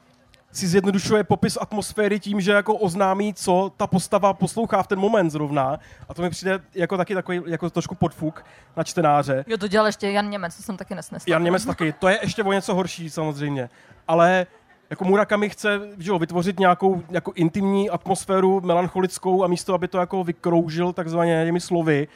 si 0.52 0.68
zjednodušuje 0.68 1.24
popis 1.24 1.58
atmosféry 1.62 2.20
tím, 2.20 2.42
že 2.42 2.52
jako 2.52 2.76
oznámí, 2.76 3.34
co 3.34 3.72
ta 3.78 3.88
postava 3.88 4.34
poslouchá 4.34 4.84
v 4.84 4.88
ten 4.88 5.00
moment 5.00 5.30
zrovna. 5.30 5.80
A 6.10 6.14
to 6.14 6.22
mi 6.22 6.30
přijde 6.30 6.60
jako 6.76 6.98
taky 6.98 7.14
takový 7.14 7.42
jako 7.46 7.70
trošku 7.70 7.96
podfuk 7.96 8.46
na 8.78 8.84
čtenáře. 8.84 9.46
Jo, 9.48 9.58
to 9.58 9.68
dělal 9.68 9.86
ještě 9.86 10.12
Jan 10.12 10.30
Němec, 10.30 10.56
to 10.56 10.64
jsem 10.64 10.78
taky 10.78 10.96
nesnesla. 10.96 11.32
Jan 11.32 11.44
Němec 11.44 11.66
taky, 11.66 11.94
to 11.94 12.08
je 12.08 12.20
ještě 12.22 12.44
o 12.44 12.54
něco 12.54 12.76
horší 12.76 13.10
samozřejmě. 13.10 13.70
Ale 14.08 14.48
jako 14.90 15.06
Murakami 15.06 15.50
chce 15.50 15.80
že 15.98 16.12
jo, 16.12 16.20
vytvořit 16.20 16.60
nějakou 16.60 17.04
jako 17.10 17.32
intimní 17.36 17.90
atmosféru 17.90 18.62
melancholickou 18.62 19.44
a 19.44 19.48
místo, 19.48 19.74
aby 19.74 19.88
to 19.88 19.98
jako 19.98 20.24
vykroužil 20.24 20.94
takzvaně 20.94 21.46
těmi 21.46 21.60
slovy, 21.60 22.08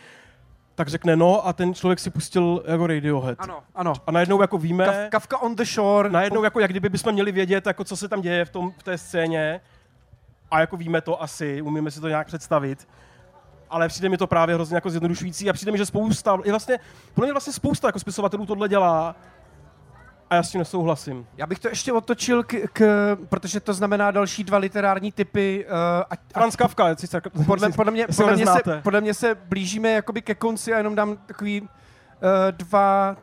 tak 0.75 0.88
řekne 0.88 1.15
no 1.15 1.47
a 1.47 1.53
ten 1.53 1.73
člověk 1.73 1.99
si 1.99 2.09
pustil 2.09 2.63
jako 2.67 2.88
Radiohead. 2.88 3.39
Ano, 3.39 3.63
ano. 3.75 3.93
A 4.07 4.12
najednou 4.12 4.41
jako 4.41 4.57
víme, 4.57 4.86
Kav, 4.86 4.95
Kafka 5.09 5.38
on 5.38 5.55
the 5.55 5.63
Shore. 5.63 6.09
najednou 6.09 6.43
jako 6.43 6.59
jak 6.59 6.71
kdyby 6.71 6.89
bychom 6.89 7.13
měli 7.13 7.31
vědět, 7.31 7.65
jako 7.65 7.83
co 7.83 7.97
se 7.97 8.07
tam 8.07 8.21
děje 8.21 8.45
v, 8.45 8.49
tom, 8.49 8.71
v 8.77 8.83
té 8.83 8.97
scéně 8.97 9.62
a 10.51 10.59
jako 10.59 10.77
víme 10.77 11.01
to 11.01 11.21
asi, 11.21 11.62
umíme 11.62 11.91
si 11.91 12.01
to 12.01 12.07
nějak 12.07 12.27
představit. 12.27 12.88
Ale 13.69 13.88
přijde 13.88 14.09
mi 14.09 14.17
to 14.17 14.27
právě 14.27 14.55
hrozně 14.55 14.75
jako 14.75 14.89
zjednodušující 14.89 15.49
a 15.49 15.53
přijde 15.53 15.71
mi, 15.71 15.77
že 15.77 15.86
spousta, 15.86 16.38
je 16.45 16.51
vlastně, 16.51 16.79
podle 17.13 17.25
mě 17.27 17.33
vlastně 17.33 17.53
spousta 17.53 17.88
jako 17.88 17.99
spisovatelů 17.99 18.45
tohle 18.45 18.69
dělá 18.69 19.15
a 20.33 20.35
já 20.35 20.43
s 20.43 20.51
tím 20.51 20.59
nesouhlasím. 20.59 21.27
Já 21.37 21.47
bych 21.47 21.59
to 21.59 21.67
ještě 21.67 21.93
otočil, 21.93 22.43
k, 22.43 22.55
k, 22.73 22.81
protože 23.29 23.59
to 23.59 23.73
znamená 23.73 24.11
další 24.11 24.43
dva 24.43 24.57
literární 24.57 25.11
typy. 25.11 25.65
Uh, 25.65 26.15
Franz 26.33 26.55
Kafka, 26.55 26.87
jestli 26.87 27.07
se, 27.07 27.21
podle, 27.45 27.71
podle, 27.71 27.91
mě, 27.91 28.07
podle, 28.15 28.35
mě 28.35 28.45
se, 28.45 28.81
podle 28.83 29.01
mě 29.01 29.13
se 29.13 29.35
blížíme 29.35 29.91
jakoby 29.91 30.21
ke 30.21 30.35
konci 30.35 30.73
a 30.73 30.77
jenom 30.77 30.95
dám 30.95 31.17
takový 31.25 31.61
uh, 31.61 31.67
dva 32.51 33.17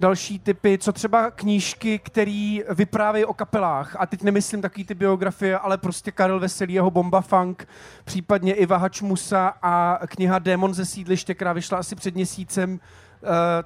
další 0.00 0.38
typy, 0.38 0.78
co 0.78 0.92
třeba 0.92 1.30
knížky, 1.30 1.98
které 1.98 2.58
vyprávějí 2.68 3.24
o 3.24 3.34
kapelách. 3.34 3.96
A 3.98 4.06
teď 4.06 4.22
nemyslím 4.22 4.62
takový 4.62 4.84
ty 4.84 4.94
biografie, 4.94 5.58
ale 5.58 5.78
prostě 5.78 6.12
Karel 6.12 6.40
Veselý, 6.40 6.74
jeho 6.74 6.90
Bomba 6.90 7.20
Funk, 7.20 7.68
případně 8.04 8.54
Iva 8.54 8.76
Hačmusa 8.76 9.54
a 9.62 10.00
kniha 10.06 10.38
Démon 10.38 10.74
ze 10.74 10.84
sídliště, 10.84 11.34
která 11.34 11.52
vyšla 11.52 11.78
asi 11.78 11.96
před 11.96 12.14
měsícem, 12.14 12.80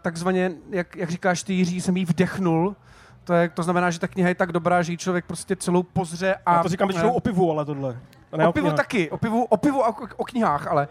takzvaně, 0.03 0.53
jak, 0.71 0.97
jak 0.97 1.11
říkáš 1.11 1.43
ty 1.43 1.55
Jiří, 1.55 1.81
jsem 1.81 1.97
jí 1.97 2.05
vdechnul. 2.05 2.77
To, 3.25 3.33
je, 3.33 3.49
to 3.49 3.63
znamená, 3.63 3.91
že 3.91 3.99
ta 3.99 4.09
kniha 4.09 4.29
je 4.29 4.35
tak 4.35 4.53
dobrá, 4.53 4.83
že 4.83 4.93
ji 4.93 4.99
člověk 4.99 5.25
prostě 5.25 5.57
celou 5.57 5.83
pozře 5.83 6.35
a... 6.47 6.57
Já 6.57 6.63
to 6.63 6.69
říkám 6.69 6.89
většinou 6.89 7.13
o 7.13 7.21
pivu, 7.21 7.51
ale 7.51 7.65
tohle. 7.65 7.99
Ne 8.37 8.49
O 8.49 8.53
pivu 8.53 8.65
knihách. 8.65 8.77
taky, 8.77 9.11
o 9.11 9.17
pivu, 9.17 9.45
o 9.45 9.57
pivu 9.57 9.85
a 9.85 9.89
o, 9.89 10.07
o 10.17 10.25
knihách, 10.25 10.67
ale. 10.67 10.89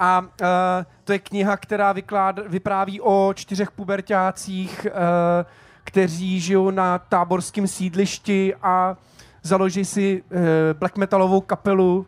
A 0.00 0.20
uh, 0.20 0.26
to 1.04 1.12
je 1.12 1.18
kniha, 1.18 1.56
která 1.56 1.92
vyklád, 1.92 2.38
vypráví 2.48 3.00
o 3.00 3.32
čtyřech 3.34 3.70
pubertácích, 3.70 4.86
uh, 4.86 4.92
kteří 5.84 6.40
žijou 6.40 6.70
na 6.70 6.98
táborském 6.98 7.66
sídlišti 7.66 8.54
a 8.62 8.96
založí 9.42 9.84
si 9.84 10.22
uh, 10.22 10.38
black 10.78 10.96
metalovou 10.96 11.40
kapelu 11.40 12.06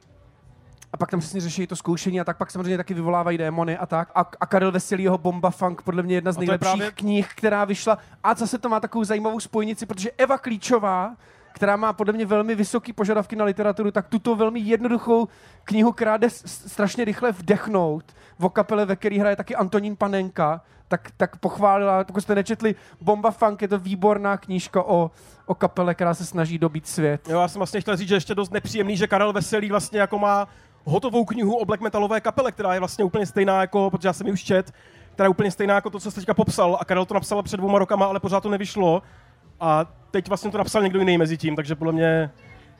a 0.94 0.96
pak 0.96 1.10
tam 1.10 1.20
přesně 1.20 1.40
řeší 1.40 1.66
to 1.66 1.76
zkoušení 1.76 2.20
a 2.20 2.24
tak 2.24 2.36
pak 2.36 2.50
samozřejmě 2.50 2.76
taky 2.76 2.94
vyvolávají 2.94 3.38
démony 3.38 3.78
a 3.78 3.86
tak. 3.86 4.10
A, 4.14 4.30
a 4.40 4.46
Karel 4.46 4.72
Veselýho 4.72 5.18
Bomba 5.18 5.50
Funk, 5.50 5.82
podle 5.82 6.02
mě 6.02 6.14
jedna 6.14 6.32
z 6.32 6.36
nejlepších 6.36 6.72
právě- 6.72 6.90
knih, 6.90 7.28
která 7.34 7.64
vyšla. 7.64 7.98
A 8.24 8.34
zase 8.34 8.58
to 8.58 8.68
má 8.68 8.80
takovou 8.80 9.04
zajímavou 9.04 9.40
spojnici, 9.40 9.86
protože 9.86 10.10
Eva 10.18 10.38
Klíčová, 10.38 11.16
která 11.52 11.76
má 11.76 11.92
podle 11.92 12.12
mě 12.12 12.26
velmi 12.26 12.54
vysoké 12.54 12.92
požadavky 12.92 13.36
na 13.36 13.44
literaturu, 13.44 13.90
tak 13.90 14.08
tuto 14.08 14.36
velmi 14.36 14.60
jednoduchou 14.60 15.28
knihu, 15.64 15.92
která 15.92 16.16
jde 16.16 16.30
strašně 16.44 17.04
rychle 17.04 17.32
vdechnout, 17.32 18.04
v 18.38 18.48
kapele, 18.48 18.86
ve 18.86 18.96
který 18.96 19.18
hraje 19.18 19.36
taky 19.36 19.56
Antonín 19.56 19.96
Panenka, 19.96 20.60
tak, 20.88 21.10
tak 21.16 21.36
pochválila, 21.36 22.04
pokud 22.04 22.20
jste 22.20 22.34
nečetli 22.34 22.74
Bomba 23.00 23.30
Funk, 23.30 23.62
je 23.62 23.68
to 23.68 23.78
výborná 23.78 24.36
knížka 24.36 24.82
o, 24.82 25.10
o 25.46 25.54
kapele, 25.54 25.94
která 25.94 26.14
se 26.14 26.24
snaží 26.24 26.58
dobít 26.58 26.86
svět. 26.86 27.28
Jo, 27.28 27.40
já 27.40 27.48
jsem 27.48 27.58
vlastně 27.58 27.80
chtěl 27.80 27.96
říct, 27.96 28.08
že 28.08 28.14
ještě 28.14 28.34
dost 28.34 28.52
nepříjemný, 28.52 28.96
že 28.96 29.06
Karel 29.06 29.32
Veselý 29.32 29.70
vlastně 29.70 30.00
jako 30.00 30.18
má 30.18 30.48
hotovou 30.84 31.24
knihu 31.24 31.56
o 31.56 31.64
black 31.64 31.80
metalové 31.80 32.20
kapele, 32.20 32.52
která 32.52 32.74
je 32.74 32.80
vlastně 32.80 33.04
úplně 33.04 33.26
stejná 33.26 33.60
jako, 33.60 33.90
protože 33.90 34.08
já 34.08 34.12
jsem 34.12 34.26
ji 34.26 34.32
už 34.32 34.44
čet, 34.44 34.72
která 35.12 35.24
je 35.24 35.30
úplně 35.30 35.50
stejná 35.50 35.74
jako 35.74 35.90
to, 35.90 36.00
co 36.00 36.10
jste 36.10 36.20
teďka 36.20 36.34
popsal 36.34 36.76
a 36.80 36.84
Karel 36.84 37.04
to 37.06 37.14
napsal 37.14 37.42
před 37.42 37.56
dvouma 37.56 37.78
rokama, 37.78 38.06
ale 38.06 38.20
pořád 38.20 38.40
to 38.40 38.48
nevyšlo 38.48 39.02
a 39.60 39.86
teď 40.10 40.28
vlastně 40.28 40.50
to 40.50 40.58
napsal 40.58 40.82
někdo 40.82 40.98
jiný 40.98 41.18
mezi 41.18 41.36
tím, 41.36 41.56
takže 41.56 41.74
podle 41.74 41.92
mě 41.92 42.30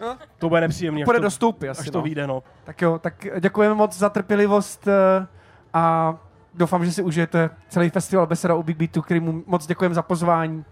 No. 0.01 0.17
to 0.39 0.49
bude 0.49 0.61
nepříjemný, 0.61 1.03
až 1.03 1.05
Půjde 1.05 1.19
to, 1.19 1.23
do 1.25 1.31
stoupy 1.31 1.69
asi, 1.69 1.81
až 1.81 1.91
to 1.91 1.99
no. 1.99 2.03
vyjde, 2.05 2.27
no. 2.27 2.43
Tak 2.65 2.83
jo, 2.83 2.99
tak 2.99 3.27
děkujeme 3.41 3.75
moc 3.75 3.99
za 3.99 4.09
trpělivost 4.09 4.89
eh, 4.89 5.27
a 5.73 6.15
doufám, 6.55 6.85
že 6.85 6.93
si 6.93 7.03
užijete 7.03 7.51
celý 7.69 7.91
festival 7.91 8.27
Beseda 8.27 8.55
u 8.55 8.63
Big 8.63 8.77
Beatu, 8.77 9.03
který 9.03 9.21
mu 9.21 9.43
moc 9.47 9.67
děkujeme 9.67 9.95
za 9.95 10.03
pozvání. 10.03 10.65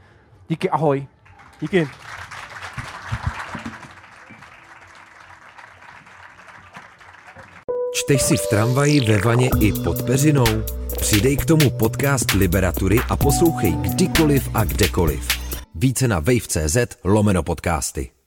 Díky, 0.49 0.71
ahoj. 0.71 1.07
Díky. 1.61 1.89
Čteš 7.93 8.23
si 8.23 8.37
v 8.37 8.47
tramvaji, 8.47 9.01
ve 9.01 9.19
vaně 9.19 9.51
i 9.61 9.73
pod 9.73 10.03
peřinou? 10.03 10.45
Přidej 11.01 11.37
k 11.37 11.45
tomu 11.45 11.71
podcast 11.71 12.31
Liberatury 12.33 13.01
a 13.09 13.17
poslouchej 13.17 13.73
kdykoliv 13.73 14.49
a 14.55 14.65
kdekoliv. 14.65 15.29
Více 15.75 16.09
na 16.09 16.19
wave.cz 16.19 16.77
lomeno 17.05 17.43
podcasty. 17.43 18.22